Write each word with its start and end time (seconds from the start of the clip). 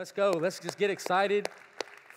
let's 0.00 0.12
go. 0.12 0.30
Let's 0.30 0.58
just 0.58 0.78
get 0.78 0.88
excited. 0.88 1.46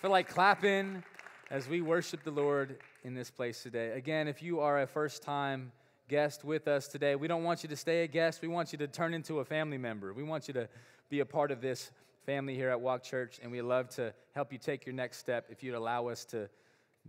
Feel 0.00 0.10
like 0.10 0.26
clapping 0.26 1.04
as 1.50 1.68
we 1.68 1.82
worship 1.82 2.24
the 2.24 2.30
Lord 2.30 2.78
in 3.02 3.12
this 3.12 3.30
place 3.30 3.62
today. 3.62 3.90
Again, 3.90 4.26
if 4.26 4.42
you 4.42 4.60
are 4.60 4.80
a 4.80 4.86
first 4.86 5.22
time 5.22 5.70
guest 6.08 6.46
with 6.46 6.66
us 6.66 6.88
today, 6.88 7.14
we 7.14 7.28
don't 7.28 7.44
want 7.44 7.62
you 7.62 7.68
to 7.68 7.76
stay 7.76 8.02
a 8.04 8.06
guest. 8.06 8.40
We 8.40 8.48
want 8.48 8.72
you 8.72 8.78
to 8.78 8.86
turn 8.86 9.12
into 9.12 9.40
a 9.40 9.44
family 9.44 9.76
member. 9.76 10.14
We 10.14 10.22
want 10.22 10.48
you 10.48 10.54
to 10.54 10.66
be 11.10 11.20
a 11.20 11.26
part 11.26 11.50
of 11.50 11.60
this 11.60 11.90
family 12.24 12.54
here 12.54 12.70
at 12.70 12.80
Walk 12.80 13.02
Church, 13.02 13.38
and 13.42 13.52
we 13.52 13.60
love 13.60 13.90
to 13.96 14.14
help 14.34 14.50
you 14.50 14.56
take 14.56 14.86
your 14.86 14.94
next 14.94 15.18
step 15.18 15.48
if 15.50 15.62
you'd 15.62 15.74
allow 15.74 16.08
us 16.08 16.24
to 16.24 16.48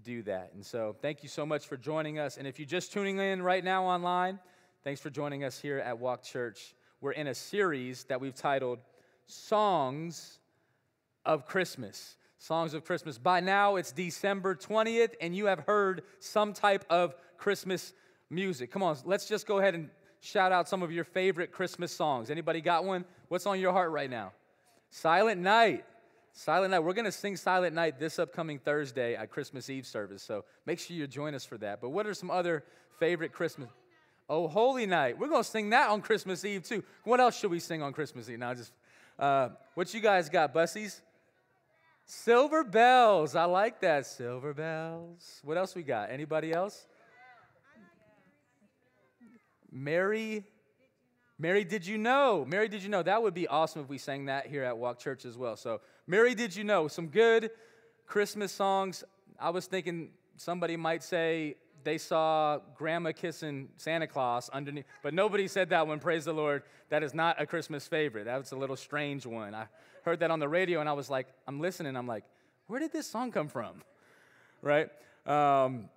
do 0.04 0.23
that. 0.23 0.52
And 0.55 0.66
so, 0.66 0.94
thank 1.02 1.23
you 1.23 1.30
so 1.30 1.46
much 1.46 1.68
for 1.68 1.78
joining 1.78 2.20
us. 2.20 2.36
And 2.36 2.46
if 2.46 2.60
you're 2.60 2.66
just 2.66 2.92
tuning 2.92 3.18
in 3.18 3.42
right 3.42 3.64
now 3.64 3.86
online, 3.86 4.39
thanks 4.84 5.00
for 5.00 5.10
joining 5.10 5.46
us 5.46 5.57
here 5.57 5.80
at 5.80 5.98
Walk 5.98 6.21
Church. 6.21 6.76
We're 7.00 7.14
in 7.14 7.28
a 7.28 7.36
series 7.36 8.04
that 8.10 8.20
we've 8.20 8.36
titled 8.36 8.80
Songs 9.26 10.39
of 11.26 11.46
Christmas. 11.46 12.16
Songs 12.38 12.74
of 12.74 12.86
Christmas. 12.86 13.18
By 13.18 13.39
now, 13.39 13.75
it's 13.78 13.92
December 13.92 14.56
20th, 14.56 15.14
and 15.21 15.36
you 15.36 15.46
have 15.46 15.60
heard 15.61 16.04
some 16.20 16.54
type 16.54 16.86
of 16.89 17.16
Christmas 17.38 17.93
music. 18.29 18.71
Come 18.71 18.83
on, 18.83 18.97
let's 19.06 19.28
just 19.28 19.47
go 19.47 19.60
ahead 19.60 19.74
and 19.74 19.89
shout 20.19 20.52
out 20.52 20.68
some 20.68 20.83
of 20.83 20.92
your 20.92 21.04
favorite 21.04 21.52
Christmas 21.52 21.92
songs. 21.92 22.30
Anybody 22.30 22.61
got 22.61 22.83
one? 22.83 23.06
What's 23.30 23.46
on 23.46 23.60
your 23.60 23.71
heart 23.71 23.92
right 23.92 24.10
now? 24.10 24.33
Silent 24.89 25.42
Night. 25.42 25.86
Silent 26.33 26.71
Night. 26.71 26.80
We're 26.80 26.93
going 26.93 27.06
to 27.06 27.11
sing 27.11 27.38
Silent 27.38 27.74
Night 27.74 28.00
this 28.00 28.19
upcoming 28.19 28.60
Thursday 28.60 29.16
at 29.16 29.32
Christmas 29.32 29.69
Eve 29.69 29.86
service, 29.86 30.21
so 30.21 30.44
make 30.66 30.80
sure 30.80 30.96
you 30.96 31.07
join 31.07 31.33
us 31.33 31.46
for 31.46 31.57
that. 31.60 31.82
But 31.82 31.89
what 31.89 32.05
are 32.05 32.14
some 32.14 32.30
other 32.30 32.64
favorite 33.00 33.31
Christmas? 33.31 33.69
Oh, 34.28 34.47
Holy 34.47 34.86
Night. 34.86 35.17
We're 35.17 35.30
going 35.30 35.44
to 35.44 35.50
sing 35.50 35.69
that 35.69 35.89
on 35.89 36.02
Christmas 36.02 36.44
Eve 36.44 36.64
too. 36.64 36.83
What 37.03 37.19
else 37.19 37.39
should 37.39 37.52
we 37.52 37.59
sing 37.59 37.81
on 37.81 37.94
Christmas 37.94 38.30
Eve? 38.30 38.39
Now, 38.39 38.53
just 38.53 38.73
uh, 39.17 39.50
what 39.75 39.94
you 39.94 40.02
guys 40.02 40.30
got, 40.30 40.53
bussies? 40.53 41.02
Silver 42.05 42.64
bells. 42.64 43.36
I 43.36 43.45
like 43.45 43.81
that. 43.81 44.05
Silver 44.05 44.53
bells. 44.53 45.41
What 45.43 45.57
else 45.57 45.75
we 45.75 45.81
got? 45.83 46.11
Anybody 46.11 46.53
else? 46.53 46.85
Mary. 49.71 50.45
Mary, 51.38 51.63
did 51.63 51.85
you 51.85 51.97
know? 51.97 52.45
Mary, 52.47 52.69
did 52.69 52.83
you 52.83 52.89
know? 52.89 53.03
That 53.03 53.21
would 53.21 53.33
be 53.33 53.47
awesome 53.47 53.81
if 53.81 53.89
we 53.89 53.97
sang 53.97 54.25
that 54.25 54.47
here 54.47 54.63
at 54.63 54.77
Walk 54.77 54.99
Church 54.99 55.25
as 55.25 55.38
well. 55.38 55.57
So, 55.57 55.81
Mary, 56.07 56.35
did 56.35 56.55
you 56.55 56.63
know? 56.63 56.88
Some 56.88 57.07
good 57.07 57.49
Christmas 58.05 58.52
songs. 58.52 59.03
I 59.39 59.49
was 59.49 59.65
thinking 59.65 60.11
somebody 60.37 60.77
might 60.77 61.03
say 61.03 61.55
they 61.86 61.97
saw 61.97 62.59
grandma 62.75 63.14
kissing 63.14 63.69
Santa 63.78 64.08
Claus 64.08 64.50
underneath, 64.50 64.86
but 65.02 65.14
nobody 65.14 65.47
said 65.47 65.69
that 65.69 65.88
one, 65.88 66.00
praise 66.00 66.25
the 66.25 66.33
Lord. 66.33 66.64
That 66.89 67.03
is 67.03 67.14
not 67.14 67.42
a 67.42 67.45
Christmas 67.45 67.88
favorite. 67.88 68.25
That 68.25 68.38
was 68.38 68.52
a 68.52 68.58
little 68.58 68.75
strange 68.75 69.25
one. 69.25 69.55
I 69.55 69.67
heard 70.03 70.19
that 70.19 70.31
on 70.31 70.39
the 70.39 70.50
radio 70.50 70.81
and 70.81 70.89
I 70.89 70.94
was 70.94 71.09
like, 71.09 71.27
I'm 71.47 71.61
listening, 71.61 71.95
I'm 71.95 72.08
like, 72.08 72.25
where 72.67 72.80
did 72.80 72.92
this 72.92 73.08
song 73.08 73.31
come 73.31 73.47
from? 73.47 73.81
Right? 74.61 74.89
Um, 75.27 75.89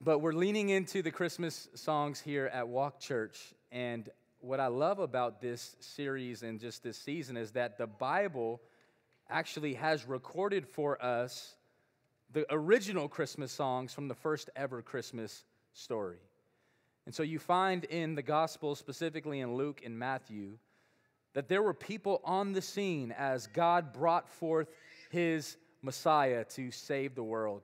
but 0.00 0.18
we're 0.18 0.32
leaning 0.32 0.70
into 0.70 1.02
the 1.02 1.10
Christmas 1.12 1.68
songs 1.74 2.20
here 2.20 2.50
at 2.52 2.66
Walk 2.66 2.98
Church. 2.98 3.54
And 3.70 4.08
what 4.40 4.58
I 4.58 4.66
love 4.66 4.98
about 4.98 5.40
this 5.40 5.76
series 5.78 6.42
and 6.42 6.58
just 6.58 6.82
this 6.82 6.98
season 6.98 7.36
is 7.36 7.52
that 7.52 7.78
the 7.78 7.86
Bible 7.86 8.60
actually 9.30 9.74
has 9.74 10.04
recorded 10.04 10.66
for 10.66 11.00
us 11.00 11.54
the 12.32 12.46
original 12.52 13.08
Christmas 13.08 13.52
songs 13.52 13.92
from 13.92 14.08
the 14.08 14.14
first 14.14 14.50
ever 14.54 14.82
Christmas 14.82 15.44
story. 15.72 16.18
And 17.06 17.14
so 17.14 17.22
you 17.22 17.38
find 17.38 17.84
in 17.84 18.14
the 18.14 18.22
Gospel, 18.22 18.74
specifically 18.74 19.40
in 19.40 19.54
Luke 19.54 19.80
and 19.84 19.98
Matthew, 19.98 20.58
that 21.32 21.48
there 21.48 21.62
were 21.62 21.74
people 21.74 22.20
on 22.24 22.52
the 22.52 22.60
scene 22.60 23.12
as 23.12 23.46
God 23.46 23.92
brought 23.92 24.28
forth 24.28 24.68
his 25.10 25.56
Messiah 25.82 26.44
to 26.44 26.70
save 26.70 27.14
the 27.14 27.22
world. 27.22 27.62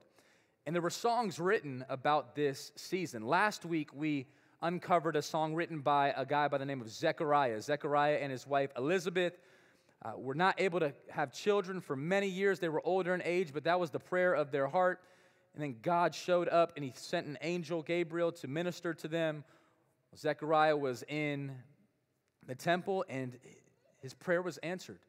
And 0.65 0.73
there 0.73 0.81
were 0.81 0.89
songs 0.89 1.39
written 1.39 1.85
about 1.89 2.35
this 2.35 2.71
season. 2.75 3.27
Last 3.27 3.65
week, 3.65 3.93
we 3.93 4.25
uncovered 4.61 5.15
a 5.15 5.21
song 5.21 5.53
written 5.53 5.81
by 5.81 6.11
a 6.17 6.25
guy 6.25 6.47
by 6.47 6.57
the 6.57 6.65
name 6.65 6.81
of 6.81 6.89
Zechariah. 6.89 7.61
Zechariah 7.61 8.17
and 8.21 8.31
his 8.31 8.47
wife 8.47 8.71
Elizabeth 8.75 9.37
uh, 10.05 10.11
were 10.17 10.35
not 10.35 10.59
able 10.59 10.79
to 10.79 10.93
have 11.09 11.31
children 11.31 11.81
for 11.81 11.95
many 11.95 12.27
years. 12.27 12.59
They 12.59 12.69
were 12.69 12.81
older 12.85 13.15
in 13.15 13.23
age, 13.25 13.51
but 13.53 13.63
that 13.63 13.79
was 13.79 13.89
the 13.89 13.99
prayer 13.99 14.33
of 14.33 14.51
their 14.51 14.67
heart. 14.67 15.01
And 15.55 15.63
then 15.63 15.77
God 15.81 16.13
showed 16.13 16.47
up 16.49 16.73
and 16.75 16.85
he 16.85 16.91
sent 16.95 17.25
an 17.25 17.37
angel, 17.41 17.81
Gabriel, 17.81 18.31
to 18.33 18.47
minister 18.47 18.93
to 18.93 19.07
them. 19.07 19.43
Zechariah 20.15 20.77
was 20.77 21.03
in 21.07 21.51
the 22.45 22.55
temple 22.55 23.03
and 23.09 23.37
his 24.01 24.13
prayer 24.13 24.41
was 24.41 24.57
answered. 24.57 24.99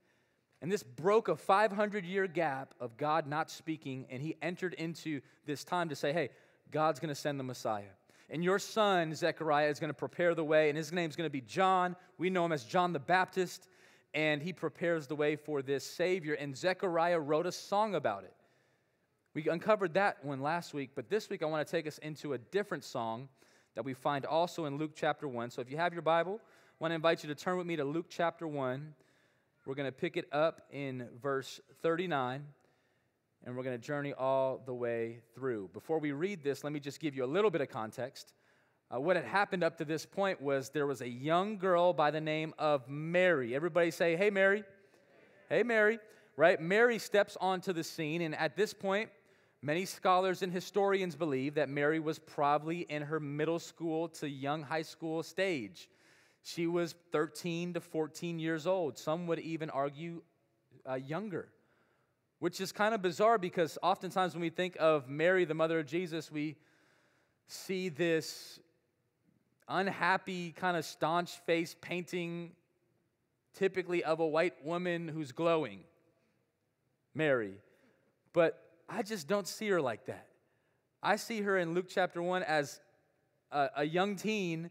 And 0.63 0.73
this 0.73 0.83
broke 0.83 1.29
a 1.29 1.37
500 1.37 2.07
year 2.07 2.27
gap 2.27 2.73
of 2.81 2.97
God 2.97 3.27
not 3.27 3.51
speaking, 3.51 4.07
and 4.09 4.23
he 4.23 4.37
entered 4.41 4.73
into 4.75 5.21
this 5.45 5.65
time 5.65 5.91
to 5.91 5.95
say, 5.95 6.15
Hey, 6.15 6.31
God's 6.71 6.99
gonna 6.99 7.15
send 7.15 7.39
the 7.39 7.45
Messiah. 7.45 7.93
And 8.31 8.43
your 8.43 8.59
son, 8.59 9.15
Zechariah, 9.15 9.69
is 9.69 9.79
gonna 9.79 9.93
prepare 9.93 10.35
the 10.35 10.45
way, 10.45 10.71
and 10.71 10.79
his 10.79 10.93
name's 10.93 11.15
gonna 11.15 11.29
be 11.29 11.43
John. 11.43 11.95
We 12.17 12.31
know 12.31 12.47
him 12.47 12.53
as 12.53 12.65
John 12.65 12.95
the 12.95 12.99
Baptist 12.99 13.69
and 14.17 14.43
he 14.43 14.51
prepares 14.51 15.07
the 15.07 15.15
way 15.15 15.37
for 15.37 15.61
this 15.61 15.85
Savior. 15.85 16.33
And 16.33 16.57
Zechariah 16.57 17.21
wrote 17.21 17.47
a 17.47 17.53
song 17.53 17.95
about 17.95 18.25
it. 18.25 18.33
We 19.35 19.47
uncovered 19.51 19.93
that 19.95 20.25
one 20.25 20.41
last 20.41 20.73
week, 20.73 20.93
but 20.95 21.11
this 21.11 21.29
week 21.29 21.43
I 21.43 21.47
want 21.47 21.65
to 21.65 21.71
take 21.71 21.87
us 21.87 21.99
into 21.99 22.33
a 22.33 22.39
different 22.39 22.83
song 22.83 23.29
that 23.75 23.85
we 23.85 23.93
find 23.93 24.25
also 24.25 24.65
in 24.65 24.79
Luke 24.79 24.93
chapter 24.95 25.29
1. 25.29 25.51
So 25.51 25.61
if 25.61 25.71
you 25.71 25.77
have 25.77 25.93
your 25.93 26.01
Bible, 26.01 26.41
I 26.43 26.75
want 26.81 26.93
to 26.93 26.95
invite 26.95 27.23
you 27.23 27.29
to 27.29 27.35
turn 27.35 27.59
with 27.59 27.67
me 27.67 27.77
to 27.77 27.85
Luke 27.85 28.07
chapter 28.09 28.49
1. 28.49 28.95
We're 29.67 29.75
going 29.75 29.85
to 29.85 29.93
pick 29.93 30.17
it 30.17 30.27
up 30.33 30.63
in 30.71 31.09
verse 31.21 31.61
39, 31.83 32.43
and 33.45 33.55
we're 33.55 33.65
going 33.65 33.79
to 33.79 33.87
journey 33.87 34.15
all 34.15 34.63
the 34.65 34.73
way 34.73 35.19
through. 35.35 35.69
Before 35.75 35.99
we 35.99 36.13
read 36.13 36.43
this, 36.43 36.65
let 36.65 36.73
me 36.73 36.81
just 36.81 37.01
give 37.01 37.15
you 37.15 37.23
a 37.23 37.27
little 37.27 37.51
bit 37.51 37.61
of 37.61 37.69
context. 37.69 38.33
Uh, 38.93 39.01
what 39.01 39.17
had 39.17 39.25
happened 39.25 39.65
up 39.65 39.77
to 39.79 39.85
this 39.85 40.07
point 40.07 40.41
was 40.41 40.71
there 40.71 40.87
was 40.87 41.01
a 41.01 41.09
young 41.09 41.59
girl 41.59 41.93
by 41.93 42.11
the 42.13 42.21
name 42.21 42.55
of 42.57 42.89
Mary. 42.89 43.55
Everybody 43.55 43.91
say, 43.91 44.15
Hey, 44.15 44.31
Mary. 44.31 44.63
Hey, 45.49 45.65
Mary. 45.65 45.99
Right? 46.37 46.61
Mary 46.61 46.99
steps 46.99 47.37
onto 47.41 47.73
the 47.73 47.83
scene, 47.83 48.21
and 48.21 48.35
at 48.37 48.57
this 48.57 48.75
point, 48.75 49.09
many 49.63 49.87
scholars 49.87 50.43
and 50.43 50.53
historians 50.53 51.17
believe 51.17 51.55
that 51.55 51.69
Mary 51.69 51.99
was 51.99 52.19
probably 52.19 52.81
in 52.81 53.03
her 53.03 53.19
middle 53.19 53.59
school 53.59 54.09
to 54.09 54.29
young 54.29 54.63
high 54.63 54.83
school 54.83 55.23
stage. 55.23 55.89
She 56.43 56.67
was 56.69 56.95
13 57.11 57.75
to 57.75 57.81
14 57.81 58.39
years 58.39 58.67
old. 58.67 58.99
Some 58.99 59.27
would 59.27 59.41
even 59.41 59.71
argue 59.71 60.23
uh, 60.89 60.95
younger, 60.95 61.49
which 62.39 62.61
is 62.61 62.71
kind 62.71 62.95
of 62.95 63.03
bizarre 63.03 63.39
because 63.39 63.79
oftentimes 63.83 64.35
when 64.35 64.43
we 64.43 64.51
think 64.51 64.77
of 64.79 65.09
Mary, 65.09 65.45
the 65.45 65.55
mother 65.55 65.81
of 65.81 65.87
Jesus, 65.87 66.31
we 66.31 66.55
see 67.49 67.89
this 67.89 68.61
unhappy, 69.69 70.53
kind 70.53 70.77
of 70.77 70.85
staunch 70.85 71.39
face 71.47 71.75
painting, 71.81 72.53
typically 73.55 74.05
of 74.05 74.21
a 74.21 74.27
white 74.27 74.65
woman 74.65 75.09
who's 75.09 75.33
glowing, 75.33 75.81
Mary. 77.15 77.55
But 78.33 78.63
I 78.89 79.03
just 79.03 79.29
don't 79.29 79.49
see 79.49 79.69
her 79.69 79.81
like 79.81 80.07
that. 80.07 80.29
I 81.03 81.17
see 81.17 81.41
her 81.43 81.59
in 81.59 81.75
Luke 81.75 81.87
chapter 81.89 82.23
1 82.23 82.43
as 82.43 82.81
a, 83.51 83.69
a 83.77 83.85
young 83.85 84.17
teen 84.17 84.71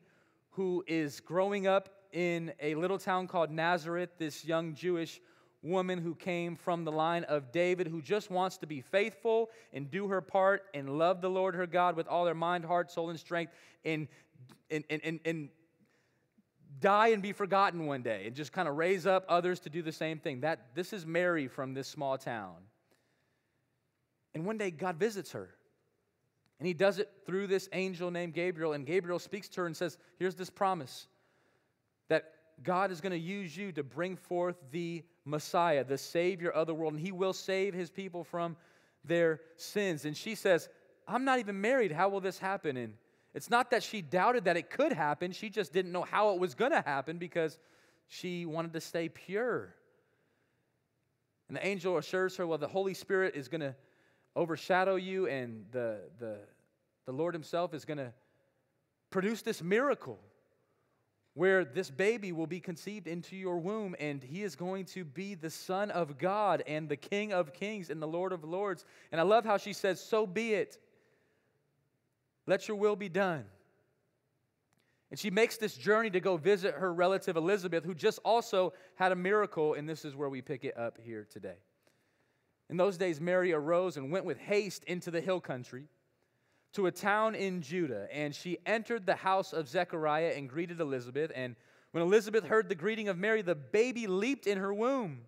who 0.51 0.83
is 0.87 1.19
growing 1.19 1.67
up 1.67 1.89
in 2.11 2.53
a 2.61 2.75
little 2.75 2.97
town 2.97 3.27
called 3.27 3.51
Nazareth, 3.51 4.09
this 4.17 4.45
young 4.45 4.73
Jewish 4.73 5.19
woman 5.61 5.99
who 5.99 6.15
came 6.15 6.55
from 6.55 6.85
the 6.85 6.91
line 6.91 7.23
of 7.25 7.51
David, 7.51 7.87
who 7.87 8.01
just 8.01 8.29
wants 8.29 8.57
to 8.57 8.67
be 8.67 8.81
faithful 8.81 9.49
and 9.73 9.89
do 9.89 10.07
her 10.07 10.21
part 10.21 10.63
and 10.73 10.97
love 10.97 11.21
the 11.21 11.29
Lord 11.29 11.55
her 11.55 11.67
God 11.67 11.95
with 11.95 12.07
all 12.07 12.25
her 12.25 12.35
mind, 12.35 12.63
heart, 12.63 12.91
soul, 12.91 13.09
and 13.09 13.19
strength, 13.19 13.51
and 13.83 14.07
and, 14.69 14.83
and, 14.89 15.01
and, 15.03 15.19
and 15.25 15.49
die 16.79 17.09
and 17.09 17.21
be 17.21 17.31
forgotten 17.31 17.85
one 17.85 18.01
day 18.01 18.23
and 18.27 18.35
just 18.35 18.51
kind 18.51 18.67
of 18.67 18.75
raise 18.75 19.05
up 19.05 19.25
others 19.29 19.59
to 19.61 19.69
do 19.69 19.81
the 19.81 19.91
same 19.91 20.19
thing. 20.19 20.41
That, 20.41 20.67
this 20.75 20.93
is 20.93 21.05
Mary 21.05 21.47
from 21.47 21.73
this 21.73 21.87
small 21.87 22.17
town. 22.17 22.55
And 24.33 24.45
one 24.45 24.57
day 24.57 24.71
God 24.71 24.97
visits 24.97 25.31
her. 25.31 25.49
And 26.59 26.67
he 26.67 26.73
does 26.73 26.99
it 26.99 27.11
through 27.25 27.47
this 27.47 27.67
angel 27.73 28.11
named 28.11 28.33
Gabriel. 28.33 28.73
And 28.73 28.85
Gabriel 28.85 29.19
speaks 29.19 29.49
to 29.49 29.61
her 29.61 29.67
and 29.67 29.75
says, 29.75 29.97
Here's 30.19 30.35
this 30.35 30.49
promise 30.49 31.07
that 32.07 32.31
God 32.63 32.91
is 32.91 33.01
going 33.01 33.11
to 33.11 33.17
use 33.17 33.57
you 33.57 33.71
to 33.73 33.83
bring 33.83 34.15
forth 34.15 34.55
the 34.71 35.03
Messiah, 35.25 35.83
the 35.83 35.97
Savior 35.97 36.51
of 36.51 36.67
the 36.67 36.73
world, 36.73 36.93
and 36.93 37.01
he 37.01 37.11
will 37.11 37.33
save 37.33 37.73
his 37.73 37.89
people 37.89 38.23
from 38.23 38.55
their 39.03 39.41
sins. 39.57 40.05
And 40.05 40.15
she 40.15 40.35
says, 40.35 40.69
I'm 41.07 41.25
not 41.25 41.39
even 41.39 41.59
married. 41.59 41.91
How 41.91 42.09
will 42.09 42.21
this 42.21 42.39
happen? 42.39 42.77
And 42.77 42.93
it's 43.35 43.49
not 43.49 43.69
that 43.71 43.83
she 43.83 44.01
doubted 44.01 44.45
that 44.45 44.55
it 44.55 44.69
could 44.69 44.93
happen, 44.93 45.33
she 45.33 45.49
just 45.49 45.73
didn't 45.73 45.91
know 45.91 46.03
how 46.03 46.33
it 46.33 46.39
was 46.39 46.55
going 46.55 46.71
to 46.71 46.81
happen 46.81 47.17
because 47.17 47.59
she 48.07 48.45
wanted 48.45 48.73
to 48.73 48.81
stay 48.81 49.09
pure. 49.09 49.75
And 51.49 51.57
the 51.57 51.65
angel 51.65 51.97
assures 51.97 52.37
her, 52.37 52.47
Well, 52.47 52.57
the 52.57 52.67
Holy 52.67 52.93
Spirit 52.93 53.35
is 53.35 53.49
going 53.49 53.61
to 53.61 53.75
overshadow 54.35 54.95
you, 54.95 55.27
and 55.27 55.65
the, 55.71 55.99
the, 56.17 56.37
the 57.05 57.11
Lord 57.11 57.33
Himself 57.33 57.73
is 57.73 57.83
going 57.85 57.97
to 57.97 58.13
produce 59.09 59.41
this 59.41 59.61
miracle 59.61 60.19
where 61.33 61.65
this 61.65 61.91
baby 61.91 62.31
will 62.31 62.47
be 62.47 62.61
conceived 62.61 63.07
into 63.07 63.35
your 63.35 63.57
womb, 63.57 63.93
and 63.99 64.23
he 64.23 64.43
is 64.43 64.55
going 64.55 64.85
to 64.85 65.03
be 65.03 65.35
the 65.35 65.49
Son 65.49 65.91
of 65.91 66.17
God 66.17 66.63
and 66.65 66.87
the 66.87 66.95
King 66.95 67.33
of 67.33 67.53
Kings 67.53 67.89
and 67.89 68.01
the 68.01 68.07
Lord 68.07 68.31
of 68.31 68.45
Lords. 68.45 68.85
And 69.11 69.19
I 69.19 69.25
love 69.25 69.43
how 69.43 69.57
she 69.57 69.73
says, 69.73 69.99
So 69.99 70.25
be 70.25 70.53
it. 70.53 70.79
Let 72.47 72.67
your 72.67 72.77
will 72.77 72.95
be 72.95 73.09
done. 73.09 73.45
And 75.11 75.19
she 75.19 75.29
makes 75.29 75.57
this 75.57 75.75
journey 75.75 76.09
to 76.09 76.19
go 76.19 76.35
visit 76.37 76.73
her 76.75 76.93
relative 76.93 77.37
Elizabeth, 77.37 77.85
who 77.85 77.93
just 77.93 78.19
also 78.25 78.73
had 78.95 79.11
a 79.11 79.15
miracle, 79.15 79.73
and 79.73 79.87
this 79.87 80.03
is 80.03 80.15
where 80.15 80.29
we 80.29 80.41
pick 80.41 80.65
it 80.65 80.77
up 80.77 80.97
here 81.01 81.27
today. 81.29 81.57
In 82.69 82.77
those 82.77 82.97
days, 82.97 83.21
Mary 83.21 83.53
arose 83.53 83.97
and 83.97 84.11
went 84.11 84.25
with 84.25 84.37
haste 84.39 84.83
into 84.85 85.11
the 85.11 85.21
hill 85.21 85.39
country 85.39 85.87
to 86.73 86.87
a 86.87 86.91
town 86.91 87.35
in 87.35 87.61
Judah, 87.61 88.07
and 88.11 88.35
she 88.35 88.57
entered 88.65 89.05
the 89.05 89.15
house 89.15 89.53
of 89.53 89.69
Zechariah 89.69 90.33
and 90.35 90.49
greeted 90.49 90.81
Elizabeth. 90.81 91.31
And 91.33 91.55
when 91.91 92.03
Elizabeth 92.03 92.43
heard 92.43 92.67
the 92.67 92.75
greeting 92.75 93.07
of 93.07 93.17
Mary, 93.17 93.41
the 93.41 93.55
baby 93.55 94.07
leaped 94.07 94.47
in 94.47 94.57
her 94.57 94.73
womb. 94.73 95.21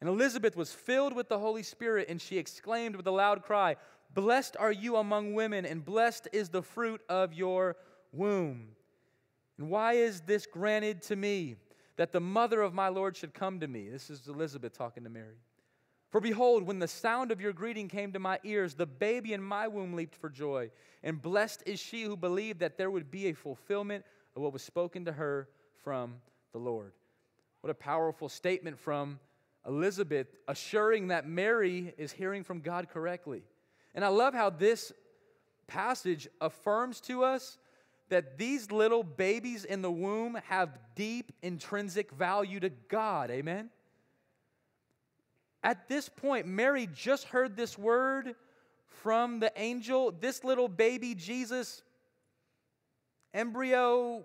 And 0.00 0.08
Elizabeth 0.08 0.54
was 0.54 0.72
filled 0.72 1.16
with 1.16 1.28
the 1.28 1.38
Holy 1.38 1.62
Spirit, 1.62 2.06
and 2.08 2.20
she 2.20 2.38
exclaimed 2.38 2.94
with 2.94 3.06
a 3.06 3.10
loud 3.10 3.42
cry, 3.42 3.76
Blessed 4.16 4.56
are 4.58 4.72
you 4.72 4.96
among 4.96 5.34
women, 5.34 5.66
and 5.66 5.84
blessed 5.84 6.28
is 6.32 6.48
the 6.48 6.62
fruit 6.62 7.02
of 7.06 7.34
your 7.34 7.76
womb. 8.12 8.68
And 9.58 9.68
why 9.68 9.92
is 9.92 10.22
this 10.22 10.46
granted 10.46 11.02
to 11.02 11.16
me, 11.16 11.56
that 11.96 12.12
the 12.12 12.20
mother 12.20 12.62
of 12.62 12.72
my 12.72 12.88
Lord 12.88 13.14
should 13.14 13.34
come 13.34 13.60
to 13.60 13.68
me? 13.68 13.90
This 13.90 14.08
is 14.08 14.26
Elizabeth 14.26 14.72
talking 14.72 15.04
to 15.04 15.10
Mary. 15.10 15.36
For 16.08 16.18
behold, 16.18 16.62
when 16.62 16.78
the 16.78 16.88
sound 16.88 17.30
of 17.30 17.42
your 17.42 17.52
greeting 17.52 17.88
came 17.88 18.10
to 18.14 18.18
my 18.18 18.40
ears, 18.42 18.72
the 18.72 18.86
baby 18.86 19.34
in 19.34 19.42
my 19.42 19.68
womb 19.68 19.92
leaped 19.92 20.16
for 20.16 20.30
joy. 20.30 20.70
And 21.02 21.20
blessed 21.20 21.64
is 21.66 21.78
she 21.78 22.04
who 22.04 22.16
believed 22.16 22.60
that 22.60 22.78
there 22.78 22.90
would 22.90 23.10
be 23.10 23.26
a 23.26 23.34
fulfillment 23.34 24.02
of 24.34 24.40
what 24.40 24.54
was 24.54 24.62
spoken 24.62 25.04
to 25.04 25.12
her 25.12 25.46
from 25.84 26.14
the 26.52 26.58
Lord. 26.58 26.92
What 27.60 27.68
a 27.70 27.74
powerful 27.74 28.30
statement 28.30 28.78
from 28.78 29.20
Elizabeth, 29.66 30.28
assuring 30.48 31.08
that 31.08 31.28
Mary 31.28 31.92
is 31.98 32.12
hearing 32.12 32.44
from 32.44 32.60
God 32.60 32.88
correctly. 32.88 33.42
And 33.96 34.04
I 34.04 34.08
love 34.08 34.34
how 34.34 34.50
this 34.50 34.92
passage 35.66 36.28
affirms 36.40 37.00
to 37.00 37.24
us 37.24 37.58
that 38.10 38.38
these 38.38 38.70
little 38.70 39.02
babies 39.02 39.64
in 39.64 39.82
the 39.82 39.90
womb 39.90 40.38
have 40.44 40.78
deep 40.94 41.32
intrinsic 41.42 42.12
value 42.12 42.60
to 42.60 42.68
God. 42.68 43.30
Amen? 43.30 43.70
At 45.64 45.88
this 45.88 46.08
point, 46.08 46.46
Mary 46.46 46.88
just 46.94 47.24
heard 47.24 47.56
this 47.56 47.76
word 47.76 48.36
from 49.02 49.40
the 49.40 49.50
angel. 49.56 50.12
This 50.12 50.44
little 50.44 50.68
baby 50.68 51.14
Jesus, 51.14 51.82
embryo, 53.34 54.24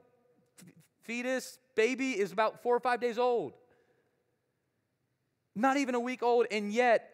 fetus, 1.04 1.58
baby, 1.76 2.12
is 2.12 2.32
about 2.32 2.62
four 2.62 2.76
or 2.76 2.80
five 2.80 3.00
days 3.00 3.18
old. 3.18 3.54
Not 5.56 5.78
even 5.78 5.96
a 5.96 6.00
week 6.00 6.22
old, 6.22 6.46
and 6.52 6.72
yet 6.72 7.11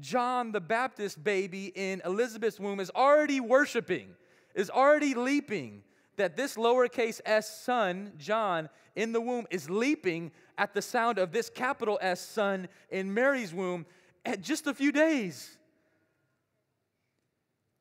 John 0.00 0.52
the 0.52 0.60
Baptist 0.60 1.22
baby 1.22 1.72
in 1.74 2.02
Elizabeth's 2.04 2.58
womb 2.58 2.80
is 2.80 2.90
already 2.90 3.40
worshiping, 3.40 4.14
is 4.54 4.70
already 4.70 5.14
leaping 5.14 5.82
that 6.16 6.36
this 6.36 6.56
lowercase 6.56 7.20
s 7.24 7.62
son, 7.62 8.12
John, 8.18 8.68
in 8.96 9.12
the 9.12 9.20
womb 9.20 9.46
is 9.50 9.70
leaping 9.70 10.32
at 10.58 10.74
the 10.74 10.82
sound 10.82 11.18
of 11.18 11.32
this 11.32 11.48
capital 11.48 11.98
S 12.02 12.20
son 12.20 12.68
in 12.90 13.14
Mary's 13.14 13.54
womb 13.54 13.86
at 14.24 14.42
just 14.42 14.66
a 14.66 14.74
few 14.74 14.92
days. 14.92 15.56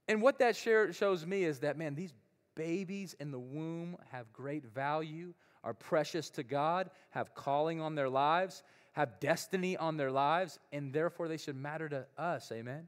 And 0.08 0.22
what 0.22 0.40
that 0.40 0.56
shows 0.56 1.26
me 1.26 1.44
is 1.44 1.60
that, 1.60 1.78
man, 1.78 1.96
these 1.96 2.14
babies 2.56 3.16
in 3.20 3.32
the 3.32 3.40
womb 3.40 3.98
have 4.12 4.32
great 4.34 4.66
value, 4.66 5.34
are 5.64 5.74
precious 5.74 6.30
to 6.32 6.44
God, 6.44 6.90
have 7.10 7.36
calling 7.36 7.82
on 7.82 7.96
their 7.96 8.10
lives, 8.10 8.64
have 8.94 9.20
destiny 9.20 9.78
on 9.78 9.98
their 9.98 10.12
lives, 10.12 10.60
and 10.72 10.94
therefore 10.94 11.28
they 11.28 11.38
should 11.38 11.56
matter 11.56 11.88
to 11.90 12.06
us. 12.18 12.52
Amen. 12.52 12.88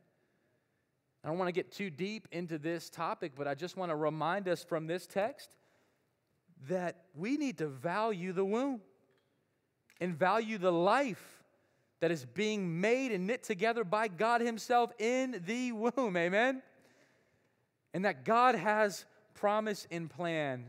I 1.23 1.27
don't 1.27 1.37
want 1.37 1.49
to 1.49 1.53
get 1.53 1.71
too 1.71 1.89
deep 1.89 2.27
into 2.31 2.57
this 2.57 2.89
topic, 2.89 3.33
but 3.35 3.47
I 3.47 3.53
just 3.53 3.77
want 3.77 3.91
to 3.91 3.95
remind 3.95 4.47
us 4.47 4.63
from 4.63 4.87
this 4.87 5.05
text 5.05 5.49
that 6.67 7.05
we 7.15 7.37
need 7.37 7.59
to 7.59 7.67
value 7.67 8.33
the 8.33 8.45
womb 8.45 8.81
and 9.99 10.17
value 10.17 10.57
the 10.57 10.71
life 10.71 11.43
that 11.99 12.09
is 12.09 12.25
being 12.25 12.81
made 12.81 13.11
and 13.11 13.27
knit 13.27 13.43
together 13.43 13.83
by 13.83 14.07
God 14.07 14.41
Himself 14.41 14.91
in 14.99 15.41
the 15.45 15.71
womb. 15.71 16.17
Amen? 16.17 16.63
And 17.93 18.05
that 18.05 18.25
God 18.25 18.55
has 18.55 19.05
promise 19.35 19.87
and 19.91 20.09
plan 20.09 20.65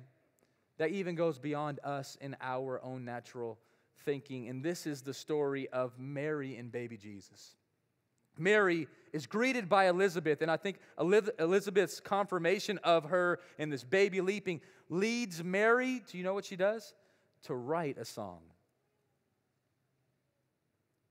that 0.78 0.90
even 0.90 1.14
goes 1.14 1.38
beyond 1.38 1.80
us 1.82 2.18
in 2.20 2.36
our 2.40 2.82
own 2.84 3.04
natural 3.04 3.58
thinking. 4.04 4.48
And 4.48 4.62
this 4.62 4.86
is 4.86 5.02
the 5.02 5.14
story 5.14 5.68
of 5.68 5.98
Mary 5.98 6.56
and 6.56 6.70
baby 6.70 6.96
Jesus. 6.96 7.54
Mary 8.38 8.88
is 9.12 9.26
greeted 9.26 9.68
by 9.68 9.88
Elizabeth, 9.88 10.40
and 10.42 10.50
I 10.50 10.56
think 10.56 10.78
Elizabeth's 10.98 12.00
confirmation 12.00 12.78
of 12.78 13.04
her 13.04 13.40
and 13.58 13.70
this 13.70 13.84
baby 13.84 14.20
leaping 14.20 14.60
leads 14.88 15.44
Mary, 15.44 16.02
do 16.10 16.18
you 16.18 16.24
know 16.24 16.34
what 16.34 16.44
she 16.44 16.56
does? 16.56 16.94
To 17.44 17.54
write 17.54 17.98
a 17.98 18.04
song. 18.04 18.40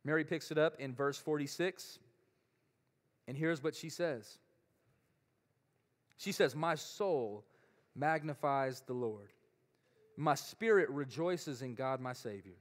Mary 0.03 0.23
picks 0.23 0.49
it 0.51 0.57
up 0.57 0.79
in 0.79 0.95
verse 0.95 1.17
46, 1.17 1.99
and 3.27 3.37
here's 3.37 3.63
what 3.63 3.75
she 3.75 3.89
says 3.89 4.39
She 6.17 6.31
says, 6.31 6.55
My 6.55 6.75
soul 6.75 7.45
magnifies 7.95 8.81
the 8.81 8.93
Lord, 8.93 9.29
my 10.17 10.35
spirit 10.35 10.89
rejoices 10.89 11.61
in 11.61 11.75
God 11.75 12.01
my 12.01 12.13
Savior. 12.13 12.60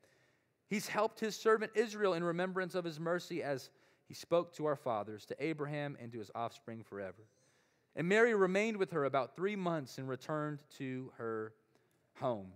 He's 0.71 0.87
helped 0.87 1.19
his 1.19 1.35
servant 1.35 1.73
Israel 1.75 2.13
in 2.13 2.23
remembrance 2.23 2.75
of 2.75 2.85
his 2.85 2.97
mercy 2.97 3.43
as 3.43 3.69
he 4.07 4.13
spoke 4.13 4.55
to 4.55 4.65
our 4.67 4.77
fathers, 4.77 5.25
to 5.25 5.35
Abraham, 5.37 5.97
and 5.99 6.09
to 6.13 6.19
his 6.19 6.31
offspring 6.33 6.81
forever. 6.81 7.27
And 7.97 8.07
Mary 8.07 8.33
remained 8.33 8.77
with 8.77 8.91
her 8.91 9.03
about 9.03 9.35
three 9.35 9.57
months 9.57 9.97
and 9.97 10.07
returned 10.07 10.63
to 10.77 11.11
her 11.17 11.51
home. 12.21 12.47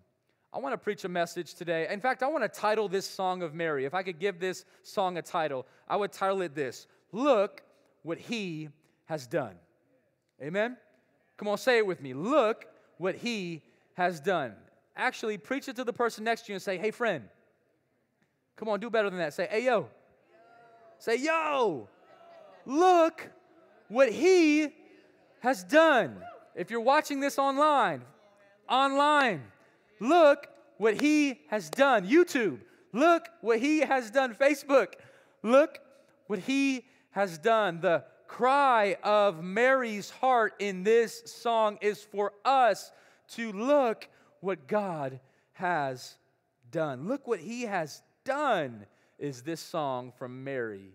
I 0.53 0.60
want 0.60 0.72
to 0.72 0.77
preach 0.77 1.03
a 1.03 1.10
message 1.10 1.55
today. 1.55 1.89
In 1.91 2.00
fact, 2.00 2.24
I 2.24 2.27
want 2.27 2.45
to 2.45 2.48
title 2.48 2.88
this 2.88 3.05
Song 3.05 3.41
of 3.43 3.53
Mary. 3.53 3.84
If 3.84 3.93
I 3.93 4.01
could 4.01 4.17
give 4.17 4.39
this 4.39 4.63
song 4.84 5.17
a 5.17 5.22
title, 5.22 5.67
I 5.86 5.98
would 5.98 6.13
title 6.13 6.41
it 6.41 6.55
this 6.55 6.88
Look 7.12 7.63
What 8.03 8.17
He 8.17 8.69
Has 9.07 9.27
Done. 9.27 9.55
Amen? 10.41 10.77
Come 11.36 11.50
on, 11.50 11.57
say 11.57 11.79
it 11.79 11.86
with 11.86 12.01
me. 12.01 12.13
Look 12.13 12.65
what 12.98 13.15
He 13.15 13.62
has 13.95 14.22
done. 14.22 14.53
Actually, 14.95 15.38
preach 15.38 15.67
it 15.67 15.75
to 15.75 15.84
the 15.84 15.91
person 15.91 16.24
next 16.24 16.43
to 16.43 16.53
you 16.53 16.55
and 16.55 16.62
say, 16.62 16.77
Hey, 16.77 16.91
friend, 16.91 17.27
Come 18.55 18.69
on, 18.69 18.79
do 18.79 18.89
better 18.89 19.09
than 19.09 19.19
that. 19.19 19.33
Say, 19.33 19.47
hey, 19.50 19.65
yo. 19.65 19.88
Say, 20.97 21.17
yo. 21.17 21.89
Look 22.65 23.29
what 23.88 24.12
he 24.12 24.69
has 25.39 25.63
done. 25.63 26.17
If 26.55 26.71
you're 26.71 26.81
watching 26.81 27.19
this 27.19 27.38
online, 27.38 28.01
online, 28.69 29.43
look 30.00 30.47
what 30.77 31.00
he 31.01 31.41
has 31.50 31.69
done. 31.69 32.07
YouTube, 32.07 32.59
look 32.93 33.27
what 33.41 33.59
he 33.59 33.79
has 33.79 34.09
done. 34.09 34.33
Facebook, 34.33 34.93
look 35.43 35.79
what 36.27 36.39
he 36.39 36.85
has 37.12 37.38
done. 37.38 37.81
The 37.81 38.05
cry 38.27 38.95
of 39.03 39.43
Mary's 39.43 40.09
heart 40.09 40.53
in 40.59 40.83
this 40.83 41.24
song 41.25 41.77
is 41.81 42.01
for 42.03 42.33
us 42.43 42.91
to 43.29 43.51
look 43.51 44.07
what 44.39 44.67
God 44.67 45.19
has 45.53 46.17
done. 46.71 47.07
Look 47.07 47.27
what 47.27 47.39
he 47.39 47.63
has 47.63 48.01
done 48.25 48.86
is 49.17 49.44
this 49.44 49.62
song 49.62 50.12
from 50.17 50.44
Mary 50.44 50.91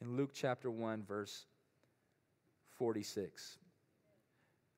in 0.00 0.16
Luke 0.16 0.30
chapter 0.32 0.70
1, 0.70 1.02
verse 1.02 1.44
46. 2.78 3.58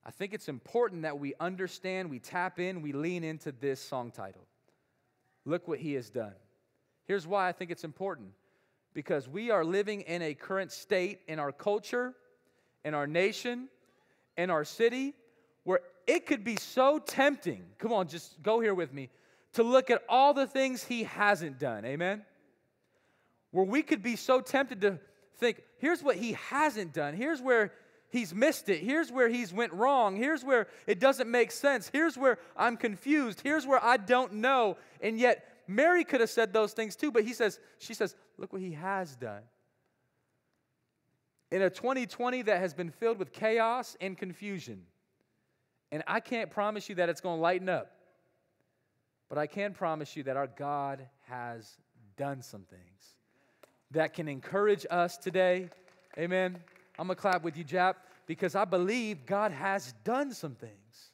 I 0.04 0.10
think 0.10 0.32
it's 0.32 0.48
important 0.48 1.02
that 1.02 1.18
we 1.18 1.34
understand, 1.38 2.10
we 2.10 2.18
tap 2.18 2.58
in, 2.58 2.80
we 2.82 2.92
lean 2.92 3.22
into 3.22 3.52
this 3.52 3.78
song 3.78 4.10
title. 4.10 4.46
Look 5.44 5.68
what 5.68 5.78
he 5.78 5.92
has 5.94 6.08
done. 6.08 6.34
Here's 7.04 7.26
why 7.26 7.48
I 7.48 7.52
think 7.52 7.70
it's 7.70 7.84
important 7.84 8.30
because 8.94 9.28
we 9.28 9.50
are 9.50 9.64
living 9.64 10.00
in 10.02 10.22
a 10.22 10.34
current 10.34 10.72
state 10.72 11.20
in 11.28 11.38
our 11.38 11.52
culture, 11.52 12.14
in 12.84 12.94
our 12.94 13.06
nation, 13.06 13.68
in 14.36 14.50
our 14.50 14.64
city, 14.64 15.14
where 15.64 15.80
it 16.06 16.24
could 16.24 16.42
be 16.42 16.56
so 16.56 16.98
tempting. 16.98 17.64
Come 17.78 17.92
on, 17.92 18.08
just 18.08 18.42
go 18.42 18.60
here 18.60 18.74
with 18.74 18.94
me 18.94 19.10
to 19.54 19.62
look 19.62 19.90
at 19.90 20.02
all 20.08 20.34
the 20.34 20.46
things 20.46 20.84
he 20.84 21.04
hasn't 21.04 21.58
done. 21.58 21.84
Amen? 21.84 22.22
Where 23.50 23.64
we 23.64 23.82
could 23.82 24.02
be 24.02 24.16
so 24.16 24.40
tempted 24.40 24.80
to 24.82 24.98
think, 25.36 25.62
here's 25.78 26.02
what 26.02 26.16
he 26.16 26.32
hasn't 26.32 26.92
done. 26.92 27.14
Here's 27.14 27.40
where 27.40 27.72
he's 28.10 28.34
missed 28.34 28.68
it. 28.68 28.80
Here's 28.82 29.10
where 29.10 29.28
he's 29.28 29.52
went 29.52 29.72
wrong. 29.72 30.16
Here's 30.16 30.44
where 30.44 30.68
it 30.86 31.00
doesn't 31.00 31.30
make 31.30 31.50
sense. 31.50 31.90
Here's 31.92 32.16
where 32.16 32.38
I'm 32.56 32.76
confused. 32.76 33.40
Here's 33.42 33.66
where 33.66 33.82
I 33.82 33.96
don't 33.96 34.34
know. 34.34 34.76
And 35.00 35.18
yet 35.18 35.44
Mary 35.66 36.04
could 36.04 36.20
have 36.20 36.30
said 36.30 36.52
those 36.52 36.72
things 36.72 36.96
too, 36.96 37.10
but 37.10 37.24
he 37.24 37.32
says, 37.32 37.58
she 37.78 37.94
says, 37.94 38.16
look 38.36 38.52
what 38.52 38.62
he 38.62 38.72
has 38.72 39.16
done. 39.16 39.42
In 41.50 41.62
a 41.62 41.70
2020 41.70 42.42
that 42.42 42.60
has 42.60 42.74
been 42.74 42.90
filled 42.90 43.18
with 43.18 43.32
chaos 43.32 43.96
and 44.00 44.16
confusion. 44.16 44.82
And 45.90 46.02
I 46.06 46.20
can't 46.20 46.50
promise 46.50 46.88
you 46.88 46.96
that 46.96 47.08
it's 47.08 47.22
going 47.22 47.38
to 47.38 47.42
lighten 47.42 47.70
up. 47.70 47.92
But 49.28 49.38
I 49.38 49.46
can 49.46 49.74
promise 49.74 50.16
you 50.16 50.22
that 50.24 50.36
our 50.36 50.46
God 50.46 51.06
has 51.28 51.76
done 52.16 52.42
some 52.42 52.62
things 52.62 53.16
that 53.90 54.14
can 54.14 54.28
encourage 54.28 54.86
us 54.90 55.16
today. 55.16 55.68
Amen. 56.18 56.58
I'm 56.98 57.06
going 57.06 57.16
to 57.16 57.20
clap 57.20 57.42
with 57.42 57.56
you, 57.56 57.64
Jap, 57.64 57.94
because 58.26 58.54
I 58.54 58.64
believe 58.64 59.24
God 59.24 59.52
has 59.52 59.94
done 60.04 60.32
some 60.32 60.54
things. 60.54 61.12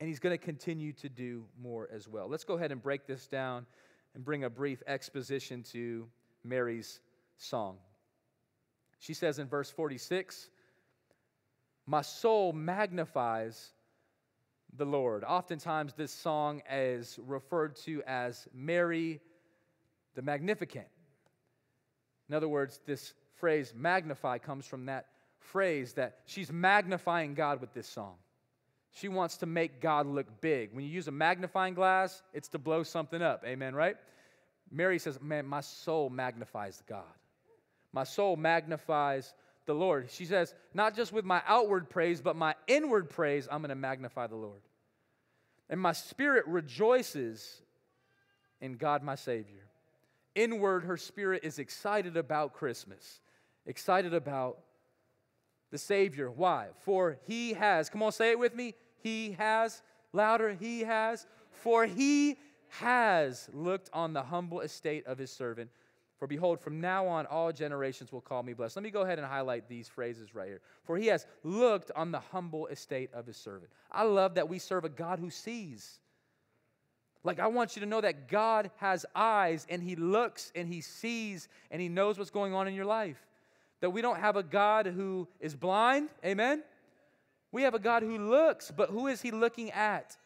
And 0.00 0.08
He's 0.08 0.18
going 0.18 0.36
to 0.36 0.44
continue 0.44 0.92
to 0.94 1.08
do 1.08 1.44
more 1.60 1.88
as 1.92 2.08
well. 2.08 2.28
Let's 2.28 2.44
go 2.44 2.54
ahead 2.54 2.72
and 2.72 2.82
break 2.82 3.06
this 3.06 3.26
down 3.26 3.66
and 4.14 4.24
bring 4.24 4.44
a 4.44 4.50
brief 4.50 4.82
exposition 4.86 5.62
to 5.72 6.06
Mary's 6.44 7.00
song. 7.36 7.76
She 8.98 9.14
says 9.14 9.38
in 9.38 9.48
verse 9.48 9.70
46 9.70 10.50
My 11.86 12.02
soul 12.02 12.52
magnifies 12.52 13.70
the 14.76 14.84
Lord. 14.84 15.24
Oftentimes, 15.24 15.94
this 15.94 16.12
song 16.12 16.62
is 16.70 17.18
referred 17.26 17.76
to 17.76 18.02
as 18.06 18.46
Mary 18.52 19.20
the 20.14 20.22
Magnificat. 20.22 20.88
In 22.28 22.34
other 22.34 22.48
words, 22.48 22.80
this 22.86 23.14
phrase 23.36 23.72
magnify 23.74 24.38
comes 24.38 24.66
from 24.66 24.86
that 24.86 25.06
phrase 25.38 25.94
that 25.94 26.18
she's 26.26 26.52
magnifying 26.52 27.34
God 27.34 27.60
with 27.60 27.72
this 27.72 27.86
song. 27.86 28.16
She 28.90 29.08
wants 29.08 29.38
to 29.38 29.46
make 29.46 29.80
God 29.80 30.06
look 30.06 30.40
big. 30.40 30.74
When 30.74 30.84
you 30.84 30.90
use 30.90 31.08
a 31.08 31.12
magnifying 31.12 31.74
glass, 31.74 32.22
it's 32.32 32.48
to 32.48 32.58
blow 32.58 32.82
something 32.82 33.22
up. 33.22 33.44
Amen, 33.46 33.74
right? 33.74 33.96
Mary 34.70 34.98
says, 34.98 35.20
Man, 35.20 35.46
my 35.46 35.60
soul 35.60 36.10
magnifies 36.10 36.82
God. 36.88 37.04
My 37.92 38.04
soul 38.04 38.36
magnifies 38.36 39.32
the 39.68 39.74
Lord. 39.74 40.08
She 40.10 40.24
says, 40.24 40.54
Not 40.74 40.96
just 40.96 41.12
with 41.12 41.24
my 41.24 41.42
outward 41.46 41.88
praise, 41.88 42.20
but 42.20 42.34
my 42.34 42.56
inward 42.66 43.10
praise, 43.10 43.46
I'm 43.48 43.60
going 43.60 43.68
to 43.68 43.76
magnify 43.76 44.26
the 44.26 44.34
Lord. 44.34 44.62
And 45.70 45.80
my 45.80 45.92
spirit 45.92 46.46
rejoices 46.48 47.60
in 48.60 48.74
God, 48.74 49.04
my 49.04 49.14
Savior. 49.14 49.68
Inward, 50.34 50.84
her 50.84 50.96
spirit 50.96 51.44
is 51.44 51.58
excited 51.58 52.16
about 52.16 52.54
Christmas, 52.54 53.20
excited 53.66 54.14
about 54.14 54.58
the 55.70 55.78
Savior. 55.78 56.30
Why? 56.30 56.68
For 56.80 57.18
he 57.26 57.52
has, 57.52 57.90
come 57.90 58.02
on, 58.02 58.10
say 58.10 58.30
it 58.30 58.38
with 58.38 58.54
me. 58.54 58.74
He 59.02 59.32
has, 59.32 59.82
louder, 60.14 60.56
he 60.58 60.80
has. 60.80 61.26
For 61.50 61.84
he 61.84 62.38
has 62.80 63.50
looked 63.52 63.90
on 63.92 64.14
the 64.14 64.22
humble 64.22 64.60
estate 64.60 65.06
of 65.06 65.18
his 65.18 65.30
servant. 65.30 65.70
For 66.18 66.26
behold, 66.26 66.60
from 66.60 66.80
now 66.80 67.06
on, 67.06 67.26
all 67.26 67.52
generations 67.52 68.10
will 68.10 68.20
call 68.20 68.42
me 68.42 68.52
blessed. 68.52 68.74
Let 68.74 68.82
me 68.82 68.90
go 68.90 69.02
ahead 69.02 69.18
and 69.18 69.26
highlight 69.26 69.68
these 69.68 69.88
phrases 69.88 70.34
right 70.34 70.48
here. 70.48 70.60
For 70.84 70.96
he 70.96 71.06
has 71.06 71.26
looked 71.44 71.92
on 71.94 72.10
the 72.10 72.18
humble 72.18 72.66
estate 72.66 73.10
of 73.14 73.24
his 73.24 73.36
servant. 73.36 73.70
I 73.92 74.02
love 74.02 74.34
that 74.34 74.48
we 74.48 74.58
serve 74.58 74.84
a 74.84 74.88
God 74.88 75.20
who 75.20 75.30
sees. 75.30 76.00
Like, 77.22 77.38
I 77.38 77.46
want 77.46 77.76
you 77.76 77.80
to 77.80 77.86
know 77.86 78.00
that 78.00 78.28
God 78.28 78.70
has 78.78 79.06
eyes 79.14 79.66
and 79.68 79.82
he 79.82 79.94
looks 79.94 80.50
and 80.56 80.66
he 80.68 80.80
sees 80.80 81.48
and 81.70 81.80
he 81.80 81.88
knows 81.88 82.18
what's 82.18 82.30
going 82.30 82.52
on 82.52 82.66
in 82.66 82.74
your 82.74 82.84
life. 82.84 83.24
That 83.80 83.90
we 83.90 84.02
don't 84.02 84.18
have 84.18 84.36
a 84.36 84.42
God 84.42 84.86
who 84.86 85.28
is 85.40 85.54
blind. 85.54 86.08
Amen? 86.24 86.64
We 87.52 87.62
have 87.62 87.74
a 87.74 87.78
God 87.78 88.02
who 88.02 88.18
looks, 88.18 88.72
but 88.72 88.90
who 88.90 89.06
is 89.06 89.22
he 89.22 89.30
looking 89.30 89.70
at? 89.70 90.16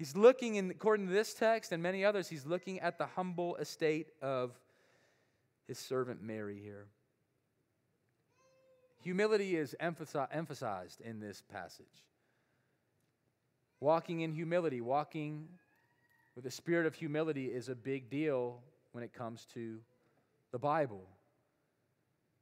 He's 0.00 0.16
looking, 0.16 0.54
in, 0.54 0.70
according 0.70 1.08
to 1.08 1.12
this 1.12 1.34
text 1.34 1.72
and 1.72 1.82
many 1.82 2.06
others, 2.06 2.26
he's 2.26 2.46
looking 2.46 2.80
at 2.80 2.96
the 2.96 3.04
humble 3.04 3.56
estate 3.56 4.06
of 4.22 4.58
his 5.68 5.78
servant 5.78 6.22
Mary 6.22 6.58
here. 6.58 6.86
Humility 9.02 9.56
is 9.56 9.76
emphasized 9.78 11.02
in 11.02 11.20
this 11.20 11.42
passage. 11.52 11.84
Walking 13.78 14.22
in 14.22 14.32
humility, 14.32 14.80
walking 14.80 15.46
with 16.34 16.46
a 16.46 16.50
spirit 16.50 16.86
of 16.86 16.94
humility 16.94 17.48
is 17.48 17.68
a 17.68 17.74
big 17.74 18.08
deal 18.08 18.62
when 18.92 19.04
it 19.04 19.12
comes 19.12 19.46
to 19.52 19.80
the 20.50 20.58
Bible. 20.58 21.04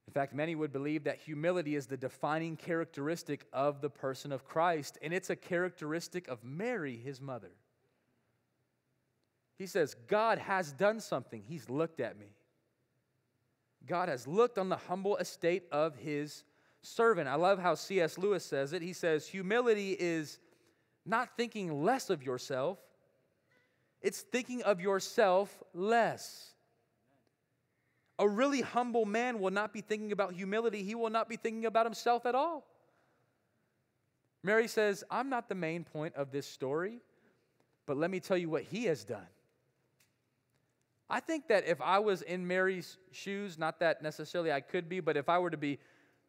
In 0.08 0.12
fact, 0.12 0.32
many 0.32 0.54
would 0.54 0.72
believe 0.72 1.04
that 1.04 1.18
humility 1.18 1.76
is 1.76 1.86
the 1.86 1.98
defining 1.98 2.56
characteristic 2.56 3.44
of 3.52 3.82
the 3.82 3.90
person 3.90 4.32
of 4.32 4.46
Christ, 4.46 4.96
and 5.02 5.12
it's 5.12 5.28
a 5.28 5.36
characteristic 5.36 6.28
of 6.28 6.42
Mary, 6.42 6.96
his 6.96 7.20
mother. 7.20 7.50
He 9.58 9.66
says, 9.66 9.94
God 10.06 10.38
has 10.38 10.72
done 10.72 11.00
something. 11.00 11.42
He's 11.46 11.68
looked 11.68 12.00
at 12.00 12.18
me. 12.18 12.28
God 13.86 14.08
has 14.08 14.26
looked 14.26 14.56
on 14.56 14.70
the 14.70 14.78
humble 14.78 15.18
estate 15.18 15.64
of 15.70 15.94
his 15.96 16.42
servant. 16.80 17.28
I 17.28 17.34
love 17.34 17.58
how 17.58 17.74
C.S. 17.74 18.16
Lewis 18.16 18.46
says 18.46 18.72
it. 18.72 18.80
He 18.80 18.94
says, 18.94 19.28
Humility 19.28 19.92
is 19.92 20.38
not 21.04 21.36
thinking 21.36 21.84
less 21.84 22.08
of 22.08 22.22
yourself, 22.22 22.78
it's 24.00 24.22
thinking 24.22 24.62
of 24.62 24.80
yourself 24.80 25.62
less. 25.74 26.54
A 28.18 28.28
really 28.28 28.60
humble 28.60 29.04
man 29.04 29.38
will 29.38 29.50
not 29.50 29.72
be 29.72 29.80
thinking 29.80 30.12
about 30.12 30.32
humility, 30.32 30.82
he 30.82 30.94
will 30.94 31.10
not 31.10 31.28
be 31.28 31.36
thinking 31.36 31.66
about 31.66 31.86
himself 31.86 32.26
at 32.26 32.34
all. 32.34 32.66
Mary 34.42 34.68
says, 34.68 35.04
I'm 35.10 35.28
not 35.28 35.48
the 35.48 35.54
main 35.54 35.84
point 35.84 36.14
of 36.14 36.30
this 36.30 36.46
story, 36.46 37.00
but 37.86 37.96
let 37.96 38.10
me 38.10 38.20
tell 38.20 38.36
you 38.36 38.48
what 38.48 38.62
he 38.62 38.84
has 38.84 39.04
done. 39.04 39.26
I 41.10 41.20
think 41.20 41.48
that 41.48 41.66
if 41.66 41.80
I 41.80 41.98
was 41.98 42.22
in 42.22 42.46
Mary's 42.46 42.98
shoes, 43.12 43.58
not 43.58 43.80
that 43.80 44.02
necessarily 44.02 44.52
I 44.52 44.60
could 44.60 44.88
be, 44.88 45.00
but 45.00 45.16
if 45.16 45.28
I 45.28 45.38
were 45.38 45.50
to 45.50 45.56
be 45.56 45.78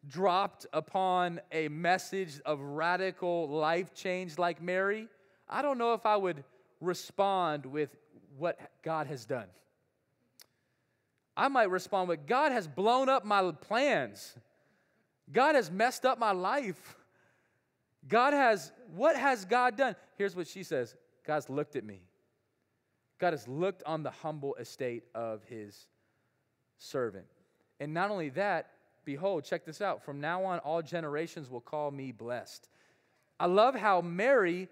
dropped 0.08 0.66
upon 0.72 1.40
a 1.52 1.68
message 1.68 2.40
of 2.46 2.60
radical 2.60 3.48
life 3.48 3.94
change 3.94 4.38
like 4.38 4.62
Mary, 4.62 5.08
I 5.48 5.60
don't 5.60 5.76
know 5.76 5.92
if 5.92 6.06
I 6.06 6.16
would 6.16 6.42
respond 6.80 7.66
with 7.66 7.94
what 8.38 8.58
God 8.82 9.06
has 9.06 9.26
done. 9.26 9.48
I 11.36 11.48
might 11.48 11.70
respond 11.70 12.08
with, 12.08 12.26
God 12.26 12.52
has 12.52 12.66
blown 12.66 13.08
up 13.08 13.24
my 13.24 13.52
plans. 13.52 14.34
God 15.32 15.54
has 15.54 15.70
messed 15.70 16.04
up 16.04 16.18
my 16.18 16.32
life. 16.32 16.96
God 18.08 18.32
has, 18.32 18.72
what 18.94 19.16
has 19.16 19.44
God 19.44 19.76
done? 19.76 19.94
Here's 20.16 20.34
what 20.34 20.46
she 20.46 20.62
says 20.62 20.96
God's 21.26 21.48
looked 21.48 21.76
at 21.76 21.84
me. 21.84 22.02
God 23.18 23.32
has 23.32 23.46
looked 23.46 23.82
on 23.84 24.02
the 24.02 24.10
humble 24.10 24.54
estate 24.54 25.04
of 25.14 25.44
his 25.44 25.86
servant. 26.78 27.26
And 27.78 27.94
not 27.94 28.10
only 28.10 28.30
that, 28.30 28.70
behold, 29.04 29.44
check 29.44 29.64
this 29.64 29.80
out. 29.80 30.04
From 30.04 30.20
now 30.20 30.44
on, 30.44 30.58
all 30.60 30.82
generations 30.82 31.50
will 31.50 31.60
call 31.60 31.90
me 31.90 32.12
blessed. 32.12 32.68
I 33.38 33.46
love 33.46 33.74
how 33.74 34.00
Mary 34.00 34.68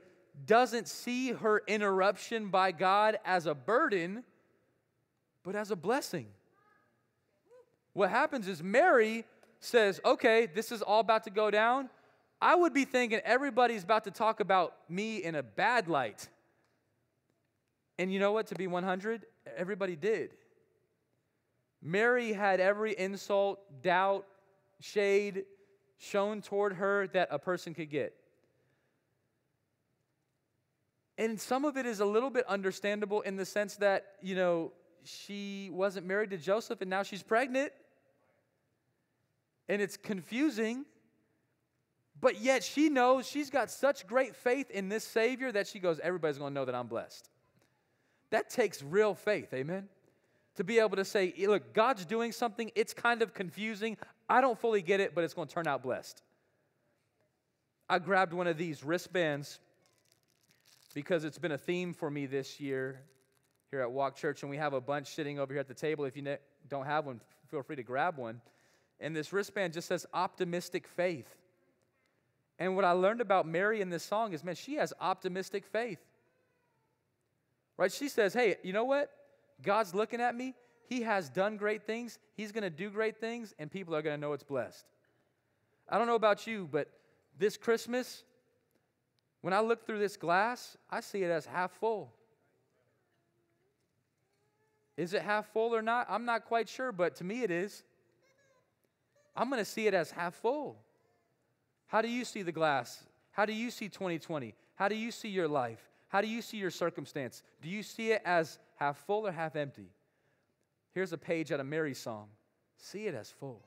doesn't 0.47 0.89
see 0.89 1.33
her 1.33 1.63
interruption 1.67 2.49
by 2.49 2.73
God 2.73 3.19
as 3.25 3.47
a 3.47 3.55
burden, 3.55 4.25
but 5.43 5.55
as 5.55 5.71
a 5.71 5.77
blessing. 5.77 6.27
What 7.99 8.11
happens 8.11 8.47
is 8.47 8.63
Mary 8.63 9.25
says, 9.59 10.01
okay, 10.05 10.47
this 10.47 10.71
is 10.71 10.83
all 10.83 11.01
about 11.01 11.25
to 11.25 11.31
go 11.31 11.51
down. 11.51 11.91
I 12.41 12.55
would 12.55 12.73
be 12.73 12.85
thinking 12.85 13.19
everybody's 13.25 13.83
about 13.83 14.05
to 14.05 14.13
talk 14.13 14.39
about 14.39 14.77
me 14.89 15.17
in 15.17 15.35
a 15.35 15.43
bad 15.43 15.89
light. 15.89 16.29
And 17.99 18.13
you 18.13 18.21
know 18.21 18.31
what? 18.31 18.47
To 18.47 18.55
be 18.55 18.69
100, 18.69 19.27
everybody 19.57 19.97
did. 19.97 20.31
Mary 21.83 22.33
had 22.33 22.61
every 22.61 22.97
insult, 22.97 23.59
doubt, 23.83 24.27
shade 24.79 25.43
shown 25.99 26.41
toward 26.41 26.75
her 26.75 27.09
that 27.09 27.27
a 27.33 27.39
person 27.41 27.75
could 27.75 27.91
get. 27.91 28.15
And 31.19 31.41
some 31.41 31.65
of 31.65 31.77
it 31.77 31.85
is 31.85 31.99
a 31.99 32.07
little 32.07 32.31
bit 32.31 32.47
understandable 32.47 33.23
in 33.23 33.35
the 33.35 33.45
sense 33.45 33.75
that, 33.79 34.13
you 34.23 34.37
know, 34.37 34.71
she 35.03 35.69
wasn't 35.73 36.07
married 36.07 36.31
to 36.31 36.37
Joseph 36.37 36.81
and 36.81 36.89
now 36.89 37.03
she's 37.03 37.25
pregnant 37.25 37.73
and 39.69 39.83
it's 39.83 39.97
confusing. 39.97 40.85
But 42.21 42.41
yet 42.41 42.65
she 42.65 42.89
knows 42.89 43.29
she's 43.29 43.51
got 43.51 43.71
such 43.71 44.07
great 44.07 44.35
faith 44.35 44.71
in 44.71 44.89
this 44.89 45.05
Savior 45.05 45.53
that 45.53 45.69
she 45.69 45.79
goes, 45.79 46.01
everybody's 46.01 46.39
going 46.39 46.53
to 46.53 46.55
know 46.55 46.65
that 46.65 46.75
I'm 46.75 46.89
blessed. 46.89 47.29
That 48.31 48.51
takes 48.51 48.83
real 48.83 49.15
faith, 49.15 49.55
amen? 49.55 49.89
To 50.57 50.65
be 50.65 50.81
able 50.81 50.97
to 50.97 51.05
say, 51.05 51.33
look, 51.47 51.73
God's 51.73 52.05
doing 52.05 52.33
something, 52.33 52.73
it's 52.75 52.93
kind 52.93 53.23
of 53.23 53.35
confusing. 53.35 53.97
I 54.29 54.41
don't 54.41 54.59
fully 54.59 54.83
get 54.83 54.99
it, 54.99 55.15
but 55.15 55.23
it's 55.23 55.35
going 55.35 55.47
to 55.47 55.55
turn 55.55 55.69
out 55.69 55.83
blessed. 55.83 56.21
I 57.89 58.01
grabbed 58.01 58.33
one 58.33 58.49
of 58.49 58.59
these 58.59 58.83
wristbands 58.85 59.61
because 60.95 61.25
it's 61.25 61.39
been 61.39 61.53
a 61.53 61.59
theme 61.59 61.95
for 61.95 62.11
me 62.11 62.27
this 62.27 62.59
year 62.59 63.01
here 63.71 63.81
at 63.81 63.91
Walk 63.91 64.17
Church, 64.17 64.43
and 64.43 64.51
we 64.51 64.57
have 64.57 64.73
a 64.73 64.81
bunch 64.81 65.15
sitting 65.15 65.39
over 65.39 65.53
here 65.53 65.61
at 65.61 65.69
the 65.69 65.75
table. 65.75 66.05
If 66.05 66.17
you 66.17 66.37
don't 66.69 66.87
have 66.87 67.07
one, 67.07 67.21
feel 67.51 67.63
free 67.63 67.77
to 67.77 67.83
grab 67.83 68.19
one. 68.19 68.41
And 69.01 69.15
this 69.15 69.33
wristband 69.33 69.73
just 69.73 69.89
says 69.89 70.07
optimistic 70.13 70.87
faith. 70.89 71.29
And 72.59 72.75
what 72.75 72.85
I 72.85 72.93
learned 72.93 73.21
about 73.21 73.47
Mary 73.47 73.81
in 73.81 73.91
this 73.91 74.03
song 74.03 74.33
is, 74.33 74.43
man, 74.43 74.57
she 74.57 74.75
has 74.75 74.93
optimistic 75.01 75.65
faith. 75.65 76.01
Right? 77.77 77.93
She 77.93 78.09
says, 78.09 78.35
hey, 78.35 78.57
you 78.65 78.73
know 78.73 78.85
what? 78.85 79.11
God's 79.63 79.95
looking 79.95 80.21
at 80.21 80.35
me. 80.35 80.55
He 80.89 81.03
has 81.03 81.29
done 81.29 81.57
great 81.57 81.87
things. 81.87 82.19
He's 82.35 82.51
going 82.51 82.63
to 82.63 82.71
do 82.71 82.91
great 82.91 83.21
things, 83.21 83.55
and 83.59 83.71
people 83.71 83.95
are 83.95 84.03
going 84.03 84.17
to 84.17 84.21
know 84.21 84.33
it's 84.33 84.43
blessed. 84.43 84.85
I 85.89 85.99
don't 85.99 86.07
know 86.07 86.17
about 86.17 86.47
you, 86.47 86.69
but 86.71 86.89
this 87.39 87.57
Christmas, 87.57 88.25
when 89.43 89.55
I 89.55 89.61
look 89.61 89.87
through 89.87 90.01
this 90.01 90.17
glass, 90.17 90.77
I 90.91 91.01
see 91.01 91.23
it 91.23 91.31
as 91.31 91.47
half 91.47 91.73
full. 91.73 92.13
Is 94.97 95.15
it 95.15 95.23
half 95.23 95.47
full 95.53 95.75
or 95.75 95.83
not? 95.83 96.09
I'm 96.11 96.25
not 96.25 96.47
quite 96.47 96.69
sure, 96.69 96.91
but 96.91 97.15
to 97.17 97.25
me 97.25 97.43
it 97.43 97.53
is. 97.53 97.85
I'm 99.39 99.49
going 99.49 99.61
to 99.61 99.71
see 99.71 99.87
it 99.87 99.95
as 99.95 100.11
half 100.11 100.35
full. 100.35 100.77
How 101.87 102.03
do 102.03 102.09
you 102.09 102.25
see 102.25 102.43
the 102.43 102.51
glass? 102.51 103.05
How 103.31 103.47
do 103.47 103.53
you 103.53 103.71
see 103.71 103.89
2020? 103.89 104.53
How 104.75 104.89
do 104.89 104.97
you 104.97 105.13
see 105.13 105.29
your 105.29 105.47
life? 105.47 105.81
How 106.09 106.21
do 106.21 106.27
you 106.27 106.43
see 106.43 106.57
your 106.57 106.73
circumstance? 106.73 107.45
Do 107.63 107.69
you 107.69 107.85
see 107.85 108.11
it 108.11 108.23
as 108.25 108.59
half 108.77 108.99
full 109.07 109.29
or 109.29 109.31
half 109.31 109.55
empty? 109.55 109.91
Here's 110.93 111.13
a 111.13 111.19
page 111.19 111.53
out 111.53 111.61
of 111.61 111.67
Mary's 111.67 111.99
song 111.99 112.27
see 112.79 113.07
it 113.07 113.15
as 113.15 113.31
full. 113.31 113.63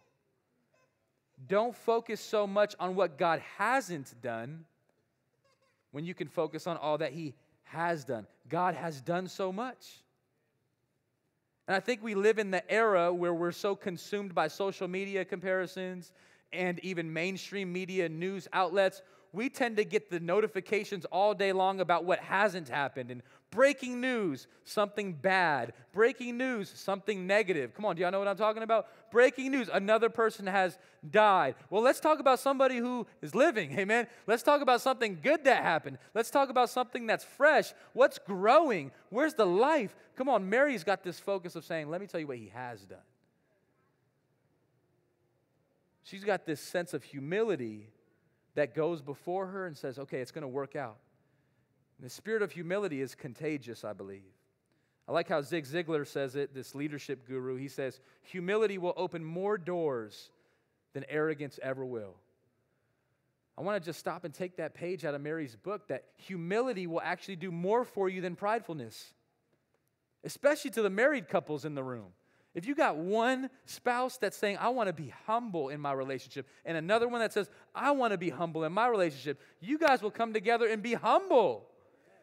Don't 1.47 1.75
focus 1.75 2.19
so 2.21 2.45
much 2.45 2.75
on 2.79 2.95
what 2.95 3.17
God 3.17 3.41
hasn't 3.57 4.13
done 4.21 4.65
when 5.91 6.05
you 6.05 6.13
can 6.13 6.27
focus 6.27 6.67
on 6.67 6.77
all 6.77 6.97
that 6.97 7.13
He 7.13 7.33
has 7.63 8.03
done. 8.03 8.27
God 8.49 8.75
has 8.75 9.01
done 9.01 9.27
so 9.27 9.51
much. 9.51 10.03
And 11.71 11.77
I 11.77 11.79
think 11.79 12.03
we 12.03 12.15
live 12.15 12.37
in 12.37 12.51
the 12.51 12.69
era 12.69 13.13
where 13.13 13.33
we're 13.33 13.53
so 13.53 13.77
consumed 13.77 14.35
by 14.35 14.49
social 14.49 14.89
media 14.89 15.23
comparisons 15.23 16.11
and 16.51 16.77
even 16.79 17.13
mainstream 17.13 17.71
media 17.71 18.09
news 18.09 18.45
outlets 18.51 19.01
we 19.33 19.49
tend 19.49 19.77
to 19.77 19.85
get 19.85 20.09
the 20.09 20.19
notifications 20.19 21.05
all 21.05 21.33
day 21.33 21.53
long 21.53 21.79
about 21.79 22.03
what 22.03 22.19
hasn't 22.19 22.67
happened 22.67 23.11
and 23.11 23.21
breaking 23.49 24.01
news, 24.01 24.47
something 24.65 25.13
bad. 25.13 25.73
Breaking 25.93 26.37
news, 26.37 26.69
something 26.69 27.27
negative. 27.27 27.73
Come 27.73 27.85
on, 27.85 27.95
do 27.95 28.01
y'all 28.01 28.11
know 28.11 28.19
what 28.19 28.27
I'm 28.27 28.35
talking 28.35 28.63
about? 28.63 28.87
Breaking 29.09 29.51
news, 29.51 29.69
another 29.71 30.09
person 30.09 30.47
has 30.47 30.77
died. 31.09 31.55
Well, 31.69 31.81
let's 31.81 32.01
talk 32.01 32.19
about 32.19 32.39
somebody 32.39 32.77
who 32.77 33.07
is 33.21 33.33
living, 33.33 33.77
amen? 33.79 34.07
Let's 34.27 34.43
talk 34.43 34.61
about 34.61 34.81
something 34.81 35.19
good 35.23 35.45
that 35.45 35.63
happened. 35.63 35.97
Let's 36.13 36.29
talk 36.29 36.49
about 36.49 36.69
something 36.69 37.07
that's 37.07 37.23
fresh. 37.23 37.73
What's 37.93 38.19
growing? 38.19 38.91
Where's 39.09 39.33
the 39.33 39.45
life? 39.45 39.95
Come 40.17 40.27
on, 40.27 40.49
Mary's 40.49 40.83
got 40.83 41.03
this 41.03 41.19
focus 41.19 41.55
of 41.55 41.63
saying, 41.63 41.89
let 41.89 42.01
me 42.01 42.07
tell 42.07 42.19
you 42.19 42.27
what 42.27 42.37
he 42.37 42.51
has 42.53 42.81
done. 42.81 42.99
She's 46.03 46.23
got 46.25 46.45
this 46.45 46.59
sense 46.59 46.93
of 46.93 47.03
humility 47.03 47.87
that 48.55 48.75
goes 48.75 49.01
before 49.01 49.47
her 49.47 49.65
and 49.65 49.77
says, 49.77 49.97
okay, 49.99 50.19
it's 50.19 50.31
going 50.31 50.43
to 50.43 50.47
work 50.47 50.75
out. 50.75 50.97
And 51.97 52.05
the 52.05 52.13
spirit 52.13 52.41
of 52.41 52.51
humility 52.51 53.01
is 53.01 53.15
contagious, 53.15 53.83
I 53.83 53.93
believe. 53.93 54.23
I 55.07 55.13
like 55.13 55.29
how 55.29 55.41
Zig 55.41 55.65
Ziglar 55.65 56.07
says 56.07 56.35
it, 56.35 56.53
this 56.53 56.75
leadership 56.75 57.27
guru. 57.27 57.57
He 57.57 57.67
says, 57.67 57.99
humility 58.21 58.77
will 58.77 58.93
open 58.95 59.23
more 59.23 59.57
doors 59.57 60.31
than 60.93 61.05
arrogance 61.09 61.59
ever 61.61 61.85
will. 61.85 62.15
I 63.57 63.61
want 63.61 63.81
to 63.81 63.85
just 63.85 63.99
stop 63.99 64.23
and 64.23 64.33
take 64.33 64.57
that 64.57 64.73
page 64.73 65.05
out 65.05 65.13
of 65.13 65.21
Mary's 65.21 65.55
book 65.55 65.87
that 65.89 66.05
humility 66.15 66.87
will 66.87 67.01
actually 67.01 67.35
do 67.35 67.51
more 67.51 67.83
for 67.83 68.09
you 68.09 68.21
than 68.21 68.35
pridefulness, 68.35 69.13
especially 70.23 70.71
to 70.71 70.81
the 70.81 70.89
married 70.89 71.27
couples 71.27 71.65
in 71.65 71.75
the 71.75 71.83
room. 71.83 72.07
If 72.53 72.65
you 72.65 72.75
got 72.75 72.97
one 72.97 73.49
spouse 73.65 74.17
that's 74.17 74.35
saying, 74.35 74.57
I 74.59 74.69
want 74.69 74.87
to 74.87 74.93
be 74.93 75.13
humble 75.25 75.69
in 75.69 75.79
my 75.79 75.93
relationship, 75.93 76.47
and 76.65 76.75
another 76.75 77.07
one 77.07 77.21
that 77.21 77.31
says, 77.31 77.49
I 77.73 77.91
want 77.91 78.11
to 78.11 78.17
be 78.17 78.29
humble 78.29 78.65
in 78.65 78.73
my 78.73 78.87
relationship, 78.87 79.39
you 79.61 79.77
guys 79.77 80.01
will 80.01 80.11
come 80.11 80.33
together 80.33 80.67
and 80.67 80.83
be 80.83 80.93
humble 80.93 81.65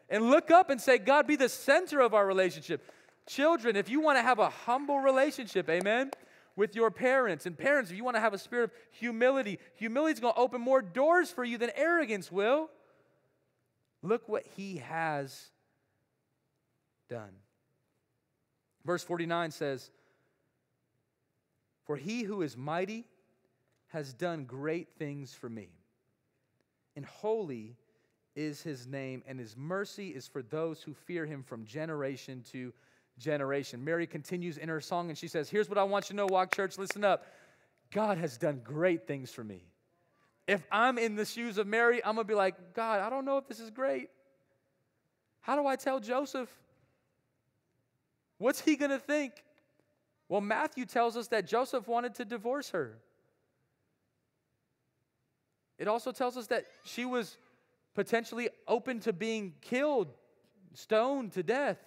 and 0.07 0.29
look 0.29 0.51
up 0.51 0.69
and 0.69 0.79
say, 0.79 0.99
God, 0.99 1.25
be 1.25 1.35
the 1.35 1.49
center 1.49 1.99
of 1.99 2.13
our 2.13 2.27
relationship. 2.27 2.83
Children, 3.27 3.75
if 3.75 3.89
you 3.89 4.01
want 4.01 4.17
to 4.17 4.21
have 4.21 4.39
a 4.39 4.49
humble 4.49 4.99
relationship, 4.99 5.67
amen, 5.69 6.11
with 6.55 6.75
your 6.75 6.91
parents, 6.91 7.45
and 7.45 7.57
parents, 7.57 7.89
if 7.89 7.97
you 7.97 8.03
want 8.03 8.15
to 8.15 8.21
have 8.21 8.33
a 8.33 8.37
spirit 8.37 8.65
of 8.65 8.71
humility, 8.91 9.59
humility 9.75 10.13
is 10.13 10.19
going 10.19 10.33
to 10.33 10.39
open 10.39 10.61
more 10.61 10.81
doors 10.81 11.31
for 11.31 11.43
you 11.43 11.57
than 11.57 11.71
arrogance 11.75 12.31
will. 12.31 12.69
Look 14.03 14.29
what 14.29 14.43
he 14.55 14.77
has 14.77 15.49
done. 17.09 17.31
Verse 18.85 19.03
49 19.03 19.51
says, 19.51 19.91
for 21.89 21.97
he 21.97 22.21
who 22.21 22.43
is 22.43 22.55
mighty 22.55 23.03
has 23.87 24.13
done 24.13 24.45
great 24.45 24.89
things 24.99 25.33
for 25.33 25.49
me. 25.49 25.69
And 26.95 27.03
holy 27.03 27.77
is 28.35 28.61
his 28.61 28.85
name, 28.85 29.23
and 29.25 29.39
his 29.39 29.57
mercy 29.57 30.09
is 30.09 30.27
for 30.27 30.43
those 30.43 30.83
who 30.83 30.93
fear 30.93 31.25
him 31.25 31.41
from 31.41 31.65
generation 31.65 32.43
to 32.51 32.71
generation. 33.17 33.83
Mary 33.83 34.05
continues 34.05 34.59
in 34.59 34.69
her 34.69 34.79
song 34.79 35.09
and 35.09 35.17
she 35.17 35.27
says, 35.27 35.49
Here's 35.49 35.67
what 35.67 35.79
I 35.79 35.83
want 35.83 36.05
you 36.05 36.07
to 36.09 36.17
know, 36.17 36.27
Walk 36.27 36.53
Church, 36.55 36.77
listen 36.77 37.03
up. 37.03 37.25
God 37.89 38.19
has 38.19 38.37
done 38.37 38.61
great 38.63 39.07
things 39.07 39.31
for 39.31 39.43
me. 39.43 39.63
If 40.47 40.61
I'm 40.71 40.99
in 40.99 41.15
the 41.15 41.25
shoes 41.25 41.57
of 41.57 41.65
Mary, 41.65 42.05
I'm 42.05 42.13
gonna 42.13 42.23
be 42.23 42.35
like, 42.35 42.75
God, 42.75 42.99
I 42.99 43.09
don't 43.09 43.25
know 43.25 43.39
if 43.39 43.47
this 43.47 43.59
is 43.59 43.71
great. 43.71 44.11
How 45.41 45.55
do 45.55 45.65
I 45.65 45.75
tell 45.75 45.99
Joseph? 45.99 46.55
What's 48.37 48.61
he 48.61 48.75
gonna 48.75 48.99
think? 48.99 49.43
Well, 50.29 50.41
Matthew 50.41 50.85
tells 50.85 51.17
us 51.17 51.27
that 51.29 51.47
Joseph 51.47 51.87
wanted 51.87 52.13
to 52.15 52.25
divorce 52.25 52.69
her. 52.69 52.99
It 55.79 55.87
also 55.87 56.11
tells 56.11 56.37
us 56.37 56.47
that 56.47 56.65
she 56.85 57.03
was 57.03 57.37
potentially 57.95 58.49
open 58.67 58.99
to 59.01 59.11
being 59.11 59.53
killed, 59.61 60.13
stoned 60.73 61.33
to 61.33 61.41
death. 61.41 61.79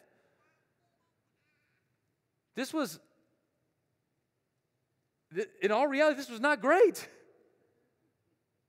This 2.54 2.74
was, 2.74 2.98
in 5.62 5.70
all 5.70 5.86
reality, 5.86 6.16
this 6.16 6.28
was 6.28 6.40
not 6.40 6.60
great. 6.60 7.08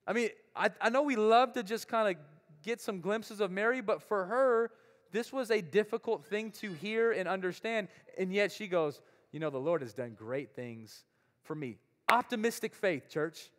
I 0.05 0.13
mean, 0.13 0.29
I, 0.55 0.69
I 0.79 0.89
know 0.89 1.01
we 1.01 1.15
love 1.15 1.53
to 1.53 1.63
just 1.63 1.87
kind 1.87 2.15
of 2.15 2.23
get 2.63 2.79
some 2.79 3.01
glimpses 3.01 3.39
of 3.39 3.49
Mary, 3.49 3.81
but 3.81 4.01
for 4.03 4.25
her, 4.25 4.71
this 5.11 5.33
was 5.33 5.51
a 5.51 5.61
difficult 5.61 6.25
thing 6.25 6.51
to 6.51 6.73
hear 6.73 7.11
and 7.11 7.27
understand. 7.27 7.87
And 8.17 8.33
yet 8.33 8.51
she 8.51 8.67
goes, 8.67 9.01
you 9.33 9.39
know, 9.39 9.49
the 9.49 9.57
Lord 9.57 9.81
has 9.81 9.93
done 9.93 10.15
great 10.17 10.55
things 10.55 11.03
for 11.43 11.55
me. 11.55 11.77
Optimistic 12.07 12.73
faith, 12.73 13.09
church. 13.09 13.49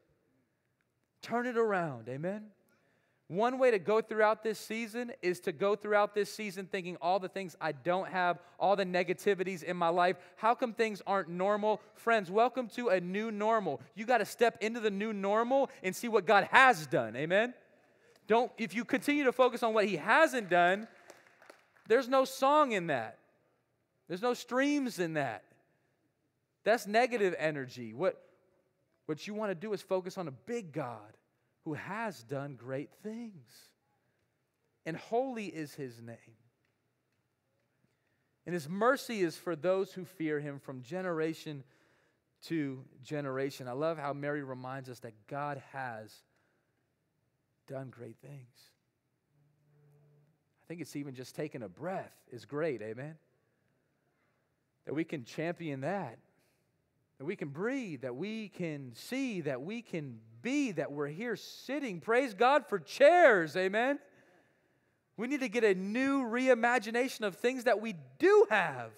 Turn 1.21 1.47
it 1.47 1.59
around, 1.59 2.09
amen? 2.09 2.45
One 3.29 3.59
way 3.59 3.71
to 3.71 3.79
go 3.79 4.01
throughout 4.01 4.45
this 4.45 4.59
season 4.59 5.11
is 5.23 5.41
to 5.41 5.53
go 5.53 5.75
throughout 5.75 6.15
this 6.15 6.33
season 6.33 6.69
thinking 6.71 6.97
all 7.01 7.19
the 7.19 7.29
things 7.29 7.57
I 7.61 7.73
don't 7.73 8.09
have, 8.09 8.39
all 8.61 8.77
the 8.77 8.85
negativities 8.85 9.63
in 9.63 9.77
my 9.77 9.89
life. 9.89 10.17
How 10.37 10.55
come 10.55 10.75
things 10.75 11.03
aren't 11.07 11.31
normal? 11.31 11.81
Friends, 11.95 12.31
welcome 12.31 12.69
to 12.77 12.91
a 12.91 13.01
new 13.01 13.33
normal. 13.33 13.81
You 13.95 14.05
got 14.05 14.19
to 14.19 14.27
step 14.27 14.59
into 14.61 14.79
the 14.79 14.91
new 14.91 15.13
normal 15.13 15.71
and 15.83 15.97
see 15.97 16.09
what 16.09 16.27
God 16.27 16.49
has 16.53 16.87
done. 16.87 17.17
Amen? 17.17 17.55
Don't 18.29 18.53
if 18.59 18.75
you 18.75 18.85
continue 18.85 19.25
to 19.25 19.33
focus 19.33 19.63
on 19.63 19.75
what 19.75 19.87
he 19.87 19.97
hasn't 19.97 20.51
done, 20.51 20.87
there's 21.89 22.09
no 22.09 22.25
song 22.25 22.73
in 22.73 22.87
that. 22.89 23.19
There's 24.07 24.23
no 24.23 24.35
streams 24.35 24.99
in 24.99 25.15
that. 25.15 25.43
That's 26.64 26.87
negative 26.87 27.35
energy. 27.38 27.92
What, 27.92 28.20
what 29.07 29.27
you 29.27 29.35
want 29.35 29.50
to 29.50 29.55
do 29.55 29.72
is 29.72 29.83
focus 29.83 30.18
on 30.18 30.29
a 30.29 30.33
big 30.33 30.72
God 30.72 31.16
who 31.64 31.74
has 31.74 32.22
done 32.22 32.57
great 32.57 32.90
things. 33.03 33.50
And 34.87 34.96
holy 34.96 35.46
is 35.46 35.74
his 35.74 36.00
name. 36.00 36.16
And 38.46 38.53
his 38.53 38.68
mercy 38.68 39.22
is 39.22 39.37
for 39.37 39.57
those 39.57 39.92
who 39.92 40.05
fear 40.05 40.40
him 40.40 40.59
from 40.59 40.83
generation 40.83 41.64
to 42.46 42.85
generation. 43.03 43.68
I 43.68 43.72
love 43.72 43.96
how 43.96 44.12
Mary 44.12 44.42
reminds 44.42 44.90
us 44.90 44.98
that 45.00 45.14
God 45.27 45.62
has 45.72 46.14
done 47.66 47.88
great 47.88 48.16
things. 48.20 48.70
I 50.62 50.64
think 50.68 50.81
it's 50.83 50.96
even 50.96 51.14
just 51.14 51.35
taking 51.35 51.62
a 51.62 51.68
breath 51.68 52.12
is 52.31 52.44
great, 52.44 52.83
amen? 52.83 53.16
That 54.85 54.94
we 54.94 55.05
can 55.05 55.24
champion 55.24 55.81
that 55.83 56.18
that 57.25 57.29
we 57.29 57.37
can 57.37 57.49
breathe, 57.49 58.03
that 58.03 58.17
we 58.17 58.49
can 58.51 58.93
see, 58.95 59.41
that 59.41 59.63
we 59.63 59.81
can 59.81 60.19
be, 60.43 60.73
that 60.73 60.93
we're 60.93 61.09
here 61.09 61.37
sitting. 61.37 61.99
Praise 61.99 62.35
God 62.35 62.67
for 62.67 62.79
chairs, 62.79 63.57
amen. 63.57 63.99
We 65.17 65.27
need 65.27 65.41
to 65.41 65.49
get 65.49 65.65
a 65.65 65.75
new 65.75 66.25
reimagination 66.25 67.23
of 67.23 67.37
things 67.37 67.65
that 67.65 67.81
we 67.81 67.95
do 68.19 68.47
have. 68.51 68.91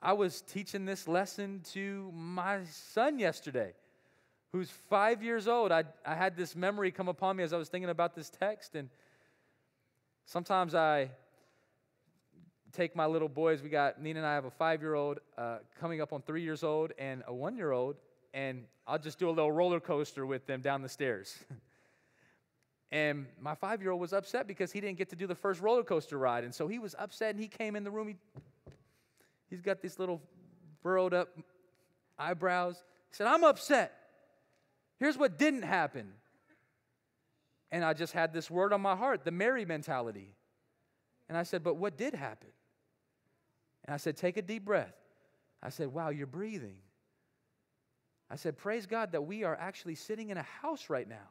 I 0.00 0.12
was 0.12 0.42
teaching 0.42 0.84
this 0.84 1.08
lesson 1.08 1.62
to 1.72 2.12
my 2.14 2.60
son 2.66 3.18
yesterday. 3.18 3.72
who's 4.52 4.70
five 4.88 5.22
years 5.22 5.46
old. 5.46 5.72
I, 5.72 5.84
I 6.04 6.14
had 6.14 6.36
this 6.36 6.56
memory 6.56 6.90
come 6.90 7.08
upon 7.08 7.36
me 7.36 7.44
as 7.44 7.52
I 7.52 7.56
was 7.56 7.68
thinking 7.68 7.90
about 7.90 8.14
this 8.14 8.30
text. 8.30 8.74
And 8.74 8.88
sometimes 10.24 10.74
I 10.74 11.10
take 12.72 12.94
my 12.94 13.06
little 13.06 13.28
boys. 13.28 13.62
We 13.62 13.68
got, 13.68 14.00
Nina 14.00 14.20
and 14.20 14.26
I 14.26 14.34
have 14.34 14.44
a 14.44 14.50
five 14.50 14.80
year 14.80 14.94
old 14.94 15.18
uh, 15.36 15.58
coming 15.80 16.00
up 16.00 16.12
on 16.12 16.22
three 16.22 16.42
years 16.42 16.62
old 16.62 16.92
and 16.98 17.22
a 17.26 17.34
one 17.34 17.56
year 17.56 17.72
old. 17.72 17.96
And 18.32 18.64
I'll 18.86 18.98
just 18.98 19.18
do 19.18 19.28
a 19.28 19.30
little 19.30 19.50
roller 19.50 19.80
coaster 19.80 20.24
with 20.24 20.46
them 20.46 20.60
down 20.60 20.82
the 20.82 20.88
stairs. 20.88 21.36
and 22.92 23.26
my 23.40 23.54
five 23.54 23.82
year 23.82 23.90
old 23.90 24.00
was 24.00 24.12
upset 24.12 24.46
because 24.46 24.72
he 24.72 24.80
didn't 24.80 24.98
get 24.98 25.10
to 25.10 25.16
do 25.16 25.26
the 25.26 25.34
first 25.34 25.60
roller 25.60 25.82
coaster 25.82 26.18
ride. 26.18 26.44
And 26.44 26.54
so 26.54 26.68
he 26.68 26.78
was 26.78 26.94
upset 26.98 27.30
and 27.30 27.40
he 27.40 27.48
came 27.48 27.76
in 27.76 27.84
the 27.84 27.90
room. 27.90 28.08
He, 28.08 28.16
he's 29.48 29.62
got 29.62 29.80
these 29.82 29.98
little 29.98 30.20
furrowed 30.82 31.14
up 31.14 31.28
eyebrows. 32.18 32.76
He 33.10 33.16
said, 33.16 33.26
I'm 33.26 33.44
upset. 33.44 33.92
Here's 34.98 35.18
what 35.18 35.38
didn't 35.38 35.62
happen. 35.62 36.12
And 37.72 37.84
I 37.84 37.94
just 37.94 38.12
had 38.12 38.32
this 38.32 38.50
word 38.50 38.72
on 38.72 38.80
my 38.80 38.96
heart 38.96 39.24
the 39.24 39.30
Mary 39.30 39.64
mentality. 39.64 40.34
And 41.28 41.38
I 41.38 41.44
said, 41.44 41.62
But 41.62 41.76
what 41.76 41.96
did 41.96 42.14
happen? 42.14 42.50
And 43.84 43.94
I 43.94 43.96
said, 43.96 44.16
Take 44.16 44.36
a 44.36 44.42
deep 44.42 44.64
breath. 44.64 44.94
I 45.62 45.70
said, 45.70 45.88
Wow, 45.88 46.10
you're 46.10 46.26
breathing. 46.26 46.76
I 48.30 48.36
said, 48.36 48.56
Praise 48.56 48.86
God 48.86 49.12
that 49.12 49.22
we 49.22 49.44
are 49.44 49.56
actually 49.56 49.94
sitting 49.96 50.30
in 50.30 50.36
a 50.36 50.46
house 50.62 50.88
right 50.88 51.08
now. 51.08 51.28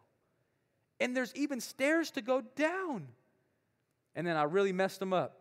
And 1.00 1.16
there's 1.16 1.34
even 1.36 1.62
stairs 1.62 2.12
to 2.12 2.22
go 2.22 2.42
down. 2.56 3.08
And 4.16 4.28
then 4.28 4.36
I 4.36 4.44
really 4.44 4.74
messed 4.74 5.02
him 5.02 5.14
up. 5.14 5.38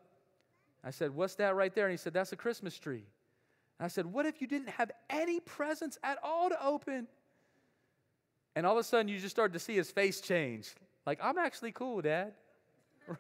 I 0.85 0.91
said, 0.91 1.15
What's 1.15 1.35
that 1.37 1.57
right 1.57 1.75
there? 1.75 1.87
And 1.87 1.93
he 1.93 1.97
said, 1.97 2.13
That's 2.13 2.33
a 2.33 2.37
Christmas 2.37 2.79
tree. 2.79 3.05
And 3.79 3.85
I 3.85 3.89
said, 3.89 4.07
What 4.07 4.27
if 4.27 4.41
you 4.41 4.47
didn't 4.47 4.71
have 4.71 4.91
any 5.11 5.41
presents 5.41 5.99
at 6.03 6.19
all 6.23 6.49
to 6.49 6.65
open? 6.65 7.09
And 8.55 8.67
all 8.67 8.73
of 8.73 8.79
a 8.79 8.85
sudden, 8.85 9.09
you 9.09 9.19
just 9.19 9.35
started 9.35 9.53
to 9.53 9.59
see 9.59 9.77
his 9.77 9.91
face 9.91 10.21
change. 10.21 10.75
Like, 11.07 11.21
I'm 11.23 11.39
actually 11.39 11.73
cool, 11.73 12.01
Dad. 12.01 12.33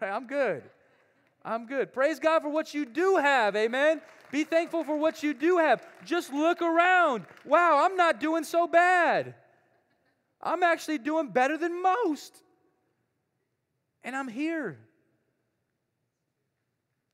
Right? 0.02 0.10
I'm 0.10 0.26
good. 0.26 0.64
I'm 1.48 1.64
good. 1.64 1.94
Praise 1.94 2.18
God 2.18 2.42
for 2.42 2.50
what 2.50 2.74
you 2.74 2.84
do 2.84 3.16
have. 3.16 3.56
Amen. 3.56 4.02
Be 4.30 4.44
thankful 4.44 4.84
for 4.84 4.98
what 4.98 5.22
you 5.22 5.32
do 5.32 5.56
have. 5.56 5.82
Just 6.04 6.30
look 6.30 6.60
around. 6.60 7.24
Wow, 7.46 7.86
I'm 7.86 7.96
not 7.96 8.20
doing 8.20 8.44
so 8.44 8.66
bad. 8.66 9.34
I'm 10.42 10.62
actually 10.62 10.98
doing 10.98 11.28
better 11.28 11.56
than 11.56 11.82
most. 11.82 12.36
And 14.04 14.14
I'm 14.14 14.28
here. 14.28 14.78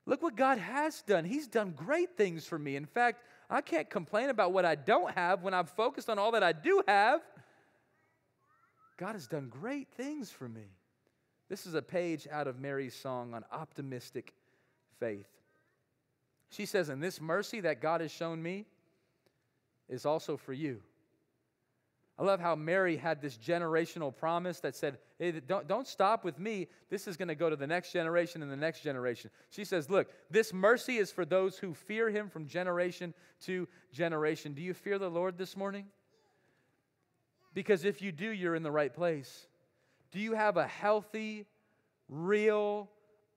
Look 0.05 0.21
what 0.21 0.35
God 0.35 0.59
has 0.59 1.03
done. 1.03 1.25
He's 1.25 1.47
done 1.47 1.71
great 1.71 2.17
things 2.17 2.45
for 2.45 2.59
me. 2.59 2.75
In 2.75 2.87
fact, 2.87 3.23
I 3.49 3.61
can't 3.61 3.89
complain 3.89 4.31
about 4.31 4.53
what 4.53 4.65
I 4.65 4.75
don't 4.75 5.15
have 5.15 5.45
when 5.45 5.55
I'm 5.55 5.67
focused 5.67 6.11
on 6.11 6.19
all 6.19 6.33
that 6.33 6.43
I 6.43 6.51
do 6.51 6.83
have. 6.89 7.21
God 8.97 9.13
has 9.13 9.29
done 9.29 9.49
great 9.49 9.87
things 9.97 10.33
for 10.33 10.49
me. 10.49 10.65
This 11.55 11.67
is 11.67 11.75
a 11.75 11.83
page 11.83 12.27
out 12.33 12.49
of 12.49 12.59
Mary's 12.59 12.97
song 12.97 13.33
on 13.33 13.45
optimistic 13.53 14.35
faith. 14.99 15.29
She 16.51 16.67
says, 16.67 16.89
And 16.89 17.01
this 17.01 17.21
mercy 17.21 17.61
that 17.61 17.81
God 17.81 18.01
has 18.01 18.11
shown 18.11 18.43
me 18.43 18.65
is 19.89 20.05
also 20.05 20.37
for 20.37 20.53
you. 20.53 20.81
I 22.19 22.25
love 22.25 22.41
how 22.41 22.57
Mary 22.57 22.97
had 22.97 23.23
this 23.23 23.39
generational 23.39 24.13
promise 24.13 24.59
that 24.63 24.75
said, 24.75 24.99
hey, 25.21 25.31
don't, 25.31 25.69
don't 25.69 25.87
stop 25.87 26.25
with 26.25 26.41
me. 26.41 26.67
This 26.91 27.07
is 27.07 27.17
going 27.17 27.29
to 27.29 27.37
go 27.37 27.49
to 27.49 27.55
the 27.55 27.69
next 27.69 27.93
generation 27.93 28.43
and 28.43 28.51
the 28.51 28.57
next 28.57 28.81
generation. 28.81 29.31
She 29.51 29.65
says, 29.65 29.89
Look, 29.89 30.11
this 30.33 30.53
mercy 30.53 30.97
is 30.97 31.13
for 31.13 31.25
those 31.25 31.57
who 31.57 31.73
fear 31.73 32.11
him 32.11 32.31
from 32.31 32.49
generation 32.49 33.15
to 33.43 33.69
generation. 33.93 34.55
Do 34.55 34.63
you 34.63 34.75
fear 34.75 34.99
the 34.99 35.09
Lord 35.09 35.39
this 35.39 35.57
morning? 35.57 35.87
Because 37.55 37.85
if 37.85 38.03
you 38.03 38.11
do, 38.11 38.29
you're 38.29 38.57
in 38.57 38.65
the 38.65 38.73
right 38.73 38.93
place. 38.93 39.47
Do 40.15 40.21
you 40.21 40.35
have 40.35 40.57
a 40.57 40.67
healthy, 40.67 41.45
real, 42.09 42.89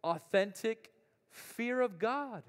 authentic 0.03 0.91
fear 1.31 1.81
of 1.81 1.97
God? 1.97 2.43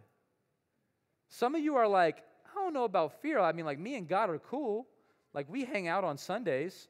Some 1.28 1.54
of 1.54 1.62
you 1.62 1.76
are 1.76 1.88
like, 1.88 2.18
I 2.44 2.62
don't 2.62 2.74
know 2.74 2.84
about 2.84 3.22
fear. 3.22 3.38
I 3.38 3.52
mean, 3.52 3.64
like, 3.64 3.78
me 3.78 3.96
and 3.96 4.06
God 4.06 4.28
are 4.28 4.38
cool. 4.38 4.86
Like, 5.32 5.46
we 5.48 5.64
hang 5.64 5.88
out 5.88 6.04
on 6.04 6.18
Sundays. 6.18 6.88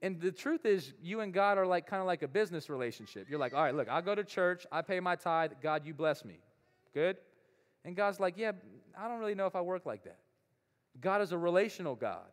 And 0.00 0.18
the 0.18 0.32
truth 0.32 0.64
is, 0.64 0.94
you 1.02 1.20
and 1.20 1.34
God 1.34 1.58
are 1.58 1.66
like 1.66 1.86
kind 1.86 2.00
of 2.00 2.06
like 2.06 2.22
a 2.22 2.28
business 2.28 2.70
relationship. 2.70 3.28
You're 3.28 3.38
like, 3.38 3.52
all 3.52 3.62
right, 3.62 3.74
look, 3.74 3.90
I 3.90 4.00
go 4.00 4.14
to 4.14 4.24
church, 4.24 4.66
I 4.72 4.80
pay 4.80 5.00
my 5.00 5.16
tithe, 5.16 5.52
God, 5.62 5.84
you 5.84 5.92
bless 5.92 6.24
me. 6.24 6.38
Good? 6.94 7.18
And 7.84 7.94
God's 7.94 8.20
like, 8.20 8.34
yeah, 8.36 8.52
I 8.98 9.06
don't 9.08 9.18
really 9.18 9.34
know 9.34 9.46
if 9.46 9.56
I 9.56 9.60
work 9.60 9.84
like 9.84 10.04
that. 10.04 10.18
God 11.00 11.20
is 11.20 11.32
a 11.32 11.38
relational 11.38 11.94
God. 11.94 12.26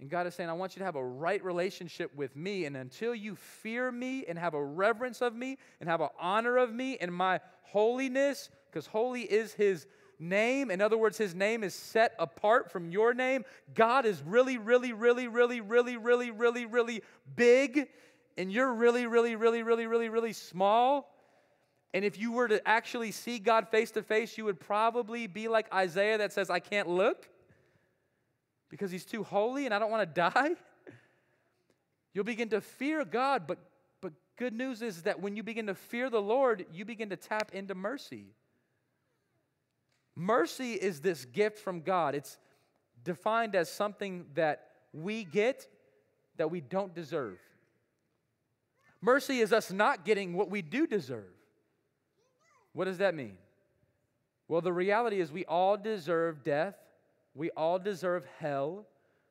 And 0.00 0.08
God 0.08 0.26
is 0.26 0.34
saying, 0.34 0.48
I 0.48 0.54
want 0.54 0.74
you 0.74 0.80
to 0.80 0.84
have 0.86 0.96
a 0.96 1.04
right 1.04 1.44
relationship 1.44 2.14
with 2.16 2.34
me. 2.34 2.64
And 2.64 2.76
until 2.76 3.14
you 3.14 3.36
fear 3.36 3.92
me 3.92 4.24
and 4.26 4.38
have 4.38 4.54
a 4.54 4.64
reverence 4.64 5.20
of 5.20 5.34
me 5.34 5.58
and 5.78 5.88
have 5.88 6.00
an 6.00 6.08
honor 6.18 6.56
of 6.56 6.72
me 6.72 6.96
and 6.98 7.12
my 7.12 7.40
holiness, 7.62 8.48
because 8.70 8.86
holy 8.86 9.22
is 9.22 9.52
his 9.52 9.86
name. 10.18 10.70
In 10.70 10.80
other 10.80 10.96
words, 10.96 11.18
his 11.18 11.34
name 11.34 11.62
is 11.62 11.74
set 11.74 12.14
apart 12.18 12.72
from 12.72 12.90
your 12.90 13.12
name. 13.12 13.44
God 13.74 14.06
is 14.06 14.22
really, 14.22 14.56
really, 14.56 14.94
really, 14.94 15.28
really, 15.28 15.60
really, 15.60 15.98
really, 15.98 16.30
really, 16.30 16.64
really 16.64 17.02
big. 17.36 17.88
And 18.38 18.50
you're 18.50 18.72
really, 18.72 19.06
really, 19.06 19.36
really, 19.36 19.62
really, 19.62 19.86
really, 19.86 20.08
really 20.08 20.32
small. 20.32 21.14
And 21.92 22.06
if 22.06 22.18
you 22.18 22.32
were 22.32 22.48
to 22.48 22.66
actually 22.66 23.10
see 23.10 23.38
God 23.38 23.68
face 23.68 23.90
to 23.92 24.02
face, 24.02 24.38
you 24.38 24.46
would 24.46 24.60
probably 24.60 25.26
be 25.26 25.48
like 25.48 25.70
Isaiah 25.74 26.16
that 26.18 26.32
says, 26.32 26.48
I 26.48 26.60
can't 26.60 26.88
look 26.88 27.28
because 28.70 28.90
he's 28.90 29.04
too 29.04 29.22
holy 29.22 29.66
and 29.66 29.74
I 29.74 29.78
don't 29.78 29.90
want 29.90 30.08
to 30.08 30.20
die. 30.32 30.50
You'll 32.14 32.24
begin 32.24 32.48
to 32.50 32.60
fear 32.60 33.04
God, 33.04 33.46
but, 33.46 33.58
but 34.00 34.12
good 34.36 34.54
news 34.54 34.80
is 34.80 35.02
that 35.02 35.20
when 35.20 35.36
you 35.36 35.42
begin 35.42 35.66
to 35.66 35.74
fear 35.74 36.08
the 36.08 36.22
Lord, 36.22 36.64
you 36.72 36.84
begin 36.84 37.10
to 37.10 37.16
tap 37.16 37.50
into 37.52 37.74
mercy. 37.74 38.26
Mercy 40.16 40.72
is 40.72 41.00
this 41.00 41.24
gift 41.24 41.58
from 41.58 41.82
God. 41.82 42.14
It's 42.14 42.38
defined 43.04 43.54
as 43.54 43.70
something 43.70 44.26
that 44.34 44.66
we 44.92 45.24
get 45.24 45.66
that 46.36 46.50
we 46.50 46.60
don't 46.60 46.94
deserve. 46.94 47.38
Mercy 49.00 49.40
is 49.40 49.52
us 49.52 49.70
not 49.70 50.04
getting 50.04 50.34
what 50.34 50.50
we 50.50 50.62
do 50.62 50.86
deserve. 50.86 51.32
What 52.72 52.84
does 52.84 52.98
that 52.98 53.14
mean? 53.14 53.38
Well, 54.46 54.60
the 54.60 54.72
reality 54.72 55.20
is 55.20 55.32
we 55.32 55.44
all 55.44 55.76
deserve 55.76 56.42
death 56.42 56.74
we 57.34 57.50
all 57.50 57.78
deserve 57.78 58.24
hell. 58.38 58.86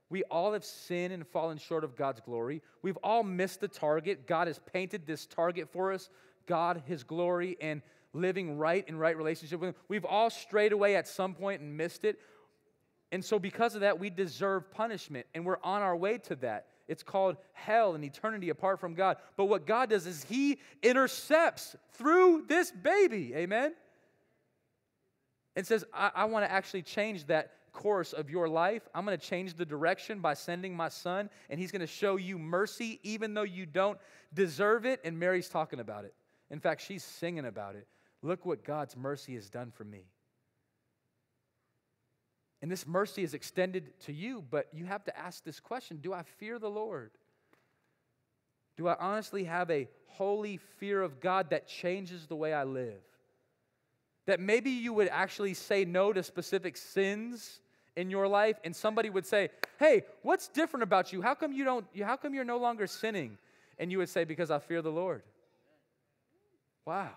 We 0.10 0.24
all 0.24 0.54
have 0.54 0.66
sinned 0.66 1.14
and 1.14 1.28
fallen 1.28 1.58
short 1.58 1.84
of 1.84 1.96
God's 1.96 2.20
glory. 2.22 2.62
We've 2.82 2.98
all 3.04 3.24
missed 3.24 3.62
the 3.62 3.68
target. 3.68 4.28
God 4.28 4.48
has 4.48 4.60
painted 4.74 5.06
this 5.06 5.26
target 5.26 5.70
for 5.72 5.92
us 5.92 6.10
God, 6.48 6.82
His 6.88 7.04
glory, 7.04 7.58
and 7.62 7.82
living 8.14 8.58
right 8.58 8.88
in 8.88 8.98
right 8.98 9.16
relationship 9.16 9.60
with 9.60 9.70
Him. 9.70 9.76
We've 9.88 10.06
all 10.06 10.32
strayed 10.32 10.72
away 10.72 10.96
at 10.96 11.08
some 11.08 11.36
point 11.36 11.62
and 11.62 11.78
missed 11.78 12.04
it. 12.04 12.20
And 13.12 13.24
so, 13.24 13.38
because 13.38 13.76
of 13.76 13.82
that, 13.82 14.00
we 14.00 14.10
deserve 14.10 14.72
punishment, 14.72 15.28
and 15.34 15.46
we're 15.46 15.60
on 15.64 15.82
our 15.82 15.96
way 15.96 16.18
to 16.20 16.36
that. 16.38 16.68
It's 16.88 17.04
called 17.04 17.38
hell 17.54 17.94
and 17.94 18.04
eternity 18.04 18.50
apart 18.50 18.80
from 18.80 18.96
God. 18.96 19.18
But 19.38 19.46
what 19.46 19.68
God 19.68 19.92
does 19.92 20.08
is 20.08 20.24
He 20.24 20.60
intercepts 20.82 21.76
through 21.94 22.46
this 22.48 22.72
baby, 22.72 23.34
amen? 23.36 23.74
And 25.56 25.68
says, 25.68 25.86
I, 25.94 26.12
I 26.16 26.26
want 26.26 26.46
to 26.46 26.52
actually 26.52 26.82
change 26.82 27.28
that 27.28 27.52
course 27.72 28.14
of 28.14 28.30
your 28.30 28.48
life. 28.48 28.88
I'm 28.94 29.06
going 29.06 29.18
to 29.18 29.26
change 29.26 29.56
the 29.56 29.66
direction 29.66 30.20
by 30.20 30.34
sending 30.34 30.76
my 30.76 30.90
son, 30.90 31.30
and 31.50 31.60
he's 31.60 31.72
going 31.72 31.82
to 31.82 31.88
show 31.88 32.16
you 32.16 32.38
mercy 32.38 33.00
even 33.04 33.34
though 33.34 33.44
you 33.44 33.66
don't 33.66 33.98
deserve 34.34 34.86
it. 34.86 35.00
And 35.04 35.20
Mary's 35.20 35.50
talking 35.50 35.80
about 35.80 36.06
it. 36.06 36.14
In 36.52 36.60
fact, 36.60 36.82
she's 36.82 37.04
singing 37.04 37.46
about 37.46 37.76
it. 37.76 37.88
Look 38.22 38.46
what 38.46 38.64
God's 38.64 38.98
mercy 38.98 39.36
has 39.36 39.50
done 39.50 39.72
for 39.72 39.84
me. 39.84 40.06
And 42.62 42.70
this 42.70 42.86
mercy 42.86 43.24
is 43.24 43.34
extended 43.34 43.98
to 44.02 44.14
you, 44.14 44.44
but 44.50 44.68
you 44.74 44.86
have 44.86 45.06
to 45.06 45.18
ask 45.18 45.44
this 45.44 45.60
question 45.60 45.98
Do 45.98 46.14
I 46.14 46.24
fear 46.24 46.60
the 46.60 46.70
Lord? 46.70 47.12
Do 48.76 48.88
I 48.88 48.96
honestly 49.00 49.46
have 49.46 49.70
a 49.72 49.88
holy 50.08 50.58
fear 50.58 51.02
of 51.02 51.20
God 51.20 51.50
that 51.52 51.68
changes 51.68 52.28
the 52.28 52.36
way 52.36 52.54
I 52.54 52.64
live? 52.64 53.02
That 54.30 54.39
maybe 54.39 54.70
you 54.70 54.94
would 54.94 55.08
actually 55.08 55.56
say 55.56 55.84
no 55.84 56.13
to 56.13 56.22
specific 56.22 56.78
sins 56.78 57.62
in 57.96 58.12
your 58.12 58.28
life 58.28 58.58
and 58.63 58.76
somebody 58.76 59.10
would 59.10 59.26
say 59.26 59.50
hey 59.80 60.04
what's 60.22 60.48
different 60.48 60.84
about 60.84 61.12
you? 61.12 61.24
How 61.24 61.34
come 61.34 61.52
you 61.52 61.63
don't 61.63 61.84
how 62.00 62.15
come 62.15 62.36
you're 62.36 62.46
no 62.46 62.60
longer 62.60 62.86
sinning? 62.86 63.39
And 63.80 63.92
you 63.92 63.98
would 63.98 64.08
say 64.08 64.26
because 64.26 64.52
i 64.52 64.60
fear 64.60 64.84
the 64.84 64.92
lord. 64.92 65.24
Wow. 66.86 67.10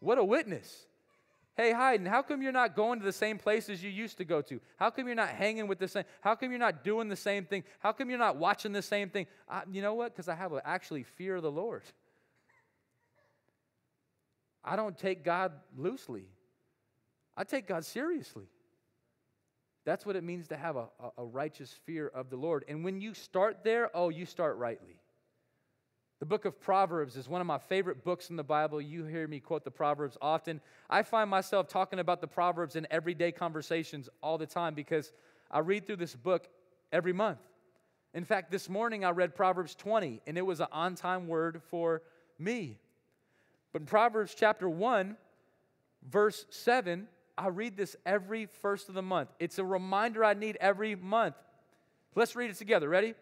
What 0.00 0.16
a 0.16 0.24
witness. 0.24 0.86
Hey 1.54 1.74
hayden 1.74 2.06
how 2.06 2.22
come 2.22 2.40
you're 2.40 2.50
not 2.50 2.74
going 2.74 2.98
to 3.00 3.04
the 3.04 3.12
same 3.12 3.36
places 3.36 3.84
you 3.84 3.90
used 3.90 4.16
to 4.16 4.24
go 4.24 4.40
to? 4.40 4.58
How 4.78 4.88
come 4.88 5.04
you're 5.04 5.16
not 5.16 5.28
hanging 5.28 5.66
with 5.66 5.78
the 5.78 5.88
same 5.88 6.04
how 6.22 6.34
come 6.34 6.48
you're 6.48 6.58
not 6.58 6.82
doing 6.82 7.10
the 7.10 7.16
same 7.16 7.44
thing? 7.44 7.62
How 7.80 7.92
come 7.92 8.08
you're 8.08 8.18
not 8.18 8.36
watching 8.36 8.72
the 8.72 8.80
same 8.80 9.10
thing? 9.10 9.26
I, 9.46 9.64
you 9.70 9.82
know 9.82 9.92
what? 9.92 10.14
Because 10.14 10.30
i 10.30 10.34
have 10.34 10.54
a, 10.54 10.66
actually 10.66 11.02
fear 11.02 11.36
of 11.36 11.42
the 11.42 11.50
lord 11.50 11.82
I 14.68 14.76
don't 14.76 14.98
take 14.98 15.24
God 15.24 15.52
loosely, 15.76 16.26
I 17.36 17.44
take 17.44 17.66
God 17.66 17.84
seriously. 17.84 18.46
That's 19.86 20.04
what 20.04 20.16
it 20.16 20.24
means 20.24 20.48
to 20.48 20.56
have 20.58 20.76
a, 20.76 20.88
a, 21.16 21.24
righteous 21.24 21.72
fear 21.86 22.08
of 22.08 22.28
the 22.28 22.36
Lord. 22.36 22.62
And 22.68 22.84
when 22.84 23.00
you 23.00 23.14
start 23.14 23.64
there, 23.64 23.90
oh, 23.94 24.10
you 24.10 24.26
start 24.26 24.58
rightly. 24.58 25.00
The 26.20 26.26
book 26.26 26.44
of 26.44 26.60
Proverbs 26.60 27.16
is 27.16 27.26
one 27.26 27.40
of 27.40 27.46
my 27.46 27.56
favorite 27.56 28.04
books 28.04 28.28
in 28.28 28.36
the 28.36 28.44
Bible. 28.44 28.82
You 28.82 29.06
hear 29.06 29.26
me 29.26 29.40
quote 29.40 29.64
the 29.64 29.70
Proverbs 29.70 30.18
often. 30.20 30.60
I 30.90 31.02
find 31.04 31.30
myself 31.30 31.68
talking 31.68 32.00
about 32.00 32.20
the 32.20 32.26
Proverbs 32.26 32.76
in 32.76 32.86
everyday 32.90 33.32
conversations 33.32 34.10
all 34.22 34.36
the 34.36 34.44
time 34.44 34.74
because 34.74 35.10
I 35.50 35.60
read 35.60 35.86
through 35.86 35.96
this 35.96 36.14
book 36.14 36.46
every 36.92 37.14
month. 37.14 37.38
In 38.12 38.26
fact, 38.26 38.50
this 38.50 38.68
morning 38.68 39.06
I 39.06 39.10
read 39.10 39.34
Proverbs 39.34 39.74
20, 39.74 40.20
and 40.26 40.36
it 40.36 40.44
was 40.44 40.60
an 40.60 40.66
on 40.70 40.96
time 40.96 41.28
word 41.28 41.62
for 41.70 42.02
me. 42.38 42.78
But 43.72 43.82
in 43.82 43.86
Proverbs 43.86 44.34
chapter 44.36 44.68
1, 44.68 45.16
verse 46.08 46.46
7, 46.50 47.06
I 47.36 47.48
read 47.48 47.76
this 47.76 47.96
every 48.04 48.46
first 48.46 48.88
of 48.88 48.94
the 48.94 49.02
month. 49.02 49.30
It's 49.38 49.58
a 49.58 49.64
reminder 49.64 50.24
I 50.24 50.34
need 50.34 50.56
every 50.60 50.96
month. 50.96 51.36
Let's 52.14 52.34
read 52.34 52.50
it 52.50 52.56
together. 52.56 52.88
Ready? 52.88 53.14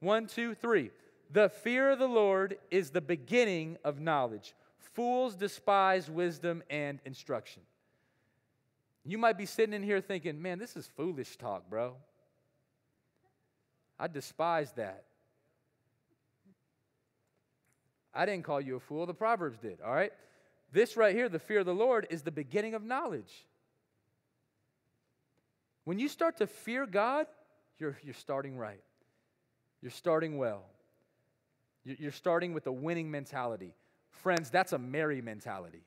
One, 0.00 0.26
two, 0.26 0.54
three. 0.54 0.90
The 1.30 1.48
fear 1.48 1.90
of 1.90 1.98
the 1.98 2.08
Lord 2.08 2.58
is 2.70 2.90
the 2.90 3.00
beginning 3.00 3.78
of 3.84 4.00
knowledge. 4.00 4.54
Fools 4.78 5.34
despise 5.34 6.10
wisdom 6.10 6.62
and 6.68 7.00
instruction. 7.04 7.62
You 9.04 9.18
might 9.18 9.38
be 9.38 9.46
sitting 9.46 9.74
in 9.74 9.82
here 9.82 10.00
thinking, 10.00 10.40
man, 10.40 10.58
this 10.58 10.76
is 10.76 10.86
foolish 10.96 11.36
talk, 11.36 11.68
bro. 11.68 11.96
I 13.98 14.06
despise 14.06 14.72
that. 14.72 15.04
I 18.14 18.26
didn't 18.26 18.44
call 18.44 18.60
you 18.60 18.76
a 18.76 18.80
fool, 18.80 19.06
the 19.06 19.14
Proverbs 19.14 19.58
did, 19.58 19.80
all 19.80 19.94
right? 19.94 20.12
This 20.72 20.96
right 20.96 21.14
here, 21.14 21.28
the 21.28 21.38
fear 21.38 21.60
of 21.60 21.66
the 21.66 21.74
Lord, 21.74 22.06
is 22.10 22.22
the 22.22 22.30
beginning 22.30 22.74
of 22.74 22.82
knowledge. 22.82 23.46
When 25.84 25.98
you 25.98 26.08
start 26.08 26.38
to 26.38 26.46
fear 26.46 26.86
God, 26.86 27.26
you're, 27.78 27.98
you're 28.02 28.14
starting 28.14 28.56
right. 28.56 28.80
You're 29.80 29.90
starting 29.90 30.38
well. 30.38 30.62
You're 31.84 32.12
starting 32.12 32.54
with 32.54 32.66
a 32.66 32.72
winning 32.72 33.10
mentality. 33.10 33.74
Friends, 34.10 34.50
that's 34.50 34.72
a 34.72 34.78
Mary 34.78 35.20
mentality. 35.20 35.82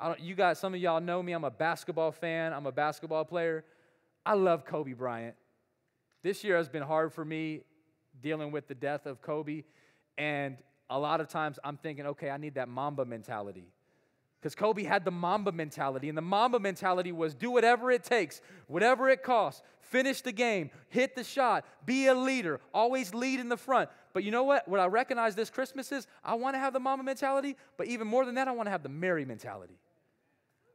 I 0.00 0.08
don't, 0.08 0.20
you 0.20 0.34
guys, 0.34 0.58
some 0.58 0.74
of 0.74 0.80
y'all 0.80 1.00
know 1.00 1.22
me. 1.22 1.32
I'm 1.32 1.44
a 1.44 1.50
basketball 1.50 2.10
fan. 2.10 2.52
I'm 2.52 2.66
a 2.66 2.72
basketball 2.72 3.24
player. 3.24 3.64
I 4.24 4.34
love 4.34 4.64
Kobe 4.64 4.94
Bryant. 4.94 5.36
This 6.22 6.42
year 6.42 6.56
has 6.56 6.68
been 6.68 6.82
hard 6.82 7.12
for 7.12 7.24
me 7.24 7.60
dealing 8.22 8.50
with 8.50 8.66
the 8.66 8.74
death 8.74 9.06
of 9.06 9.20
Kobe. 9.20 9.64
And 10.16 10.56
a 10.92 10.98
lot 10.98 11.20
of 11.20 11.28
times 11.28 11.58
I'm 11.64 11.76
thinking, 11.76 12.06
okay, 12.06 12.30
I 12.30 12.36
need 12.36 12.54
that 12.54 12.68
Mamba 12.68 13.04
mentality. 13.04 13.64
Because 14.40 14.54
Kobe 14.54 14.82
had 14.82 15.04
the 15.04 15.10
Mamba 15.10 15.52
mentality, 15.52 16.08
and 16.08 16.18
the 16.18 16.22
Mamba 16.22 16.58
mentality 16.58 17.12
was 17.12 17.34
do 17.34 17.50
whatever 17.50 17.92
it 17.92 18.02
takes, 18.02 18.40
whatever 18.66 19.08
it 19.08 19.22
costs, 19.22 19.62
finish 19.80 20.20
the 20.20 20.32
game, 20.32 20.70
hit 20.88 21.14
the 21.14 21.22
shot, 21.22 21.64
be 21.86 22.06
a 22.08 22.14
leader, 22.14 22.60
always 22.74 23.14
lead 23.14 23.38
in 23.38 23.48
the 23.48 23.56
front. 23.56 23.88
But 24.12 24.24
you 24.24 24.32
know 24.32 24.42
what? 24.42 24.66
What 24.66 24.80
I 24.80 24.86
recognize 24.86 25.36
this 25.36 25.48
Christmas 25.48 25.92
is 25.92 26.08
I 26.24 26.34
want 26.34 26.56
to 26.56 26.58
have 26.58 26.72
the 26.72 26.80
Mamba 26.80 27.04
mentality, 27.04 27.56
but 27.76 27.86
even 27.86 28.06
more 28.06 28.24
than 28.26 28.34
that, 28.34 28.48
I 28.48 28.52
want 28.52 28.66
to 28.66 28.72
have 28.72 28.82
the 28.82 28.88
Mary 28.88 29.24
mentality. 29.24 29.78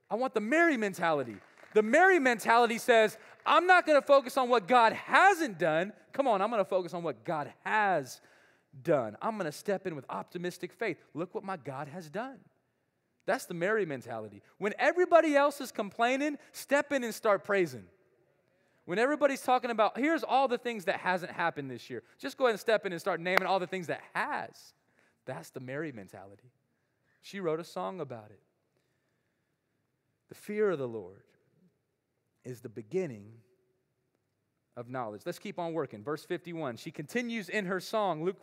I 0.10 0.16
want 0.16 0.34
the 0.34 0.42
Mary 0.42 0.78
mentality. 0.78 1.36
The 1.74 1.84
Mary 1.84 2.20
mentality 2.20 2.78
says, 2.78 3.18
I'm 3.46 3.68
not 3.68 3.86
going 3.86 4.00
to 4.00 4.08
focus 4.08 4.38
on 4.38 4.50
what 4.50 4.68
God 4.68 4.94
hasn't 4.94 5.60
done. 5.60 5.92
Come 6.14 6.28
on, 6.28 6.42
I'm 6.42 6.50
going 6.50 6.64
to 6.64 6.70
focus 6.70 6.94
on 6.94 7.04
what 7.04 7.26
God 7.26 7.52
has 7.66 8.22
done. 8.84 9.18
I'm 9.22 9.38
going 9.38 9.46
to 9.46 9.58
step 9.58 9.88
in 9.88 9.96
with 9.96 10.06
optimistic 10.10 10.74
faith. 10.74 10.98
Look 11.14 11.34
what 11.34 11.44
my 11.44 11.58
God 11.58 11.88
has 11.88 12.10
done. 12.10 12.40
That's 13.26 13.46
the 13.46 13.54
Mary 13.54 13.86
mentality. 13.86 14.42
When 14.58 14.74
everybody 14.80 15.36
else 15.36 15.60
is 15.60 15.72
complaining, 15.72 16.38
step 16.54 16.92
in 16.94 17.04
and 17.04 17.14
start 17.14 17.44
praising. 17.44 17.84
When 18.86 19.00
everybody's 19.00 19.42
talking 19.42 19.70
about, 19.70 19.98
here's 19.98 20.24
all 20.24 20.48
the 20.48 20.58
things 20.58 20.86
that 20.86 21.02
hasn't 21.02 21.34
happened 21.34 21.70
this 21.70 21.90
year, 21.90 22.04
just 22.18 22.38
go 22.38 22.46
ahead 22.46 22.54
and 22.54 22.60
step 22.60 22.86
in 22.86 22.94
and 22.94 23.02
start 23.02 23.20
naming 23.20 23.46
all 23.46 23.60
the 23.60 23.68
things 23.68 23.88
that 23.88 24.02
has. 24.14 24.74
That's 25.26 25.50
the 25.50 25.60
Mary 25.60 25.92
mentality. 25.92 26.52
She 27.22 27.42
wrote 27.42 27.60
a 27.60 27.66
song 27.66 28.00
about 28.00 28.30
it. 28.30 28.40
The 30.30 30.36
fear 30.36 30.70
of 30.70 30.80
the 30.80 30.88
Lord 30.88 31.24
is 32.46 32.62
the 32.62 32.70
beginning 32.70 33.34
of 34.78 34.90
knowledge. 34.90 35.24
Let's 35.26 35.40
keep 35.40 35.60
on 35.60 35.74
working. 35.74 36.02
Verse 36.02 36.24
51. 36.24 36.78
She 36.78 36.92
continues 36.92 37.50
in 37.50 37.66
her 37.66 37.82
song, 37.82 38.24
Luke 38.24 38.38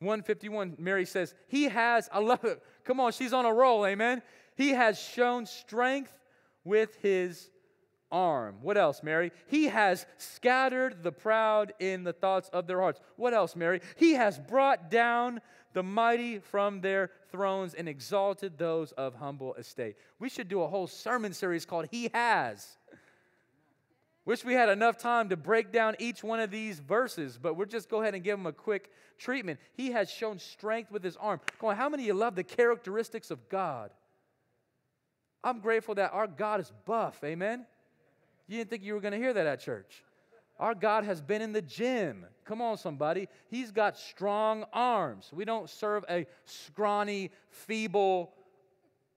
151, 0.00 0.76
Mary 0.78 1.06
says, 1.06 1.34
He 1.48 1.64
has, 1.64 2.08
I 2.12 2.18
love 2.18 2.44
it. 2.44 2.62
Come 2.84 3.00
on, 3.00 3.12
she's 3.12 3.32
on 3.32 3.46
a 3.46 3.52
roll, 3.52 3.86
amen. 3.86 4.22
He 4.54 4.70
has 4.70 4.98
shown 4.98 5.46
strength 5.46 6.12
with 6.64 6.96
his 7.02 7.50
arm. 8.10 8.56
What 8.62 8.76
else, 8.76 9.02
Mary? 9.02 9.32
He 9.46 9.64
has 9.64 10.06
scattered 10.18 11.02
the 11.02 11.12
proud 11.12 11.72
in 11.78 12.04
the 12.04 12.12
thoughts 12.12 12.48
of 12.52 12.66
their 12.66 12.80
hearts. 12.80 13.00
What 13.16 13.34
else, 13.34 13.56
Mary? 13.56 13.80
He 13.96 14.12
has 14.14 14.38
brought 14.38 14.90
down 14.90 15.40
the 15.72 15.82
mighty 15.82 16.38
from 16.38 16.80
their 16.80 17.10
thrones 17.30 17.74
and 17.74 17.88
exalted 17.88 18.56
those 18.56 18.92
of 18.92 19.14
humble 19.14 19.54
estate. 19.54 19.96
We 20.18 20.28
should 20.28 20.48
do 20.48 20.62
a 20.62 20.68
whole 20.68 20.86
sermon 20.86 21.32
series 21.32 21.66
called 21.66 21.88
He 21.90 22.10
Has. 22.14 22.78
Wish 24.26 24.44
we 24.44 24.54
had 24.54 24.68
enough 24.68 24.98
time 24.98 25.28
to 25.28 25.36
break 25.36 25.70
down 25.72 25.94
each 26.00 26.24
one 26.24 26.40
of 26.40 26.50
these 26.50 26.80
verses, 26.80 27.38
but 27.40 27.54
we'll 27.54 27.68
just 27.68 27.88
go 27.88 28.02
ahead 28.02 28.12
and 28.12 28.24
give 28.24 28.36
them 28.36 28.46
a 28.46 28.52
quick 28.52 28.90
treatment. 29.18 29.60
He 29.72 29.92
has 29.92 30.10
shown 30.10 30.40
strength 30.40 30.90
with 30.90 31.04
his 31.04 31.16
arm. 31.16 31.40
Come 31.60 31.70
on, 31.70 31.76
how 31.76 31.88
many 31.88 32.02
of 32.02 32.06
you 32.08 32.14
love 32.14 32.34
the 32.34 32.42
characteristics 32.42 33.30
of 33.30 33.48
God? 33.48 33.92
I'm 35.44 35.60
grateful 35.60 35.94
that 35.94 36.12
our 36.12 36.26
God 36.26 36.60
is 36.60 36.72
buff, 36.84 37.22
amen? 37.22 37.66
You 38.48 38.58
didn't 38.58 38.70
think 38.70 38.82
you 38.82 38.94
were 38.94 39.00
going 39.00 39.12
to 39.12 39.18
hear 39.18 39.32
that 39.32 39.46
at 39.46 39.60
church. 39.60 40.02
Our 40.58 40.74
God 40.74 41.04
has 41.04 41.20
been 41.20 41.40
in 41.40 41.52
the 41.52 41.62
gym. 41.62 42.26
Come 42.44 42.60
on, 42.60 42.78
somebody. 42.78 43.28
He's 43.48 43.70
got 43.70 43.96
strong 43.96 44.64
arms. 44.72 45.30
We 45.32 45.44
don't 45.44 45.70
serve 45.70 46.04
a 46.10 46.26
scrawny, 46.46 47.30
feeble 47.48 48.32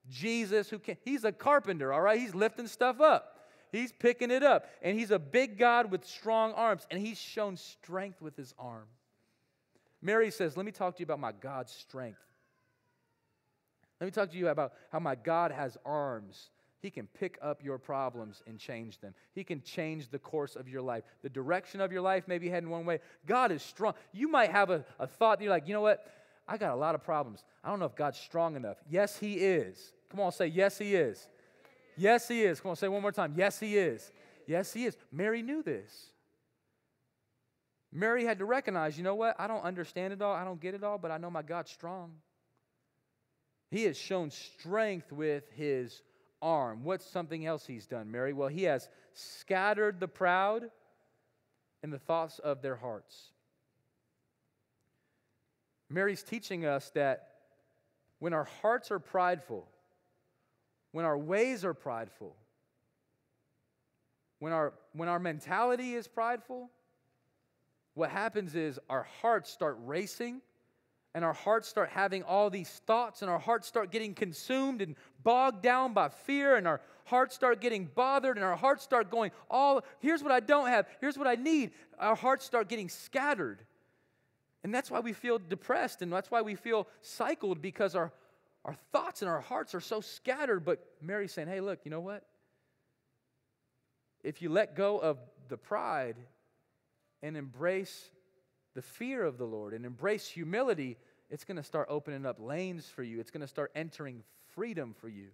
Jesus 0.08 0.69
who 0.69 0.78
can't. 0.78 1.00
He's 1.04 1.24
a 1.24 1.32
carpenter, 1.32 1.91
all 1.91 2.02
right? 2.02 2.19
He's 2.19 2.36
lifting 2.36 2.67
stuff 2.67 3.02
up. 3.02 3.38
He's 3.71 3.91
picking 3.91 4.32
it 4.32 4.43
up. 4.43 4.65
And 4.82 4.97
he's 4.97 5.12
a 5.12 5.19
big 5.19 5.58
God 5.58 5.91
with 5.91 6.05
strong 6.05 6.53
arms, 6.53 6.88
and 6.89 6.99
he's 6.99 7.19
shown 7.19 7.58
strength 7.58 8.21
with 8.21 8.36
his 8.36 8.53
arm. 8.58 8.88
Mary 10.01 10.32
says, 10.32 10.58
Let 10.58 10.65
me 10.65 10.71
talk 10.71 10.95
to 10.95 10.99
you 10.99 11.05
about 11.05 11.19
my 11.19 11.32
God's 11.32 11.71
strength. 11.71 12.19
Let 13.99 14.05
me 14.05 14.12
talk 14.12 14.32
to 14.32 14.38
you 14.38 14.47
about 14.47 14.73
how 14.91 14.99
my 14.99 15.15
God 15.15 15.51
has 15.51 15.77
arms. 15.86 16.49
He 16.82 16.89
can 16.89 17.08
pick 17.08 17.38
up 17.41 17.62
your 17.62 17.77
problems 17.77 18.41
and 18.47 18.58
change 18.58 18.99
them. 18.99 19.13
He 19.34 19.43
can 19.43 19.62
change 19.62 20.10
the 20.10 20.19
course 20.19 20.55
of 20.55 20.69
your 20.69 20.82
life. 20.82 21.03
The 21.21 21.29
direction 21.29 21.82
of 21.82 21.91
your 21.91 22.01
life 22.01 22.25
may 22.25 22.38
be 22.38 22.47
heading 22.47 22.69
one 22.69 22.86
way. 22.86 22.99
God 23.25 23.51
is 23.51 23.62
strong. 23.62 23.93
You 24.13 24.29
might 24.29 24.51
have 24.51 24.69
a, 24.69 24.86
a 24.97 25.05
thought 25.05 25.39
that 25.39 25.43
you're 25.43 25.51
like, 25.51 25.67
you 25.67 25.73
know 25.73 25.82
what? 25.82 26.05
I 26.47 26.58
got 26.58 26.71
a 26.71 26.77
lot 26.77 26.95
of 26.95 27.03
problems. 27.03 27.43
I 27.63 27.69
don't 27.69 27.79
know 27.79 27.86
if 27.86 27.95
God's 27.95 28.17
strong 28.17 28.55
enough. 28.55 28.77
Yes, 28.89 29.19
He 29.19 29.36
is. 29.36 29.91
Come 30.10 30.21
on, 30.21 30.32
say, 30.32 30.47
yes, 30.47 30.77
He 30.77 30.95
is. 30.95 31.27
Yes, 31.99 32.29
he 32.29 32.43
is. 32.43 32.62
Come 32.62 32.71
on, 32.71 32.75
say 32.77 32.88
one 32.88 33.01
more 33.01 33.12
time. 33.12 33.33
Yes, 33.35 33.59
he 33.59 33.77
is. 33.77 34.12
Yes, 34.47 34.71
he 34.71 34.85
is. 34.85 34.95
Mary 35.12 35.41
knew 35.41 35.62
this. 35.62 35.91
Mary 37.91 38.23
had 38.23 38.39
to 38.39 38.45
recognize, 38.45 38.97
you 38.97 39.03
know 39.03 39.15
what? 39.15 39.35
I 39.38 39.47
don't 39.47 39.63
understand 39.63 40.13
it 40.13 40.21
all. 40.21 40.33
I 40.33 40.45
don't 40.45 40.62
get 40.62 40.75
it 40.75 40.83
all, 40.83 40.97
but 40.97 41.12
I 41.12 41.17
know 41.17 41.29
my 41.29 41.41
God's 41.41 41.71
strong. 41.71 42.13
He 43.69 43.83
has 43.83 43.97
shown 43.97 44.31
strength 44.31 45.12
with 45.12 45.43
his 45.51 46.01
arm. 46.41 46.83
What's 46.83 47.05
something 47.05 47.45
else 47.45 47.65
he's 47.65 47.85
done, 47.85 48.09
Mary? 48.09 48.31
Well, 48.31 48.47
he 48.47 48.63
has 48.63 48.88
scattered 49.13 49.99
the 49.99 50.07
proud 50.07 50.69
in 51.83 51.89
the 51.89 51.99
thoughts 51.99 52.39
of 52.39 52.62
their 52.62 52.75
hearts. 52.75 53.31
Mary's 55.89 56.23
teaching 56.23 56.65
us 56.65 56.91
that 56.91 57.29
when 58.19 58.33
our 58.33 58.47
hearts 58.62 58.89
are 58.91 58.99
prideful, 58.99 59.67
when 60.91 61.06
our 61.06 61.17
ways 61.17 61.63
are 61.65 61.73
prideful, 61.73 62.36
when 64.39 64.54
our, 64.54 64.73
when 64.93 65.10
our 65.10 65.19
mentality 65.19 65.93
is 65.93 66.08
prideful, 66.08 66.69
what 67.93 68.10
happens 68.10 68.56
is 68.56 68.80
our 68.89 69.08
hearts 69.21 69.49
start 69.49 69.78
racing 69.86 70.41
and 71.15 71.25
our 71.25 71.34
hearts 71.34 71.67
start 71.67 71.89
having 71.89 72.23
all 72.23 72.49
these 72.49 72.69
thoughts 72.86 73.21
and 73.21 73.32
our 73.32 73.39
hearts 73.39 73.67
start 73.67 73.91
getting 73.91 74.13
consumed 74.13 74.82
and 74.82 74.95
bogged 75.23 75.62
down 75.62 75.93
by 75.93 76.08
fear 76.08 76.56
and 76.56 76.67
our 76.67 76.82
hearts 77.06 77.36
start 77.36 77.60
getting 77.60 77.89
bothered 77.95 78.38
and 78.38 78.45
our 78.45 78.56
hearts 78.56 78.84
start 78.84 79.10
going 79.10 79.32
all 79.49 79.84
here's 79.99 80.23
what 80.23 80.32
i 80.32 80.39
don't 80.39 80.67
have. 80.67 80.88
Here's 81.02 81.17
what 81.17 81.28
i 81.28 81.36
need. 81.36 81.71
Our 81.99 82.15
hearts 82.15 82.45
start 82.45 82.69
getting 82.69 82.89
scattered. 82.89 83.60
And 84.63 84.73
that's 84.73 84.91
why 84.91 84.99
we 84.99 85.13
feel 85.13 85.39
depressed 85.39 86.02
and 86.02 86.12
that's 86.13 86.30
why 86.30 86.41
we 86.41 86.56
feel 86.56 86.88
cycled 87.02 87.62
because 87.62 87.95
our 87.95 88.12
our 88.65 88.76
thoughts 88.91 89.22
and 89.22 89.30
our 89.30 89.39
hearts 89.39 89.74
are 89.74 89.80
so 89.80 90.02
scattered. 90.02 90.65
But 90.65 90.84
Mary's 91.02 91.32
saying, 91.32 91.48
hey, 91.48 91.62
look, 91.62 91.80
you 91.86 91.91
know 91.91 92.02
what? 92.02 92.26
If 94.24 94.41
you 94.41 94.50
let 94.50 94.76
go 94.76 95.00
of 95.00 95.17
the 95.48 95.58
pride 95.58 96.17
and 97.22 97.38
embrace 97.38 98.12
the 98.76 98.82
fear 98.82 99.24
of 99.24 99.38
the 99.38 99.45
Lord 99.45 99.74
and 99.74 99.86
embrace 99.86 100.28
humility, 100.28 100.98
it's 101.30 101.43
going 101.43 101.58
to 101.58 101.63
start 101.63 101.88
opening 101.89 102.26
up 102.26 102.38
lanes 102.39 102.88
for 102.88 103.04
you. 103.04 103.19
It's 103.19 103.32
going 103.32 103.41
to 103.41 103.48
start 103.48 103.72
entering 103.76 104.24
freedom 104.54 104.93
for 105.00 105.08
you. 105.08 105.28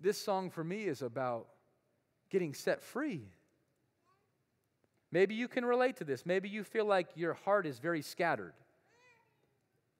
This 0.00 0.18
song 0.18 0.50
for 0.50 0.64
me 0.64 0.84
is 0.84 1.02
about 1.02 1.48
getting 2.30 2.54
set 2.54 2.82
free. 2.82 3.22
Maybe 5.12 5.34
you 5.34 5.46
can 5.46 5.64
relate 5.64 5.96
to 5.98 6.04
this. 6.04 6.24
Maybe 6.24 6.48
you 6.48 6.64
feel 6.64 6.86
like 6.86 7.08
your 7.14 7.34
heart 7.34 7.66
is 7.66 7.78
very 7.78 8.00
scattered. 8.00 8.54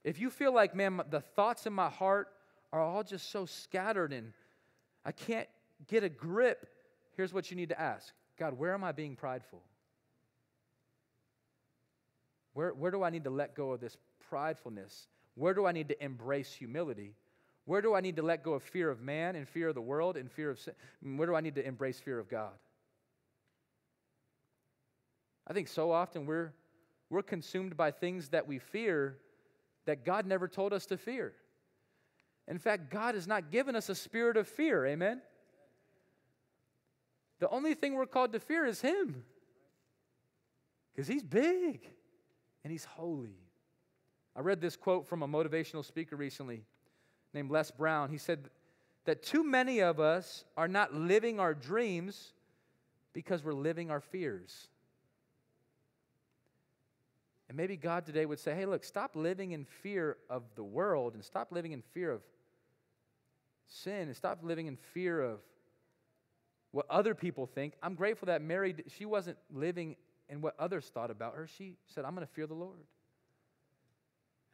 If 0.04 0.20
you 0.20 0.30
feel 0.30 0.52
like, 0.52 0.74
man, 0.74 1.00
the 1.10 1.20
thoughts 1.20 1.66
in 1.66 1.72
my 1.72 1.88
heart 1.88 2.28
are 2.72 2.80
all 2.80 3.04
just 3.04 3.30
so 3.30 3.46
scattered 3.46 4.12
and 4.12 4.32
I 5.04 5.12
can't 5.12 5.48
get 5.88 6.04
a 6.04 6.08
grip, 6.08 6.66
here's 7.16 7.32
what 7.32 7.50
you 7.50 7.56
need 7.56 7.68
to 7.68 7.80
ask 7.80 8.12
God, 8.38 8.58
where 8.58 8.74
am 8.74 8.82
I 8.82 8.92
being 8.92 9.14
prideful? 9.14 9.62
Where, 12.54 12.70
where 12.70 12.90
do 12.90 13.02
I 13.02 13.10
need 13.10 13.24
to 13.24 13.30
let 13.30 13.54
go 13.54 13.72
of 13.72 13.80
this 13.80 13.96
pridefulness? 14.30 15.06
Where 15.34 15.54
do 15.54 15.66
I 15.66 15.72
need 15.72 15.88
to 15.88 16.04
embrace 16.04 16.52
humility? 16.52 17.14
Where 17.64 17.80
do 17.80 17.94
I 17.94 18.00
need 18.00 18.16
to 18.16 18.22
let 18.22 18.42
go 18.42 18.54
of 18.54 18.62
fear 18.62 18.90
of 18.90 19.00
man 19.00 19.36
and 19.36 19.48
fear 19.48 19.68
of 19.68 19.74
the 19.74 19.80
world 19.80 20.16
and 20.16 20.30
fear 20.30 20.50
of 20.50 20.58
sin? 20.58 20.74
Where 21.16 21.26
do 21.26 21.34
I 21.34 21.40
need 21.40 21.54
to 21.54 21.66
embrace 21.66 22.00
fear 22.00 22.18
of 22.18 22.28
God? 22.28 22.52
I 25.46 25.52
think 25.52 25.68
so 25.68 25.90
often 25.90 26.26
we're, 26.26 26.52
we're 27.08 27.22
consumed 27.22 27.76
by 27.76 27.90
things 27.90 28.28
that 28.30 28.46
we 28.46 28.58
fear 28.58 29.16
that 29.86 30.04
God 30.04 30.26
never 30.26 30.48
told 30.48 30.72
us 30.72 30.86
to 30.86 30.96
fear. 30.96 31.32
In 32.48 32.58
fact, 32.58 32.90
God 32.90 33.14
has 33.14 33.26
not 33.26 33.50
given 33.50 33.76
us 33.76 33.88
a 33.88 33.94
spirit 33.94 34.36
of 34.36 34.48
fear. 34.48 34.84
Amen? 34.86 35.20
The 37.38 37.48
only 37.48 37.74
thing 37.74 37.94
we're 37.94 38.06
called 38.06 38.32
to 38.32 38.40
fear 38.40 38.64
is 38.64 38.80
Him 38.80 39.24
because 40.94 41.08
He's 41.08 41.22
big 41.22 41.88
and 42.62 42.70
He's 42.70 42.84
holy. 42.84 43.38
I 44.34 44.40
read 44.40 44.60
this 44.60 44.76
quote 44.76 45.06
from 45.06 45.22
a 45.22 45.28
motivational 45.28 45.84
speaker 45.84 46.16
recently 46.16 46.64
named 47.34 47.50
Les 47.50 47.70
Brown. 47.70 48.10
He 48.10 48.18
said 48.18 48.48
that 49.04 49.22
too 49.22 49.44
many 49.44 49.80
of 49.80 50.00
us 50.00 50.44
are 50.56 50.68
not 50.68 50.94
living 50.94 51.40
our 51.40 51.54
dreams 51.54 52.32
because 53.12 53.44
we're 53.44 53.52
living 53.52 53.90
our 53.90 54.00
fears. 54.00 54.68
And 57.52 57.58
maybe 57.58 57.76
God 57.76 58.06
today 58.06 58.24
would 58.24 58.40
say, 58.40 58.54
hey, 58.54 58.64
look, 58.64 58.82
stop 58.82 59.14
living 59.14 59.52
in 59.52 59.66
fear 59.66 60.16
of 60.30 60.42
the 60.54 60.64
world 60.64 61.12
and 61.12 61.22
stop 61.22 61.52
living 61.52 61.72
in 61.72 61.82
fear 61.92 62.10
of 62.10 62.22
sin 63.66 64.08
and 64.08 64.16
stop 64.16 64.38
living 64.42 64.68
in 64.68 64.78
fear 64.94 65.20
of 65.20 65.40
what 66.70 66.86
other 66.88 67.14
people 67.14 67.44
think. 67.44 67.74
I'm 67.82 67.94
grateful 67.94 68.24
that 68.28 68.40
Mary, 68.40 68.74
she 68.96 69.04
wasn't 69.04 69.36
living 69.52 69.96
in 70.30 70.40
what 70.40 70.54
others 70.58 70.90
thought 70.94 71.10
about 71.10 71.34
her. 71.34 71.46
She 71.46 71.76
said, 71.88 72.06
I'm 72.06 72.14
going 72.14 72.26
to 72.26 72.32
fear 72.32 72.46
the 72.46 72.54
Lord. 72.54 72.86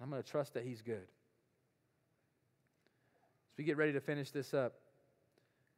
I'm 0.02 0.10
going 0.10 0.20
to 0.20 0.28
trust 0.28 0.54
that 0.54 0.64
He's 0.64 0.82
good. 0.82 0.96
As 0.96 3.58
we 3.58 3.62
get 3.62 3.76
ready 3.76 3.92
to 3.92 4.00
finish 4.00 4.32
this 4.32 4.52
up, 4.52 4.72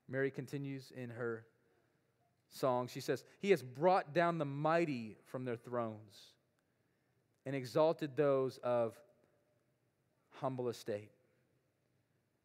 Mary 0.09 0.31
continues 0.31 0.91
in 0.97 1.11
her 1.11 1.45
song. 2.49 2.89
She 2.89 3.01
says, 3.01 3.25
He 3.41 3.51
has 3.51 3.63
brought 3.63 4.15
down 4.15 4.39
the 4.39 4.47
mighty 4.47 5.19
from 5.27 5.45
their 5.45 5.57
thrones 5.57 6.31
and 7.47 7.55
exalted 7.55 8.17
those 8.17 8.59
of 8.59 8.95
humble 10.41 10.69
estate. 10.69 11.11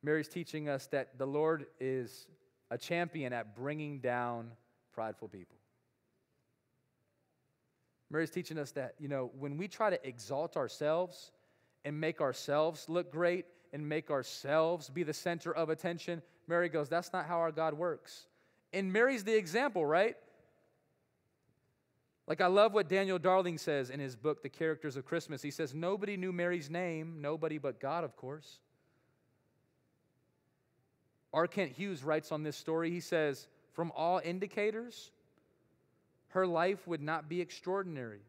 Mary's 0.04 0.28
teaching 0.28 0.70
us 0.70 0.88
that 0.88 1.18
the 1.18 1.26
Lord 1.26 1.66
is 1.80 2.28
a 2.70 2.78
champion 2.78 3.34
at 3.34 3.56
bringing 3.56 4.00
down 4.00 4.52
prideful 4.94 5.28
people. 5.28 5.58
Mary's 8.12 8.30
teaching 8.30 8.58
us 8.58 8.72
that, 8.72 8.94
you 9.00 9.08
know, 9.08 9.32
when 9.40 9.58
we 9.58 9.68
try 9.68 9.90
to 9.90 10.08
exalt 10.08 10.58
ourselves 10.58 11.32
and 11.84 12.00
make 12.00 12.22
ourselves 12.22 12.88
look 12.88 13.12
great 13.12 13.46
and 13.74 13.88
make 13.88 14.12
ourselves 14.12 14.90
be 14.90 15.04
the 15.04 15.14
center 15.14 15.54
of 15.54 15.70
attention, 15.70 16.22
Mary 16.48 16.70
goes, 16.70 16.88
that's 16.88 17.12
not 17.12 17.26
how 17.26 17.38
our 17.38 17.52
God 17.52 17.74
works. 17.74 18.28
And 18.74 18.94
Mary's 18.94 19.24
the 19.24 19.36
example, 19.36 19.86
right? 19.86 20.16
Like, 22.28 22.42
I 22.42 22.48
love 22.48 22.74
what 22.74 22.90
Daniel 22.90 23.20
Darling 23.20 23.58
says 23.60 23.92
in 23.92 24.00
his 24.00 24.16
book, 24.16 24.42
The 24.42 24.50
Characters 24.50 24.98
of 24.98 25.06
Christmas. 25.06 25.42
He 25.42 25.52
says, 25.52 25.76
Nobody 25.76 26.18
knew 26.18 26.32
Mary's 26.32 26.70
name, 26.70 27.22
nobody 27.22 27.60
but 27.60 27.80
God, 27.80 28.04
of 28.04 28.16
course. 28.16 28.60
R. 31.32 31.48
Kent 31.48 31.74
Hughes 31.74 32.04
writes 32.04 32.32
on 32.32 32.44
this 32.44 32.56
story, 32.56 32.90
he 32.90 33.00
says, 33.00 33.48
From 33.74 33.92
all 33.96 34.22
indicators, 34.24 35.12
her 36.30 36.48
life 36.48 36.88
would 36.88 37.02
not 37.02 37.30
be 37.30 37.42
extraordinary. 37.42 38.22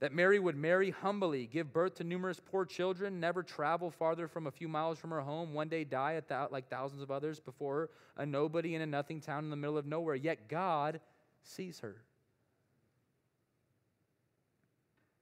That 0.00 0.12
Mary 0.12 0.38
would 0.38 0.56
marry 0.56 0.90
humbly, 0.90 1.46
give 1.46 1.72
birth 1.72 1.96
to 1.96 2.04
numerous 2.04 2.40
poor 2.40 2.64
children, 2.64 3.20
never 3.20 3.42
travel 3.42 3.90
farther 3.90 4.26
from 4.26 4.46
a 4.46 4.50
few 4.50 4.66
miles 4.66 4.98
from 4.98 5.10
her 5.10 5.20
home, 5.20 5.54
one 5.54 5.68
day 5.68 5.84
die 5.84 6.20
like 6.50 6.68
thousands 6.68 7.02
of 7.02 7.10
others 7.10 7.38
before 7.38 7.74
her, 7.76 7.90
a 8.16 8.26
nobody 8.26 8.74
in 8.74 8.82
a 8.82 8.86
nothing 8.86 9.20
town 9.20 9.44
in 9.44 9.50
the 9.50 9.56
middle 9.56 9.78
of 9.78 9.86
nowhere. 9.86 10.16
Yet 10.16 10.48
God 10.48 11.00
sees 11.42 11.78
her. 11.80 11.96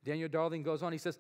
Daniel 0.05 0.29
Darling 0.29 0.63
goes 0.63 0.83
on, 0.83 0.93
he 0.93 0.99
says, 0.99 1.19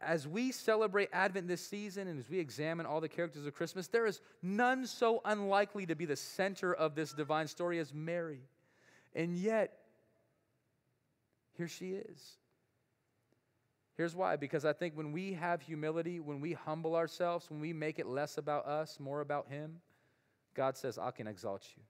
as 0.00 0.26
we 0.26 0.50
celebrate 0.50 1.08
Advent 1.12 1.46
this 1.46 1.64
season 1.64 2.08
and 2.08 2.18
as 2.18 2.28
we 2.28 2.38
examine 2.38 2.86
all 2.86 3.00
the 3.00 3.08
characters 3.08 3.46
of 3.46 3.54
Christmas, 3.54 3.86
there 3.86 4.06
is 4.06 4.20
none 4.42 4.86
so 4.86 5.20
unlikely 5.24 5.86
to 5.86 5.94
be 5.94 6.04
the 6.04 6.16
center 6.16 6.74
of 6.74 6.94
this 6.94 7.12
divine 7.12 7.46
story 7.46 7.78
as 7.78 7.94
Mary. 7.94 8.40
And 9.14 9.36
yet, 9.36 9.78
here 11.56 11.68
she 11.68 11.92
is. 11.92 12.36
Here's 13.96 14.16
why 14.16 14.36
because 14.36 14.64
I 14.64 14.72
think 14.72 14.96
when 14.96 15.12
we 15.12 15.34
have 15.34 15.60
humility, 15.62 16.18
when 16.18 16.40
we 16.40 16.54
humble 16.54 16.96
ourselves, 16.96 17.50
when 17.50 17.60
we 17.60 17.72
make 17.72 17.98
it 17.98 18.06
less 18.06 18.38
about 18.38 18.66
us, 18.66 18.98
more 18.98 19.20
about 19.20 19.48
Him, 19.48 19.80
God 20.54 20.76
says, 20.76 20.98
I 20.98 21.10
can 21.10 21.26
exalt 21.26 21.66
you. 21.76 21.82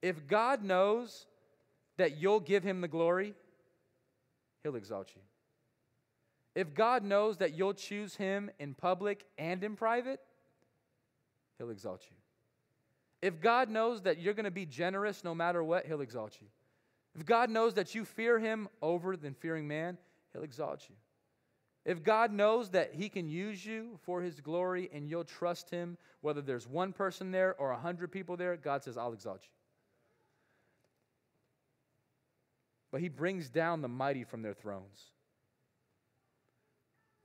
If 0.00 0.26
God 0.26 0.64
knows 0.64 1.26
that 1.96 2.18
you'll 2.18 2.40
give 2.40 2.62
Him 2.62 2.80
the 2.80 2.88
glory, 2.88 3.34
He'll 4.62 4.76
exalt 4.76 5.12
you. 5.14 5.22
If 6.54 6.74
God 6.74 7.02
knows 7.02 7.38
that 7.38 7.54
you'll 7.54 7.74
choose 7.74 8.16
Him 8.16 8.50
in 8.58 8.74
public 8.74 9.24
and 9.38 9.62
in 9.64 9.74
private, 9.74 10.20
He'll 11.58 11.70
exalt 11.70 12.02
you. 12.10 12.16
If 13.22 13.40
God 13.40 13.70
knows 13.70 14.02
that 14.02 14.18
you're 14.18 14.34
going 14.34 14.44
to 14.44 14.50
be 14.50 14.66
generous 14.66 15.24
no 15.24 15.34
matter 15.34 15.62
what, 15.62 15.86
He'll 15.86 16.00
exalt 16.00 16.38
you. 16.40 16.48
If 17.14 17.24
God 17.24 17.50
knows 17.50 17.74
that 17.74 17.94
you 17.94 18.04
fear 18.04 18.38
Him 18.38 18.68
over 18.82 19.16
than 19.16 19.34
fearing 19.34 19.66
man, 19.66 19.96
He'll 20.32 20.42
exalt 20.42 20.86
you. 20.88 20.96
If 21.84 22.02
God 22.02 22.32
knows 22.32 22.70
that 22.70 22.94
He 22.94 23.08
can 23.08 23.28
use 23.28 23.64
you 23.64 23.98
for 24.02 24.20
His 24.22 24.40
glory 24.40 24.90
and 24.92 25.08
you'll 25.08 25.24
trust 25.24 25.70
Him, 25.70 25.96
whether 26.20 26.42
there's 26.42 26.68
one 26.68 26.92
person 26.92 27.30
there 27.30 27.54
or 27.58 27.70
a 27.70 27.78
hundred 27.78 28.12
people 28.12 28.36
there, 28.36 28.56
God 28.56 28.82
says, 28.82 28.96
I'll 28.96 29.12
exalt 29.12 29.42
you. 29.42 29.61
But 32.92 33.00
he 33.00 33.08
brings 33.08 33.48
down 33.48 33.80
the 33.80 33.88
mighty 33.88 34.22
from 34.22 34.42
their 34.42 34.54
thrones. 34.54 35.06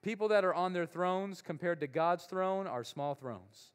People 0.01 0.30
that 0.30 0.45
are 0.45 0.53
on 0.53 0.71
their 0.71 0.86
thrones 0.86 1.41
compared 1.41 1.82
to 1.82 1.88
God's 1.88 2.23
throne 2.23 2.65
are 2.65 2.84
small 2.84 3.13
thrones. 3.13 3.71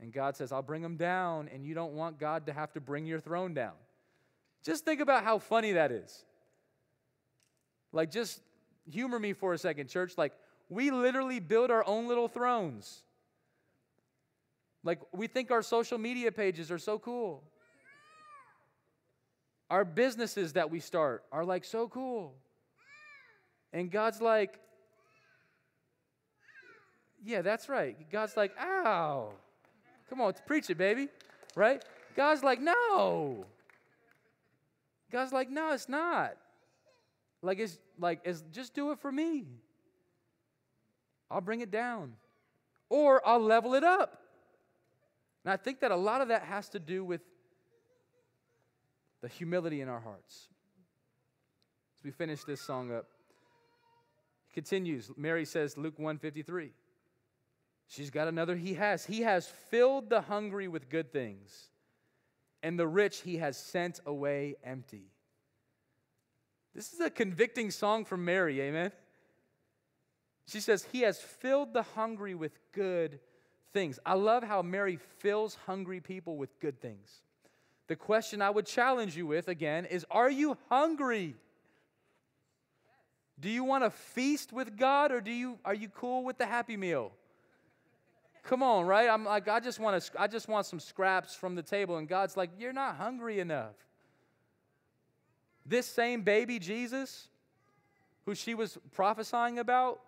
And 0.00 0.12
God 0.12 0.36
says, 0.36 0.52
I'll 0.52 0.62
bring 0.62 0.82
them 0.82 0.96
down, 0.96 1.48
and 1.52 1.66
you 1.66 1.74
don't 1.74 1.94
want 1.94 2.20
God 2.20 2.46
to 2.46 2.52
have 2.52 2.72
to 2.74 2.80
bring 2.80 3.06
your 3.06 3.18
throne 3.18 3.54
down. 3.54 3.72
Just 4.64 4.84
think 4.84 5.00
about 5.00 5.24
how 5.24 5.38
funny 5.38 5.72
that 5.72 5.90
is. 5.90 6.24
Like, 7.92 8.10
just 8.10 8.40
humor 8.88 9.18
me 9.18 9.32
for 9.32 9.52
a 9.52 9.58
second, 9.58 9.88
church. 9.88 10.12
Like, 10.16 10.32
we 10.68 10.90
literally 10.90 11.40
build 11.40 11.70
our 11.70 11.84
own 11.86 12.06
little 12.06 12.28
thrones. 12.28 13.02
Like, 14.84 15.00
we 15.12 15.26
think 15.26 15.50
our 15.50 15.62
social 15.62 15.98
media 15.98 16.30
pages 16.30 16.70
are 16.70 16.78
so 16.78 16.98
cool. 16.98 17.42
Our 19.68 19.84
businesses 19.84 20.52
that 20.52 20.70
we 20.70 20.80
start 20.80 21.24
are 21.32 21.44
like 21.44 21.64
so 21.64 21.88
cool. 21.88 22.34
And 23.72 23.90
God's 23.90 24.20
like, 24.20 24.58
yeah, 27.24 27.42
that's 27.42 27.68
right. 27.68 27.96
God's 28.10 28.36
like, 28.36 28.52
ow. 28.60 29.32
Come 30.08 30.20
on, 30.20 30.34
preach 30.46 30.70
it, 30.70 30.78
baby. 30.78 31.08
Right? 31.56 31.84
God's 32.14 32.44
like, 32.44 32.60
no. 32.60 33.44
God's 35.10 35.32
like, 35.32 35.50
no, 35.50 35.72
it's 35.72 35.88
not. 35.88 36.36
Like 37.42 37.58
it's 37.58 37.78
like 37.98 38.20
it's 38.24 38.42
just 38.52 38.74
do 38.74 38.92
it 38.92 38.98
for 38.98 39.10
me. 39.10 39.44
I'll 41.30 41.40
bring 41.40 41.60
it 41.60 41.70
down. 41.70 42.12
Or 42.88 43.26
I'll 43.26 43.40
level 43.40 43.74
it 43.74 43.84
up. 43.84 44.22
And 45.44 45.52
I 45.52 45.56
think 45.56 45.80
that 45.80 45.90
a 45.90 45.96
lot 45.96 46.20
of 46.20 46.28
that 46.28 46.42
has 46.42 46.68
to 46.70 46.78
do 46.78 47.04
with 47.04 47.20
the 49.20 49.28
humility 49.28 49.80
in 49.80 49.88
our 49.88 50.00
hearts. 50.00 50.48
As 51.98 52.04
we 52.04 52.10
finish 52.10 52.44
this 52.44 52.60
song 52.60 52.92
up, 52.92 53.06
it 54.50 54.54
continues. 54.54 55.10
Mary 55.16 55.44
says, 55.44 55.76
Luke 55.76 55.98
153. 55.98 56.72
She's 57.88 58.10
got 58.10 58.28
another 58.28 58.56
he 58.56 58.74
has. 58.74 59.06
He 59.06 59.22
has 59.22 59.46
filled 59.46 60.10
the 60.10 60.22
hungry 60.22 60.68
with 60.68 60.88
good 60.88 61.12
things, 61.12 61.68
and 62.62 62.78
the 62.78 62.86
rich 62.86 63.20
he 63.20 63.36
has 63.38 63.56
sent 63.56 64.00
away 64.04 64.56
empty. 64.64 65.10
This 66.74 66.92
is 66.92 67.00
a 67.00 67.10
convicting 67.10 67.70
song 67.70 68.04
from 68.04 68.24
Mary, 68.24 68.60
amen? 68.60 68.92
She 70.46 70.60
says, 70.60 70.86
He 70.92 71.00
has 71.02 71.18
filled 71.18 71.72
the 71.72 71.82
hungry 71.82 72.34
with 72.34 72.58
good 72.72 73.20
things. 73.72 73.98
I 74.04 74.14
love 74.14 74.42
how 74.42 74.62
Mary 74.62 74.98
fills 75.18 75.56
hungry 75.66 76.00
people 76.00 76.36
with 76.36 76.58
good 76.60 76.80
things. 76.80 77.22
The 77.88 77.96
question 77.96 78.42
I 78.42 78.50
would 78.50 78.66
challenge 78.66 79.16
you 79.16 79.26
with 79.26 79.48
again 79.48 79.84
is 79.84 80.04
Are 80.10 80.30
you 80.30 80.56
hungry? 80.68 81.34
Do 83.38 83.50
you 83.50 83.64
want 83.64 83.84
to 83.84 83.90
feast 83.90 84.52
with 84.52 84.76
God 84.78 85.12
or 85.12 85.20
do 85.20 85.30
you, 85.30 85.58
are 85.64 85.74
you 85.74 85.90
cool 85.90 86.24
with 86.24 86.38
the 86.38 86.46
happy 86.46 86.76
meal? 86.76 87.12
Come 88.44 88.62
on, 88.62 88.86
right? 88.86 89.10
I'm 89.10 89.24
like, 89.24 89.46
I 89.46 89.60
just 89.60 89.78
want 89.78 90.02
to, 90.02 90.10
I 90.20 90.26
just 90.26 90.48
want 90.48 90.66
some 90.66 90.80
scraps 90.80 91.34
from 91.34 91.54
the 91.54 91.62
table. 91.62 91.98
And 91.98 92.08
God's 92.08 92.36
like, 92.36 92.50
You're 92.58 92.72
not 92.72 92.96
hungry 92.96 93.40
enough. 93.40 93.74
This 95.64 95.86
same 95.86 96.22
baby 96.22 96.58
Jesus, 96.58 97.28
who 98.24 98.34
she 98.34 98.54
was 98.54 98.78
prophesying 98.92 99.58
about, 99.58 100.00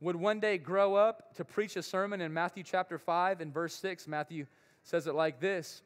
would 0.00 0.16
one 0.16 0.40
day 0.40 0.58
grow 0.58 0.94
up 0.94 1.34
to 1.36 1.44
preach 1.44 1.76
a 1.76 1.82
sermon 1.82 2.20
in 2.20 2.32
Matthew 2.32 2.62
chapter 2.62 2.98
5 2.98 3.40
and 3.40 3.52
verse 3.52 3.74
6. 3.76 4.08
Matthew 4.08 4.46
says 4.82 5.06
it 5.06 5.14
like 5.14 5.40
this 5.40 5.82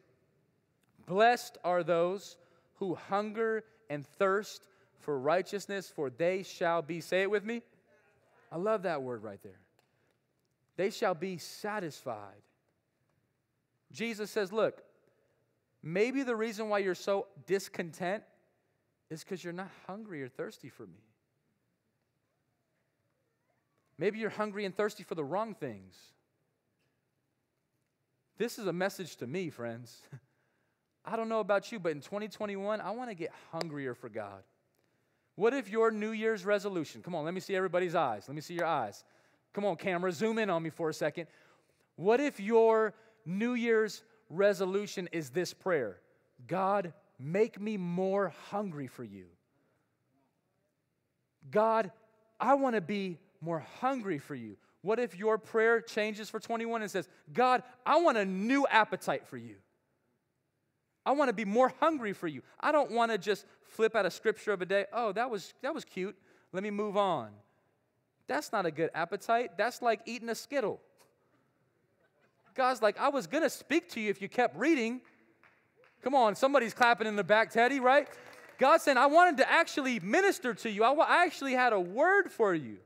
Blessed 1.09 1.57
are 1.65 1.83
those 1.83 2.37
who 2.75 2.95
hunger 2.95 3.65
and 3.89 4.07
thirst 4.07 4.69
for 5.01 5.19
righteousness, 5.19 5.91
for 5.93 6.11
they 6.11 6.43
shall 6.43 6.83
be, 6.83 7.01
say 7.01 7.23
it 7.23 7.31
with 7.31 7.45
me. 7.45 7.63
I 8.53 8.59
love 8.59 8.83
that 8.83 9.03
word 9.03 9.23
right 9.23 9.43
there. 9.43 9.59
They 10.77 10.91
shall 10.91 11.15
be 11.15 11.39
satisfied. 11.39 12.43
Jesus 13.91 14.31
says, 14.31 14.53
Look, 14.53 14.83
maybe 15.83 16.23
the 16.23 16.37
reason 16.37 16.69
why 16.69 16.79
you're 16.79 16.95
so 16.95 17.27
discontent 17.47 18.23
is 19.11 19.25
because 19.25 19.43
you're 19.43 19.55
not 19.55 19.71
hungry 19.87 20.23
or 20.23 20.29
thirsty 20.29 20.69
for 20.69 20.87
me. 20.87 21.03
Maybe 23.97 24.19
you're 24.19 24.31
hungry 24.31 24.67
and 24.67 24.77
thirsty 24.77 25.05
for 25.05 25.15
the 25.15 25.25
wrong 25.25 25.55
things. 25.55 25.97
This 28.37 28.59
is 28.59 28.67
a 28.67 28.73
message 28.73 29.17
to 29.17 29.27
me, 29.27 29.49
friends. 29.49 30.03
I 31.11 31.17
don't 31.17 31.31
know 31.31 31.41
about 31.41 31.73
you, 31.73 31.79
but 31.79 31.93
in 31.93 32.01
2021, 32.01 32.83
I 32.83 32.91
want 32.91 33.09
to 33.09 33.15
get 33.15 33.33
hungrier 33.51 33.95
for 33.95 34.11
God. 34.11 34.43
What 35.37 35.55
if 35.55 35.71
your 35.71 35.91
New 35.91 36.11
Year's 36.11 36.45
resolution, 36.45 37.01
come 37.01 37.15
on, 37.15 37.25
let 37.25 37.33
me 37.33 37.41
see 37.41 37.57
everybody's 37.57 37.95
eyes. 37.95 38.25
Let 38.29 38.35
me 38.35 38.43
see 38.43 38.55
your 38.55 38.67
eyes. 38.67 39.05
Come 39.55 39.65
on, 39.65 39.77
camera, 39.77 40.13
zoom 40.13 40.39
in 40.39 40.51
on 40.51 40.63
me 40.63 40.69
for 40.69 40.91
a 40.91 40.95
second. 40.95 41.27
What 41.97 42.21
if 42.21 42.39
your 42.39 42.93
New 43.25 43.55
Year's 43.55 44.03
resolution 44.29 45.09
is 45.11 45.31
this 45.31 45.55
prayer 45.55 45.99
God, 46.47 46.93
make 47.19 47.59
me 47.59 47.79
more 47.79 48.35
hungry 48.51 48.87
for 48.87 49.05
you? 49.05 49.27
God, 51.51 51.91
I 52.39 52.55
want 52.55 52.75
to 52.75 52.83
be 52.83 53.19
more 53.41 53.65
hungry 53.81 54.19
for 54.19 54.35
you. 54.35 54.59
What 54.83 54.99
if 54.99 55.17
your 55.17 55.39
prayer 55.39 55.81
changes 55.81 56.29
for 56.29 56.39
21 56.39 56.83
and 56.83 56.91
says, 56.91 57.09
God, 57.33 57.63
I 57.87 57.99
want 58.01 58.19
a 58.19 58.25
new 58.27 58.67
appetite 58.69 59.27
for 59.27 59.39
you? 59.39 59.57
I 61.09 61.13
want 61.13 61.31
to 61.31 61.33
be 61.33 61.47
more 61.47 61.73
hungry 61.81 62.13
for 62.13 62.29
you. 62.29 62.43
I 62.61 62.71
don't 62.71 62.91
want 62.91 63.11
to 63.13 63.17
just 63.17 63.47
flip 63.63 63.97
out 63.97 64.05
a 64.05 64.11
scripture 64.11 64.53
of 64.53 64.61
a 64.61 64.67
day. 64.67 64.85
Oh, 64.93 65.11
that 65.13 65.31
was 65.31 65.55
that 65.63 65.73
was 65.73 65.83
cute. 65.83 66.15
Let 66.53 66.63
me 66.63 66.71
move 66.71 66.99
on. 66.99 67.31
That's 68.27 68.53
not 68.53 68.67
a 68.67 68.71
good 68.71 68.91
appetite. 68.95 69.57
That's 69.57 69.81
like 69.81 70.03
eating 70.05 70.29
a 70.29 70.35
skittle. 70.35 70.83
God's 72.55 72.83
like, 72.83 73.01
I 73.01 73.09
was 73.09 73.27
going 73.27 73.43
to 73.43 73.49
speak 73.49 73.89
to 73.93 74.01
you 74.01 74.11
if 74.11 74.21
you 74.21 74.29
kept 74.29 74.55
reading. 74.59 75.01
Come 76.03 76.15
on, 76.15 76.35
somebody's 76.35 76.75
clapping 76.75 77.07
in 77.07 77.17
the 77.17 77.25
back, 77.25 77.53
Teddy, 77.53 77.81
right? 77.81 78.07
God 78.59 78.83
said, 78.83 78.99
I 78.99 79.07
wanted 79.07 79.39
to 79.39 79.51
actually 79.51 80.01
minister 80.01 80.53
to 80.53 80.71
you. 80.71 80.85
I, 80.85 80.93
I 80.93 81.25
actually 81.25 81.55
had 81.55 81.73
a 81.73 81.81
word 81.81 82.31
for 82.31 82.55
you. 82.55 82.77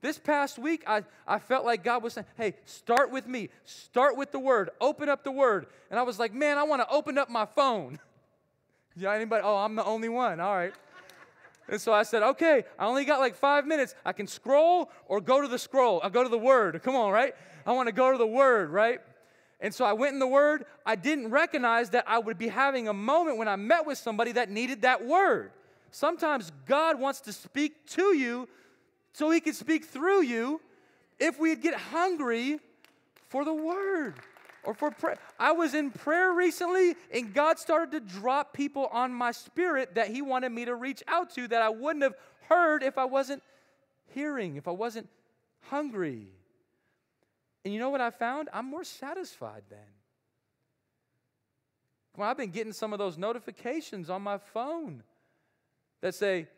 This 0.00 0.18
past 0.18 0.58
week, 0.58 0.82
I, 0.86 1.04
I 1.26 1.38
felt 1.38 1.66
like 1.66 1.84
God 1.84 2.02
was 2.02 2.14
saying, 2.14 2.26
Hey, 2.36 2.54
start 2.64 3.10
with 3.10 3.26
me. 3.26 3.50
Start 3.64 4.16
with 4.16 4.32
the 4.32 4.38
word. 4.38 4.70
Open 4.80 5.08
up 5.08 5.24
the 5.24 5.32
word. 5.32 5.66
And 5.90 6.00
I 6.00 6.02
was 6.02 6.18
like, 6.18 6.32
Man, 6.32 6.56
I 6.56 6.62
want 6.62 6.80
to 6.82 6.88
open 6.88 7.18
up 7.18 7.28
my 7.28 7.44
phone. 7.44 7.98
yeah, 8.96 9.12
anybody? 9.12 9.42
Oh, 9.44 9.56
I'm 9.56 9.74
the 9.74 9.84
only 9.84 10.08
one. 10.08 10.40
All 10.40 10.56
right. 10.56 10.72
And 11.68 11.80
so 11.80 11.92
I 11.92 12.02
said, 12.02 12.22
Okay, 12.22 12.64
I 12.78 12.86
only 12.86 13.04
got 13.04 13.20
like 13.20 13.36
five 13.36 13.66
minutes. 13.66 13.94
I 14.04 14.12
can 14.12 14.26
scroll 14.26 14.90
or 15.06 15.20
go 15.20 15.42
to 15.42 15.48
the 15.48 15.58
scroll. 15.58 16.00
I'll 16.02 16.10
go 16.10 16.22
to 16.22 16.30
the 16.30 16.38
word. 16.38 16.82
Come 16.82 16.96
on, 16.96 17.12
right? 17.12 17.34
I 17.66 17.72
want 17.72 17.88
to 17.88 17.92
go 17.92 18.10
to 18.10 18.18
the 18.18 18.26
word, 18.26 18.70
right? 18.70 19.00
And 19.60 19.74
so 19.74 19.84
I 19.84 19.92
went 19.92 20.14
in 20.14 20.18
the 20.18 20.26
word. 20.26 20.64
I 20.86 20.96
didn't 20.96 21.30
recognize 21.30 21.90
that 21.90 22.04
I 22.06 22.18
would 22.18 22.38
be 22.38 22.48
having 22.48 22.88
a 22.88 22.94
moment 22.94 23.36
when 23.36 23.48
I 23.48 23.56
met 23.56 23.86
with 23.86 23.98
somebody 23.98 24.32
that 24.32 24.50
needed 24.50 24.82
that 24.82 25.04
word. 25.04 25.52
Sometimes 25.90 26.50
God 26.66 26.98
wants 26.98 27.20
to 27.22 27.32
speak 27.32 27.86
to 27.88 28.16
you 28.16 28.48
so 29.12 29.30
he 29.30 29.40
could 29.40 29.54
speak 29.54 29.84
through 29.84 30.22
you 30.22 30.60
if 31.18 31.38
we'd 31.38 31.62
get 31.62 31.74
hungry 31.74 32.58
for 33.28 33.44
the 33.44 33.54
word 33.54 34.14
or 34.64 34.74
for 34.74 34.90
prayer. 34.90 35.18
I 35.38 35.52
was 35.52 35.74
in 35.74 35.90
prayer 35.90 36.32
recently 36.32 36.94
and 37.12 37.32
God 37.32 37.58
started 37.58 37.92
to 37.92 38.00
drop 38.00 38.52
people 38.52 38.86
on 38.92 39.12
my 39.12 39.32
spirit 39.32 39.94
that 39.94 40.08
he 40.08 40.22
wanted 40.22 40.50
me 40.50 40.64
to 40.64 40.74
reach 40.74 41.02
out 41.08 41.34
to 41.34 41.48
that 41.48 41.62
I 41.62 41.68
wouldn't 41.68 42.02
have 42.02 42.14
heard 42.48 42.82
if 42.82 42.98
I 42.98 43.04
wasn't 43.04 43.42
hearing, 44.14 44.56
if 44.56 44.66
I 44.68 44.72
wasn't 44.72 45.08
hungry. 45.62 46.28
And 47.64 47.74
you 47.74 47.80
know 47.80 47.90
what 47.90 48.00
I 48.00 48.10
found? 48.10 48.48
I'm 48.52 48.66
more 48.66 48.84
satisfied 48.84 49.62
then. 49.68 49.78
Well, 52.16 52.28
I've 52.28 52.36
been 52.36 52.50
getting 52.50 52.72
some 52.72 52.92
of 52.92 52.98
those 52.98 53.16
notifications 53.16 54.10
on 54.10 54.22
my 54.22 54.38
phone 54.38 55.02
that 56.00 56.14
say, 56.14 56.48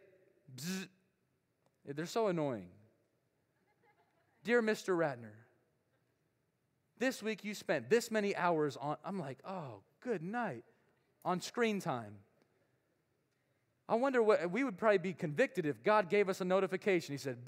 they're 1.86 2.06
so 2.06 2.28
annoying. 2.28 2.68
Dear 4.44 4.62
Mr. 4.62 4.96
Ratner, 4.96 5.34
this 6.98 7.22
week 7.22 7.44
you 7.44 7.54
spent 7.54 7.90
this 7.90 8.10
many 8.10 8.34
hours 8.36 8.76
on, 8.76 8.96
I'm 9.04 9.18
like, 9.18 9.38
oh, 9.44 9.80
good 10.00 10.22
night, 10.22 10.64
on 11.24 11.40
screen 11.40 11.80
time. 11.80 12.14
I 13.88 13.96
wonder 13.96 14.22
what, 14.22 14.50
we 14.50 14.64
would 14.64 14.78
probably 14.78 14.98
be 14.98 15.12
convicted 15.12 15.66
if 15.66 15.82
God 15.82 16.08
gave 16.08 16.28
us 16.28 16.40
a 16.40 16.44
notification. 16.44 17.12
He 17.12 17.18
said, 17.18 17.38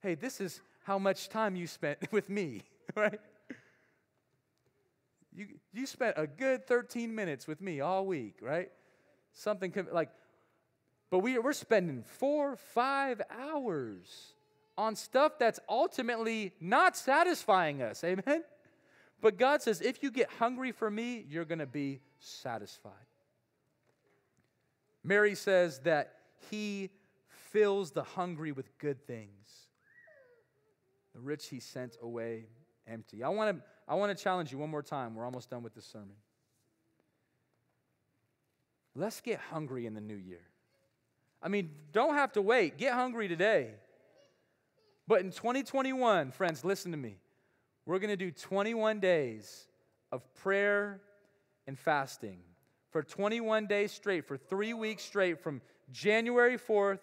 hey, 0.00 0.14
this 0.14 0.40
is 0.40 0.60
how 0.84 0.98
much 0.98 1.28
time 1.28 1.54
you 1.54 1.66
spent 1.66 1.98
with 2.12 2.28
me, 2.28 2.62
right? 2.96 3.20
You, 5.34 5.46
you 5.72 5.86
spent 5.86 6.14
a 6.16 6.26
good 6.26 6.66
13 6.66 7.14
minutes 7.14 7.46
with 7.46 7.60
me 7.60 7.80
all 7.80 8.06
week, 8.06 8.36
right? 8.42 8.70
Something 9.32 9.72
like, 9.92 10.10
but 11.12 11.18
we, 11.18 11.38
we're 11.38 11.52
spending 11.52 12.02
four, 12.02 12.56
five 12.56 13.20
hours 13.30 14.32
on 14.78 14.96
stuff 14.96 15.32
that's 15.38 15.60
ultimately 15.68 16.54
not 16.58 16.96
satisfying 16.96 17.82
us. 17.82 18.02
Amen? 18.02 18.42
But 19.20 19.36
God 19.36 19.60
says, 19.60 19.82
if 19.82 20.02
you 20.02 20.10
get 20.10 20.30
hungry 20.38 20.72
for 20.72 20.90
me, 20.90 21.26
you're 21.28 21.44
going 21.44 21.58
to 21.58 21.66
be 21.66 22.00
satisfied. 22.18 22.92
Mary 25.04 25.34
says 25.34 25.80
that 25.80 26.14
he 26.50 26.88
fills 27.50 27.90
the 27.90 28.04
hungry 28.04 28.52
with 28.52 28.78
good 28.78 29.06
things. 29.06 29.66
The 31.12 31.20
rich 31.20 31.48
he 31.48 31.60
sent 31.60 31.98
away 32.00 32.46
empty. 32.88 33.22
I 33.22 33.28
want 33.28 33.58
to 33.58 33.62
I 33.86 33.96
want 33.96 34.16
to 34.16 34.24
challenge 34.24 34.50
you 34.50 34.56
one 34.56 34.70
more 34.70 34.82
time. 34.82 35.14
We're 35.14 35.26
almost 35.26 35.50
done 35.50 35.62
with 35.62 35.74
this 35.74 35.84
sermon. 35.84 36.16
Let's 38.94 39.20
get 39.20 39.40
hungry 39.40 39.84
in 39.84 39.92
the 39.92 40.00
new 40.00 40.16
year. 40.16 40.46
I 41.42 41.48
mean, 41.48 41.70
don't 41.92 42.14
have 42.14 42.32
to 42.32 42.42
wait. 42.42 42.78
Get 42.78 42.94
hungry 42.94 43.28
today. 43.28 43.70
But 45.08 45.20
in 45.20 45.30
2021, 45.30 46.30
friends, 46.30 46.64
listen 46.64 46.92
to 46.92 46.98
me. 46.98 47.16
We're 47.84 47.98
going 47.98 48.10
to 48.10 48.16
do 48.16 48.30
21 48.30 49.00
days 49.00 49.66
of 50.12 50.22
prayer 50.34 51.00
and 51.66 51.76
fasting 51.78 52.38
for 52.90 53.02
21 53.02 53.66
days 53.66 53.90
straight, 53.90 54.26
for 54.26 54.36
three 54.36 54.74
weeks 54.74 55.02
straight, 55.02 55.42
from 55.42 55.60
January 55.90 56.58
4th 56.58 57.00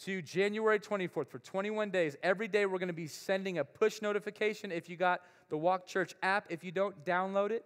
to 0.00 0.20
January 0.20 0.78
24th, 0.78 1.28
for 1.28 1.38
21 1.38 1.90
days. 1.90 2.16
Every 2.22 2.48
day, 2.48 2.66
we're 2.66 2.78
going 2.78 2.88
to 2.88 2.92
be 2.92 3.06
sending 3.06 3.58
a 3.58 3.64
push 3.64 4.02
notification 4.02 4.70
if 4.70 4.88
you 4.88 4.96
got 4.96 5.20
the 5.48 5.56
Walk 5.56 5.86
Church 5.86 6.14
app. 6.22 6.46
If 6.50 6.64
you 6.64 6.72
don't, 6.72 7.04
download 7.04 7.50
it. 7.50 7.64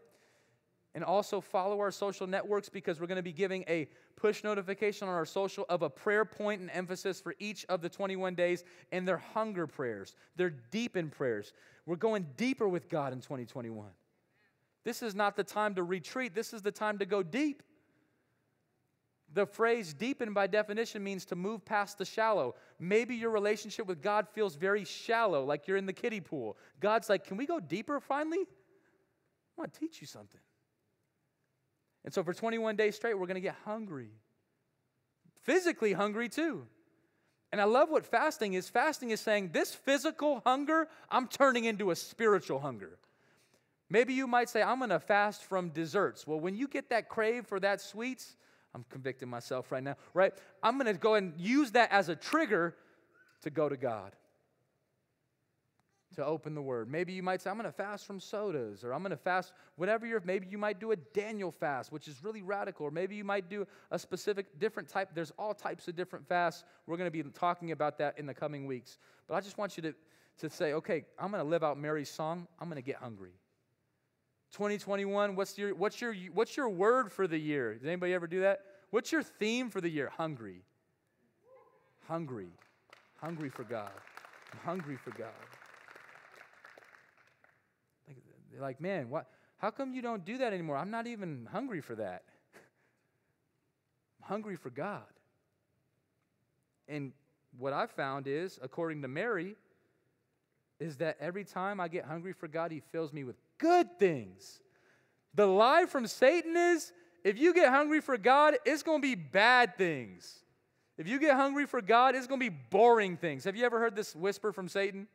And 0.94 1.02
also 1.02 1.40
follow 1.40 1.80
our 1.80 1.90
social 1.90 2.26
networks 2.26 2.68
because 2.68 3.00
we're 3.00 3.06
going 3.06 3.16
to 3.16 3.22
be 3.22 3.32
giving 3.32 3.64
a 3.66 3.88
push 4.16 4.44
notification 4.44 5.08
on 5.08 5.14
our 5.14 5.24
social 5.24 5.64
of 5.70 5.82
a 5.82 5.88
prayer 5.88 6.24
point 6.24 6.60
and 6.60 6.70
emphasis 6.70 7.18
for 7.18 7.34
each 7.38 7.64
of 7.70 7.80
the 7.80 7.88
21 7.88 8.34
days 8.34 8.62
and 8.90 9.08
their 9.08 9.16
hunger 9.16 9.66
prayers. 9.66 10.14
They're 10.36 10.54
deep 10.70 10.96
in 10.96 11.08
prayers. 11.08 11.54
We're 11.86 11.96
going 11.96 12.26
deeper 12.36 12.68
with 12.68 12.90
God 12.90 13.12
in 13.14 13.20
2021. 13.20 13.86
This 14.84 15.02
is 15.02 15.14
not 15.14 15.36
the 15.36 15.44
time 15.44 15.74
to 15.76 15.82
retreat, 15.82 16.34
this 16.34 16.52
is 16.52 16.62
the 16.62 16.72
time 16.72 16.98
to 16.98 17.06
go 17.06 17.22
deep. 17.22 17.62
The 19.34 19.46
phrase 19.46 19.94
deepen 19.94 20.34
by 20.34 20.46
definition 20.46 21.02
means 21.02 21.24
to 21.26 21.36
move 21.36 21.64
past 21.64 21.96
the 21.96 22.04
shallow. 22.04 22.54
Maybe 22.78 23.14
your 23.14 23.30
relationship 23.30 23.86
with 23.86 24.02
God 24.02 24.28
feels 24.28 24.56
very 24.56 24.84
shallow, 24.84 25.44
like 25.44 25.66
you're 25.66 25.78
in 25.78 25.86
the 25.86 25.92
kiddie 25.92 26.20
pool. 26.20 26.58
God's 26.80 27.08
like, 27.08 27.24
Can 27.24 27.38
we 27.38 27.46
go 27.46 27.58
deeper 27.58 27.98
finally? 27.98 28.40
I 28.40 29.60
want 29.60 29.72
to 29.72 29.80
teach 29.80 30.00
you 30.00 30.06
something. 30.06 30.40
And 32.04 32.12
so 32.12 32.22
for 32.22 32.34
21 32.34 32.76
days 32.76 32.96
straight, 32.96 33.18
we're 33.18 33.26
going 33.26 33.34
to 33.36 33.40
get 33.40 33.56
hungry. 33.64 34.10
Physically 35.42 35.92
hungry 35.92 36.28
too. 36.28 36.66
And 37.52 37.60
I 37.60 37.64
love 37.64 37.90
what 37.90 38.06
fasting 38.06 38.54
is. 38.54 38.68
Fasting 38.68 39.10
is 39.10 39.20
saying, 39.20 39.50
this 39.52 39.74
physical 39.74 40.42
hunger, 40.44 40.88
I'm 41.10 41.28
turning 41.28 41.64
into 41.64 41.90
a 41.90 41.96
spiritual 41.96 42.60
hunger. 42.60 42.98
Maybe 43.90 44.14
you 44.14 44.26
might 44.26 44.48
say, 44.48 44.62
I'm 44.62 44.78
going 44.78 44.90
to 44.90 44.98
fast 44.98 45.44
from 45.44 45.68
desserts. 45.68 46.26
Well, 46.26 46.40
when 46.40 46.56
you 46.56 46.66
get 46.66 46.88
that 46.88 47.10
crave 47.10 47.46
for 47.46 47.60
that 47.60 47.82
sweets, 47.82 48.36
I'm 48.74 48.86
convicting 48.88 49.28
myself 49.28 49.70
right 49.70 49.82
now, 49.82 49.96
right? 50.14 50.32
I'm 50.62 50.78
going 50.78 50.86
to 50.86 50.98
go 50.98 51.14
and 51.14 51.38
use 51.38 51.72
that 51.72 51.92
as 51.92 52.08
a 52.08 52.16
trigger 52.16 52.74
to 53.42 53.50
go 53.50 53.68
to 53.68 53.76
God, 53.76 54.12
to 56.12 56.24
open 56.24 56.54
the 56.54 56.62
Word. 56.62 56.90
Maybe 56.90 57.12
you 57.12 57.22
might 57.22 57.40
say, 57.40 57.50
I'm 57.50 57.56
going 57.56 57.66
to 57.66 57.72
fast 57.72 58.06
from 58.06 58.20
sodas, 58.20 58.84
or 58.84 58.92
I'm 58.92 59.02
going 59.02 59.10
to 59.10 59.16
fast 59.16 59.52
whatever 59.76 60.06
you're, 60.06 60.22
maybe 60.24 60.46
you 60.50 60.58
might 60.58 60.80
do 60.80 60.92
a 60.92 60.96
Daniel 60.96 61.50
fast, 61.50 61.92
which 61.92 62.08
is 62.08 62.22
really 62.22 62.42
radical, 62.42 62.86
or 62.86 62.90
maybe 62.90 63.14
you 63.14 63.24
might 63.24 63.48
do 63.48 63.66
a 63.90 63.98
specific 63.98 64.58
different 64.58 64.88
type. 64.88 65.10
There's 65.14 65.32
all 65.38 65.54
types 65.54 65.88
of 65.88 65.96
different 65.96 66.26
fasts. 66.26 66.64
We're 66.86 66.96
going 66.96 67.10
to 67.10 67.22
be 67.22 67.22
talking 67.30 67.72
about 67.72 67.98
that 67.98 68.18
in 68.18 68.26
the 68.26 68.34
coming 68.34 68.66
weeks. 68.66 68.98
But 69.26 69.34
I 69.34 69.40
just 69.40 69.58
want 69.58 69.76
you 69.76 69.82
to, 69.82 69.94
to 70.38 70.50
say, 70.50 70.72
okay, 70.74 71.04
I'm 71.18 71.30
going 71.30 71.42
to 71.42 71.48
live 71.48 71.62
out 71.62 71.78
Mary's 71.78 72.10
song. 72.10 72.46
I'm 72.60 72.68
going 72.68 72.82
to 72.82 72.86
get 72.86 72.96
hungry. 72.96 73.32
2021, 74.52 75.34
what's 75.34 75.56
your, 75.56 75.74
what's, 75.74 76.00
your, 76.00 76.14
what's 76.34 76.56
your 76.56 76.68
word 76.68 77.10
for 77.10 77.26
the 77.26 77.38
year? 77.38 77.74
Did 77.74 77.86
anybody 77.86 78.12
ever 78.12 78.26
do 78.26 78.40
that? 78.40 78.60
What's 78.90 79.10
your 79.10 79.22
theme 79.22 79.70
for 79.70 79.80
the 79.80 79.88
year? 79.88 80.10
Hungry. 80.14 80.62
Hungry. 82.06 82.48
Hungry 83.16 83.48
for 83.48 83.64
God. 83.64 83.92
I'm 84.52 84.58
hungry 84.58 84.96
for 84.96 85.10
God. 85.12 85.28
Like, 88.62 88.80
man, 88.80 89.10
what, 89.10 89.26
how 89.58 89.70
come 89.70 89.92
you 89.92 90.00
don't 90.00 90.24
do 90.24 90.38
that 90.38 90.52
anymore? 90.52 90.76
I'm 90.76 90.90
not 90.90 91.06
even 91.06 91.48
hungry 91.50 91.80
for 91.80 91.96
that. 91.96 92.22
I'm 94.22 94.28
hungry 94.28 94.56
for 94.56 94.70
God. 94.70 95.02
And 96.88 97.12
what 97.58 97.72
I've 97.72 97.90
found 97.90 98.26
is, 98.26 98.58
according 98.62 99.02
to 99.02 99.08
Mary, 99.08 99.56
is 100.80 100.96
that 100.98 101.16
every 101.20 101.44
time 101.44 101.80
I 101.80 101.88
get 101.88 102.04
hungry 102.04 102.32
for 102.32 102.48
God, 102.48 102.70
He 102.70 102.80
fills 102.92 103.12
me 103.12 103.24
with 103.24 103.36
good 103.58 103.98
things. 103.98 104.60
The 105.34 105.46
lie 105.46 105.86
from 105.86 106.06
Satan 106.06 106.56
is 106.56 106.92
if 107.24 107.38
you 107.38 107.54
get 107.54 107.70
hungry 107.70 108.00
for 108.00 108.18
God, 108.18 108.56
it's 108.64 108.82
going 108.82 109.00
to 109.00 109.08
be 109.08 109.14
bad 109.14 109.76
things. 109.76 110.40
If 110.98 111.08
you 111.08 111.18
get 111.18 111.36
hungry 111.36 111.66
for 111.66 111.80
God, 111.80 112.14
it's 112.14 112.26
going 112.26 112.40
to 112.40 112.50
be 112.50 112.56
boring 112.70 113.16
things. 113.16 113.44
Have 113.44 113.56
you 113.56 113.64
ever 113.64 113.78
heard 113.78 113.96
this 113.96 114.14
whisper 114.14 114.52
from 114.52 114.68
Satan? 114.68 115.08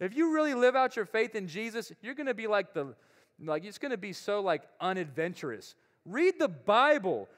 If 0.00 0.16
you 0.16 0.32
really 0.32 0.54
live 0.54 0.76
out 0.76 0.96
your 0.96 1.06
faith 1.06 1.34
in 1.34 1.48
Jesus, 1.48 1.92
you're 2.02 2.14
going 2.14 2.26
to 2.26 2.34
be 2.34 2.46
like 2.46 2.72
the 2.72 2.94
like 3.40 3.64
it's 3.64 3.78
going 3.78 3.90
to 3.90 3.96
be 3.96 4.12
so 4.12 4.40
like 4.40 4.62
unadventurous. 4.80 5.74
Read 6.04 6.38
the 6.38 6.48
Bible. 6.48 7.28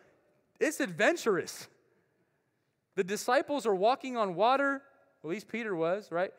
It's 0.59 0.81
adventurous. 0.81 1.69
The 2.97 3.05
disciples 3.05 3.67
are 3.67 3.75
walking 3.75 4.17
on 4.17 4.35
water, 4.35 4.83
at 5.23 5.31
least 5.31 5.49
Peter 5.49 5.75
was, 5.75 6.11
right? 6.11 6.33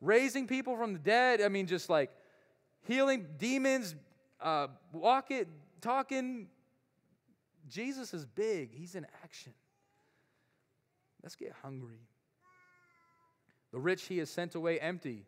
Raising 0.00 0.46
people 0.46 0.76
from 0.76 0.92
the 0.92 0.98
dead. 0.98 1.40
I 1.40 1.48
mean, 1.48 1.66
just 1.66 1.88
like 1.88 2.10
healing 2.86 3.26
demons, 3.38 3.94
uh, 4.40 4.68
walking, 4.92 5.46
talking. 5.80 6.48
Jesus 7.68 8.12
is 8.12 8.26
big, 8.26 8.72
he's 8.72 8.94
in 8.94 9.06
action. 9.22 9.54
Let's 11.22 11.36
get 11.36 11.52
hungry. 11.62 12.00
The 13.72 13.78
rich 13.80 14.04
he 14.04 14.18
has 14.18 14.28
sent 14.28 14.54
away 14.54 14.78
empty. 14.78 15.24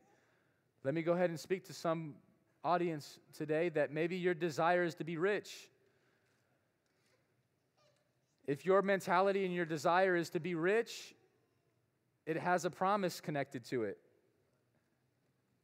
Let 0.86 0.94
me 0.94 1.02
go 1.02 1.14
ahead 1.14 1.30
and 1.30 1.40
speak 1.40 1.64
to 1.64 1.72
some 1.72 2.14
audience 2.62 3.18
today 3.36 3.70
that 3.70 3.92
maybe 3.92 4.16
your 4.16 4.34
desire 4.34 4.84
is 4.84 4.94
to 4.94 5.04
be 5.04 5.16
rich. 5.16 5.68
If 8.46 8.64
your 8.64 8.82
mentality 8.82 9.44
and 9.44 9.52
your 9.52 9.64
desire 9.64 10.14
is 10.14 10.30
to 10.30 10.38
be 10.38 10.54
rich, 10.54 11.12
it 12.24 12.36
has 12.36 12.64
a 12.64 12.70
promise 12.70 13.20
connected 13.20 13.64
to 13.64 13.82
it 13.82 13.98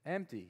empty. 0.04 0.48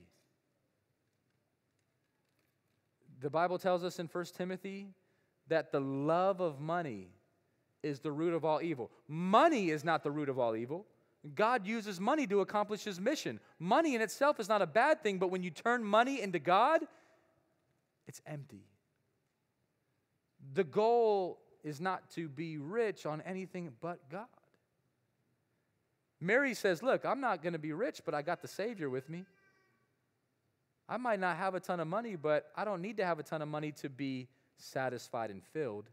The 3.20 3.28
Bible 3.28 3.58
tells 3.58 3.84
us 3.84 3.98
in 3.98 4.06
1 4.06 4.24
Timothy 4.34 4.94
that 5.48 5.70
the 5.70 5.82
love 5.82 6.40
of 6.40 6.60
money 6.60 7.10
is 7.82 8.00
the 8.00 8.10
root 8.10 8.32
of 8.32 8.42
all 8.42 8.62
evil. 8.62 8.90
Money 9.06 9.68
is 9.68 9.84
not 9.84 10.02
the 10.02 10.10
root 10.10 10.30
of 10.30 10.38
all 10.38 10.56
evil. 10.56 10.86
God 11.34 11.66
uses 11.66 12.00
money 12.00 12.26
to 12.26 12.40
accomplish 12.40 12.82
his 12.82 13.00
mission. 13.00 13.38
Money 13.58 13.94
in 13.94 14.00
itself 14.00 14.40
is 14.40 14.48
not 14.48 14.60
a 14.60 14.66
bad 14.66 15.02
thing, 15.02 15.18
but 15.18 15.30
when 15.30 15.42
you 15.42 15.50
turn 15.50 15.84
money 15.84 16.20
into 16.20 16.40
God, 16.40 16.80
it's 18.08 18.20
empty. 18.26 18.64
The 20.54 20.64
goal 20.64 21.38
is 21.62 21.80
not 21.80 22.10
to 22.12 22.28
be 22.28 22.58
rich 22.58 23.06
on 23.06 23.20
anything 23.22 23.72
but 23.80 24.10
God. 24.10 24.26
Mary 26.20 26.54
says, 26.54 26.82
Look, 26.82 27.04
I'm 27.04 27.20
not 27.20 27.42
going 27.42 27.52
to 27.52 27.58
be 27.58 27.72
rich, 27.72 28.02
but 28.04 28.14
I 28.14 28.22
got 28.22 28.42
the 28.42 28.48
Savior 28.48 28.90
with 28.90 29.08
me. 29.08 29.24
I 30.88 30.96
might 30.96 31.20
not 31.20 31.36
have 31.36 31.54
a 31.54 31.60
ton 31.60 31.80
of 31.80 31.86
money, 31.86 32.16
but 32.16 32.50
I 32.56 32.64
don't 32.64 32.82
need 32.82 32.96
to 32.96 33.04
have 33.04 33.18
a 33.18 33.22
ton 33.22 33.42
of 33.42 33.48
money 33.48 33.72
to 33.72 33.88
be 33.88 34.28
satisfied 34.56 35.30
and 35.30 35.42
filled. 35.42 35.88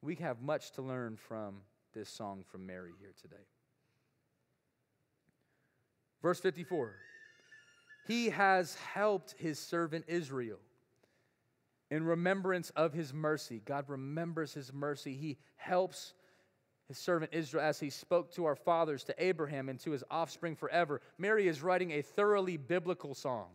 We 0.00 0.14
have 0.16 0.40
much 0.40 0.72
to 0.72 0.82
learn 0.82 1.16
from 1.16 1.56
this 1.92 2.08
song 2.08 2.44
from 2.50 2.66
Mary 2.66 2.92
here 3.00 3.12
today. 3.20 3.44
Verse 6.24 6.40
54 6.40 6.96
He 8.06 8.30
has 8.30 8.76
helped 8.76 9.34
his 9.36 9.58
servant 9.58 10.06
Israel 10.08 10.58
in 11.90 12.02
remembrance 12.02 12.70
of 12.70 12.94
his 12.94 13.12
mercy. 13.12 13.60
God 13.62 13.84
remembers 13.88 14.54
his 14.54 14.72
mercy. 14.72 15.14
He 15.16 15.36
helps 15.56 16.14
his 16.88 16.96
servant 16.96 17.34
Israel 17.34 17.62
as 17.62 17.78
he 17.78 17.90
spoke 17.90 18.32
to 18.32 18.46
our 18.46 18.56
fathers, 18.56 19.04
to 19.04 19.14
Abraham, 19.22 19.68
and 19.68 19.78
to 19.80 19.90
his 19.90 20.02
offspring 20.10 20.56
forever. 20.56 21.02
Mary 21.18 21.46
is 21.46 21.62
writing 21.62 21.90
a 21.90 22.00
thoroughly 22.00 22.56
biblical 22.56 23.14
song. 23.14 23.48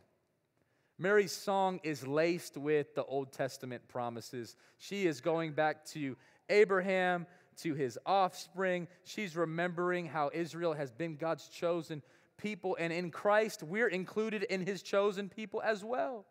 Mary's 1.00 1.32
song 1.32 1.80
is 1.82 2.06
laced 2.06 2.56
with 2.56 2.94
the 2.94 3.06
Old 3.06 3.32
Testament 3.32 3.88
promises. 3.88 4.56
She 4.78 5.08
is 5.08 5.22
going 5.22 5.54
back 5.54 5.86
to 5.86 6.16
Abraham, 6.50 7.26
to 7.64 7.74
his 7.74 7.98
offspring. 8.06 8.88
She's 9.06 9.36
remembering 9.36 10.06
how 10.06 10.30
Israel 10.36 10.74
has 10.74 10.92
been 10.92 11.16
God's 11.16 11.48
chosen 11.48 12.04
people, 12.40 12.76
and 12.80 12.92
in 12.92 13.12
Christ, 13.12 13.62
we're 13.62 13.88
included 13.88 14.44
in 14.44 14.66
his 14.66 14.82
chosen 14.82 15.30
people 15.30 15.62
as 15.62 15.84
well. 15.84 16.26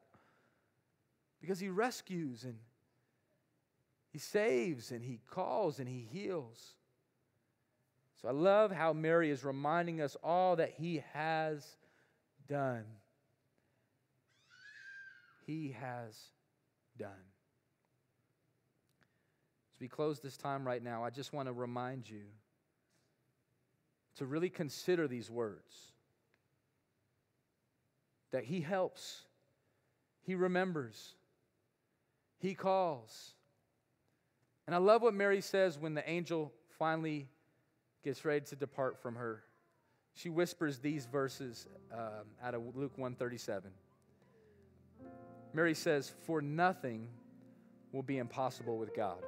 Because 1.40 1.60
he 1.60 1.68
rescues 1.68 2.42
and 2.44 2.56
he 4.10 4.18
saves 4.18 4.90
and 4.90 5.04
he 5.04 5.20
calls 5.30 5.78
and 5.78 5.88
he 5.88 6.08
heals. 6.10 6.74
So 8.20 8.28
I 8.28 8.32
love 8.32 8.72
how 8.72 8.92
Mary 8.92 9.30
is 9.30 9.44
reminding 9.44 10.00
us 10.00 10.16
all 10.24 10.56
that 10.56 10.72
he 10.76 11.04
has 11.12 11.76
done. 12.48 12.84
He 15.46 15.76
has 15.80 16.18
done. 16.98 17.10
As 19.74 19.80
we 19.80 19.86
close 19.86 20.18
this 20.18 20.36
time 20.36 20.66
right 20.66 20.82
now, 20.82 21.04
I 21.04 21.10
just 21.10 21.32
want 21.32 21.46
to 21.46 21.52
remind 21.52 22.10
you 22.10 22.24
to 24.16 24.26
really 24.26 24.50
consider 24.50 25.06
these 25.06 25.30
words 25.30 25.92
that 28.30 28.44
He 28.44 28.60
helps, 28.60 29.22
He 30.22 30.34
remembers, 30.34 31.14
He 32.38 32.54
calls. 32.54 33.32
And 34.66 34.74
I 34.74 34.78
love 34.78 35.00
what 35.00 35.14
Mary 35.14 35.40
says 35.40 35.78
when 35.78 35.94
the 35.94 36.08
angel 36.08 36.52
finally 36.78 37.28
gets 38.04 38.24
ready 38.24 38.44
to 38.46 38.56
depart 38.56 39.00
from 39.00 39.16
her. 39.16 39.42
She 40.14 40.28
whispers 40.28 40.78
these 40.78 41.06
verses 41.06 41.66
um, 41.92 42.26
out 42.42 42.54
of 42.54 42.62
Luke 42.74 42.92
137. 42.96 43.70
Mary 45.54 45.74
says, 45.74 46.12
For 46.26 46.42
nothing 46.42 47.08
will 47.92 48.02
be 48.02 48.18
impossible 48.18 48.78
with 48.78 48.94
God. 48.94 49.22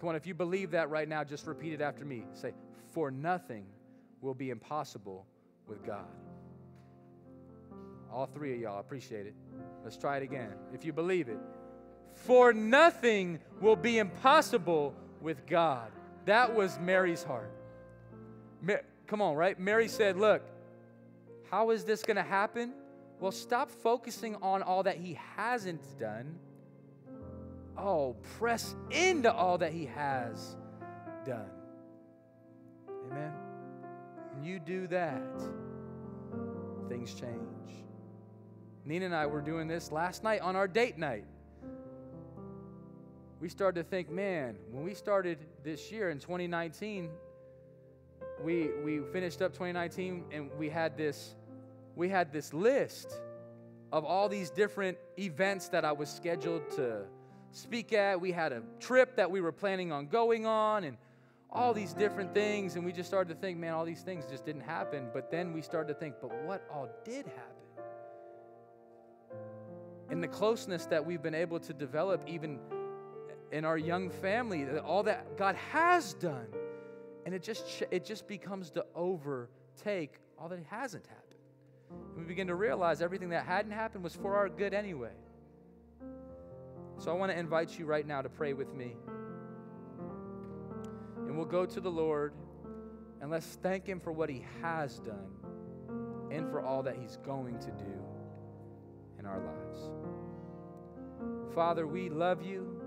Come 0.00 0.08
on, 0.08 0.16
if 0.16 0.26
you 0.26 0.34
believe 0.34 0.72
that 0.72 0.90
right 0.90 1.08
now, 1.08 1.22
just 1.22 1.46
repeat 1.46 1.74
it 1.74 1.80
after 1.80 2.04
me. 2.04 2.24
Say, 2.34 2.52
For 2.90 3.10
nothing 3.10 3.66
will 4.20 4.34
be 4.34 4.50
impossible 4.50 5.26
with 5.68 5.86
God. 5.86 6.08
All 8.12 8.26
three 8.26 8.54
of 8.54 8.60
y'all 8.60 8.80
appreciate 8.80 9.26
it. 9.26 9.34
Let's 9.82 9.96
try 9.96 10.18
it 10.18 10.22
again. 10.22 10.52
If 10.74 10.84
you 10.84 10.92
believe 10.92 11.28
it, 11.28 11.38
for 12.12 12.52
nothing 12.52 13.40
will 13.60 13.76
be 13.76 13.98
impossible 13.98 14.94
with 15.20 15.46
God. 15.46 15.90
That 16.26 16.54
was 16.54 16.78
Mary's 16.78 17.22
heart. 17.22 17.52
come 19.06 19.22
on, 19.22 19.34
right? 19.34 19.58
Mary 19.58 19.88
said, 19.88 20.16
Look, 20.16 20.42
how 21.50 21.70
is 21.70 21.84
this 21.84 22.02
going 22.02 22.16
to 22.16 22.22
happen? 22.22 22.72
Well, 23.18 23.32
stop 23.32 23.70
focusing 23.70 24.36
on 24.42 24.62
all 24.62 24.82
that 24.82 24.96
he 24.96 25.18
hasn't 25.36 25.82
done 25.98 26.38
Oh, 27.76 28.16
press 28.38 28.74
into 28.90 29.32
all 29.32 29.58
that 29.58 29.72
He 29.72 29.86
has 29.86 30.56
done. 31.24 31.50
Amen. 33.10 33.32
When 34.34 34.44
you 34.44 34.58
do 34.58 34.86
that, 34.88 35.22
things 36.88 37.14
change. 37.14 37.84
Nina 38.84 39.06
and 39.06 39.14
I 39.14 39.26
were 39.26 39.40
doing 39.40 39.68
this 39.68 39.92
last 39.92 40.24
night 40.24 40.40
on 40.40 40.56
our 40.56 40.66
date 40.66 40.98
night. 40.98 41.24
We 43.40 43.48
started 43.48 43.82
to 43.82 43.88
think, 43.88 44.10
man, 44.10 44.56
when 44.70 44.84
we 44.84 44.94
started 44.94 45.38
this 45.64 45.90
year 45.90 46.10
in 46.10 46.18
2019, 46.18 47.10
we, 48.42 48.70
we 48.84 49.00
finished 49.12 49.42
up 49.42 49.52
2019 49.52 50.24
and 50.32 50.50
we 50.58 50.68
had 50.68 50.96
this 50.96 51.36
we 51.94 52.08
had 52.08 52.32
this 52.32 52.54
list 52.54 53.20
of 53.92 54.04
all 54.04 54.28
these 54.28 54.50
different 54.50 54.96
events 55.18 55.68
that 55.68 55.84
I 55.84 55.92
was 55.92 56.08
scheduled 56.08 56.70
to 56.72 57.02
speak 57.50 57.92
at. 57.92 58.20
We 58.20 58.32
had 58.32 58.52
a 58.52 58.62
trip 58.80 59.16
that 59.16 59.30
we 59.30 59.40
were 59.40 59.52
planning 59.52 59.92
on 59.92 60.06
going 60.06 60.46
on 60.46 60.84
and 60.84 60.96
all 61.50 61.74
these 61.74 61.92
different 61.92 62.32
things. 62.32 62.76
And 62.76 62.84
we 62.84 62.92
just 62.92 63.08
started 63.08 63.34
to 63.34 63.38
think, 63.38 63.58
man, 63.58 63.74
all 63.74 63.84
these 63.84 64.00
things 64.00 64.24
just 64.30 64.46
didn't 64.46 64.62
happen. 64.62 65.08
But 65.12 65.30
then 65.30 65.52
we 65.52 65.60
started 65.60 65.92
to 65.92 65.98
think, 65.98 66.14
but 66.20 66.32
what 66.44 66.66
all 66.72 66.88
did 67.04 67.26
happen? 67.26 67.62
The 70.22 70.28
closeness 70.28 70.86
that 70.86 71.04
we've 71.04 71.20
been 71.20 71.34
able 71.34 71.58
to 71.58 71.72
develop, 71.72 72.22
even 72.28 72.60
in 73.50 73.64
our 73.64 73.76
young 73.76 74.08
family, 74.08 74.64
all 74.78 75.02
that 75.02 75.36
God 75.36 75.56
has 75.72 76.14
done. 76.14 76.46
And 77.26 77.34
it 77.34 77.42
just, 77.42 77.82
it 77.90 78.04
just 78.04 78.28
becomes 78.28 78.70
to 78.70 78.86
overtake 78.94 80.14
all 80.38 80.48
that 80.48 80.60
hasn't 80.70 81.06
happened. 81.08 81.40
And 81.90 82.18
we 82.18 82.24
begin 82.24 82.46
to 82.46 82.54
realize 82.54 83.02
everything 83.02 83.30
that 83.30 83.44
hadn't 83.46 83.72
happened 83.72 84.04
was 84.04 84.14
for 84.14 84.36
our 84.36 84.48
good 84.48 84.72
anyway. 84.72 85.10
So 86.98 87.10
I 87.10 87.14
want 87.14 87.32
to 87.32 87.38
invite 87.38 87.76
you 87.76 87.84
right 87.84 88.06
now 88.06 88.22
to 88.22 88.28
pray 88.28 88.52
with 88.52 88.72
me. 88.72 88.92
And 91.26 91.36
we'll 91.36 91.46
go 91.46 91.66
to 91.66 91.80
the 91.80 91.90
Lord 91.90 92.32
and 93.20 93.28
let's 93.28 93.58
thank 93.60 93.86
Him 93.86 93.98
for 93.98 94.12
what 94.12 94.30
He 94.30 94.44
has 94.62 95.00
done 95.00 95.32
and 96.30 96.48
for 96.48 96.60
all 96.60 96.84
that 96.84 96.94
He's 96.94 97.18
going 97.26 97.58
to 97.58 97.72
do 97.72 98.04
in 99.18 99.26
our 99.26 99.40
lives. 99.40 99.61
Father, 101.54 101.86
we 101.86 102.08
love 102.08 102.42
you. 102.42 102.80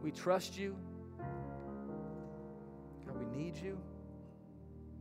We 0.00 0.12
trust 0.12 0.56
you. 0.56 0.76
God, 3.04 3.16
we 3.18 3.26
need 3.36 3.56
you. 3.56 3.78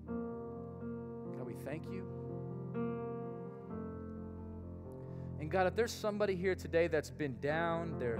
God, 0.07 1.45
we 1.45 1.53
thank 1.63 1.85
you. 1.85 2.07
And 5.39 5.51
God, 5.51 5.67
if 5.67 5.75
there's 5.75 5.91
somebody 5.91 6.35
here 6.35 6.55
today 6.55 6.87
that's 6.87 7.11
been 7.11 7.39
down, 7.41 7.99
their 7.99 8.19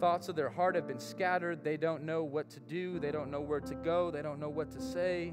thoughts 0.00 0.28
of 0.28 0.36
their 0.36 0.50
heart 0.50 0.74
have 0.74 0.88
been 0.88 1.00
scattered, 1.00 1.62
they 1.62 1.76
don't 1.76 2.02
know 2.04 2.24
what 2.24 2.50
to 2.50 2.60
do, 2.60 2.98
they 2.98 3.12
don't 3.12 3.30
know 3.30 3.40
where 3.40 3.60
to 3.60 3.74
go, 3.74 4.10
they 4.10 4.22
don't 4.22 4.40
know 4.40 4.48
what 4.48 4.70
to 4.72 4.80
say. 4.80 5.32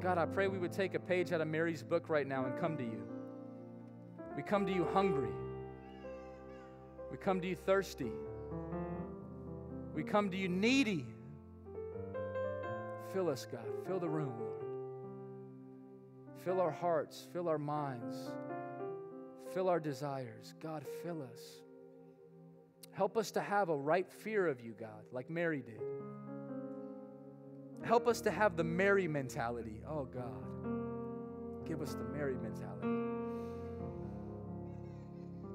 God, 0.00 0.18
I 0.18 0.26
pray 0.26 0.48
we 0.48 0.58
would 0.58 0.72
take 0.72 0.94
a 0.94 1.00
page 1.00 1.32
out 1.32 1.40
of 1.40 1.48
Mary's 1.48 1.82
book 1.82 2.08
right 2.08 2.26
now 2.26 2.44
and 2.44 2.58
come 2.60 2.76
to 2.76 2.84
you. 2.84 3.02
We 4.36 4.42
come 4.42 4.66
to 4.66 4.72
you 4.72 4.86
hungry. 4.92 5.32
We 7.10 7.16
come 7.16 7.40
to 7.40 7.46
you 7.46 7.56
thirsty. 7.56 8.10
We 9.94 10.02
come 10.02 10.30
to 10.30 10.36
you 10.36 10.48
needy. 10.48 11.06
Fill 13.12 13.28
us, 13.28 13.46
God. 13.50 13.66
Fill 13.86 14.00
the 14.00 14.08
room, 14.08 14.32
Lord. 14.40 14.64
Fill 16.44 16.60
our 16.60 16.70
hearts, 16.70 17.26
fill 17.32 17.48
our 17.48 17.58
minds, 17.58 18.32
fill 19.54 19.68
our 19.68 19.80
desires. 19.80 20.54
God, 20.62 20.84
fill 21.02 21.22
us. 21.22 21.40
Help 22.92 23.16
us 23.16 23.30
to 23.30 23.40
have 23.40 23.70
a 23.70 23.76
right 23.76 24.10
fear 24.10 24.46
of 24.46 24.60
you, 24.60 24.74
God, 24.78 25.04
like 25.10 25.30
Mary 25.30 25.62
did. 25.62 25.80
Help 27.82 28.06
us 28.06 28.20
to 28.22 28.30
have 28.30 28.56
the 28.56 28.64
Mary 28.64 29.08
mentality. 29.08 29.80
Oh, 29.88 30.04
God. 30.04 31.66
Give 31.66 31.80
us 31.80 31.94
the 31.94 32.04
Mary 32.04 32.36
mentality. 32.36 33.13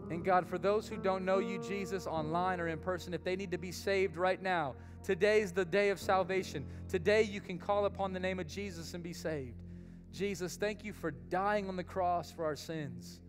And 0.10 0.26
God, 0.26 0.48
for 0.48 0.58
those 0.58 0.88
who 0.88 0.98
don't 0.98 1.24
know 1.24 1.40
you, 1.40 1.60
Jesus, 1.60 2.08
online 2.08 2.60
or 2.60 2.68
in 2.68 2.80
person, 2.80 3.14
if 3.14 3.24
they 3.24 3.36
need 3.36 3.52
to 3.52 3.58
be 3.58 3.72
saved 3.72 4.18
right 4.18 4.42
now, 4.42 4.76
today 5.04 5.42
is 5.42 5.52
the 5.52 5.66
day 5.66 5.90
of 5.90 6.00
salvation. 6.00 6.66
Today 6.88 7.22
you 7.22 7.42
can 7.42 7.60
call 7.60 7.86
upon 7.86 8.12
the 8.14 8.20
name 8.20 8.40
of 8.40 8.48
Jesus 8.48 8.94
and 8.96 9.04
be 9.04 9.14
saved. 9.14 9.56
Jesus, 10.12 10.56
thank 10.56 10.84
you 10.84 10.94
for 10.94 11.12
dying 11.12 11.68
on 11.70 11.76
the 11.76 11.84
cross 11.84 12.32
for 12.32 12.44
our 12.44 12.56
sins. 12.56 13.22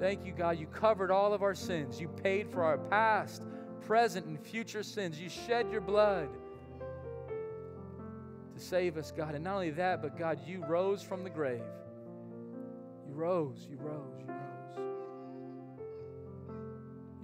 Thank 0.00 0.24
you, 0.24 0.32
God. 0.32 0.58
You 0.58 0.66
covered 0.66 1.12
all 1.12 1.32
of 1.32 1.42
our 1.42 1.54
sins. 1.54 2.00
You 2.00 2.08
paid 2.08 2.50
for 2.50 2.64
our 2.64 2.78
past, 2.78 3.44
present, 3.86 4.26
and 4.26 4.40
future 4.40 4.82
sins. 4.82 5.20
You 5.20 5.28
shed 5.28 5.70
your 5.70 5.80
blood 5.80 6.28
to 8.54 8.60
save 8.60 8.96
us, 8.96 9.12
God. 9.12 9.36
And 9.36 9.44
not 9.44 9.54
only 9.54 9.70
that, 9.70 10.02
but 10.02 10.18
God, 10.18 10.40
you 10.44 10.64
rose 10.64 11.02
from 11.02 11.22
the 11.22 11.30
grave. 11.30 11.62
You 13.06 13.14
rose, 13.14 13.66
you 13.70 13.76
rose, 13.76 14.14
you 14.18 14.26
rose. 14.26 14.49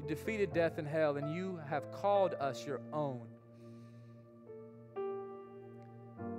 Defeated 0.07 0.53
death 0.53 0.79
and 0.79 0.87
hell, 0.87 1.17
and 1.17 1.35
you 1.35 1.59
have 1.69 1.91
called 1.91 2.35
us 2.35 2.65
your 2.65 2.81
own. 2.93 3.21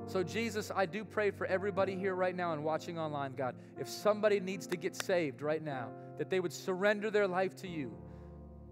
So, 0.06 0.24
Jesus, 0.24 0.72
I 0.74 0.86
do 0.86 1.04
pray 1.04 1.32
for 1.32 1.46
everybody 1.48 1.96
here 1.96 2.16
right 2.16 2.36
now 2.36 2.54
and 2.54 2.64
watching 2.64 2.98
online, 2.98 3.34
God. 3.34 3.56
If 3.78 3.90
somebody 3.90 4.40
needs 4.40 4.66
to 4.68 4.78
get 4.78 4.96
saved 4.96 5.42
right 5.42 5.62
now, 5.62 5.90
that 6.18 6.30
they 6.30 6.40
would 6.40 6.54
surrender 6.54 7.12
their 7.12 7.28
life 7.28 7.56
to 7.58 7.68
you. 7.68 7.92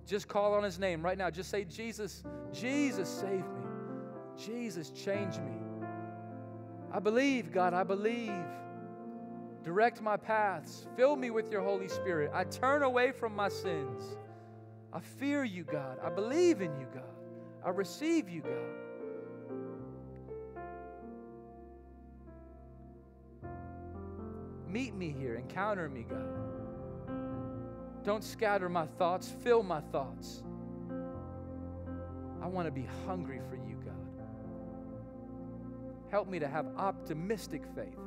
Just 0.08 0.28
call 0.28 0.54
on 0.54 0.64
his 0.64 0.80
name 0.80 1.04
right 1.04 1.18
now. 1.18 1.30
Just 1.30 1.50
say, 1.50 1.66
Jesus, 1.66 2.24
Jesus, 2.54 3.10
save 3.10 3.39
me. 3.39 3.66
Jesus, 4.38 4.91
change 4.91 5.38
me. 5.39 5.58
I 6.91 7.00
believe, 7.00 7.52
God, 7.52 7.74
I 7.74 7.84
believe. 7.84 8.32
Direct 9.64 10.02
my 10.02 10.16
paths. 10.16 10.86
Fill 10.96 11.16
me 11.16 11.32
with 11.32 11.52
your 11.52 11.62
Holy 11.62 11.88
Spirit. 11.88 12.32
I 12.34 12.43
turn 12.46 12.84
away 12.84 13.12
from 13.12 13.36
my 13.36 13.50
sins. 13.50 14.18
I 14.96 15.02
fear 15.02 15.43
you, 15.43 15.66
God. 15.66 16.00
I 16.02 16.10
believe 16.10 16.62
in 16.62 16.74
you, 16.80 16.88
God. 16.93 17.04
I 17.66 17.70
receive 17.70 18.30
you, 18.30 18.41
God. 18.41 18.54
Meet 24.70 24.96
me 24.96 25.14
here. 25.20 25.36
Encounter 25.36 25.89
me, 25.89 26.06
God. 26.10 26.30
Don't 28.06 28.24
scatter 28.24 28.70
my 28.70 28.86
thoughts. 28.86 29.36
Fill 29.43 29.64
my 29.64 29.82
thoughts. 29.82 30.43
I 32.41 32.48
want 32.48 32.66
to 32.66 32.72
be 32.72 32.88
hungry 33.06 33.41
for 33.50 33.58
you, 33.58 33.76
God. 33.84 33.96
Help 36.10 36.30
me 36.30 36.39
to 36.39 36.48
have 36.48 36.68
optimistic 36.78 37.64
faith 37.76 38.00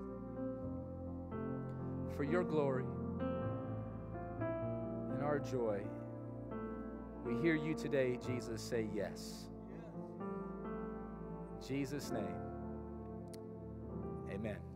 for 2.16 2.24
your 2.24 2.44
glory 2.44 2.84
and 4.40 5.22
our 5.22 5.38
joy. 5.38 5.82
We 7.28 7.36
hear 7.42 7.56
you 7.56 7.74
today, 7.74 8.18
Jesus, 8.26 8.62
say 8.62 8.88
yes. 8.94 9.48
In 11.44 11.68
Jesus' 11.68 12.10
name, 12.10 12.24
amen. 14.30 14.34
Amen. 14.34 14.67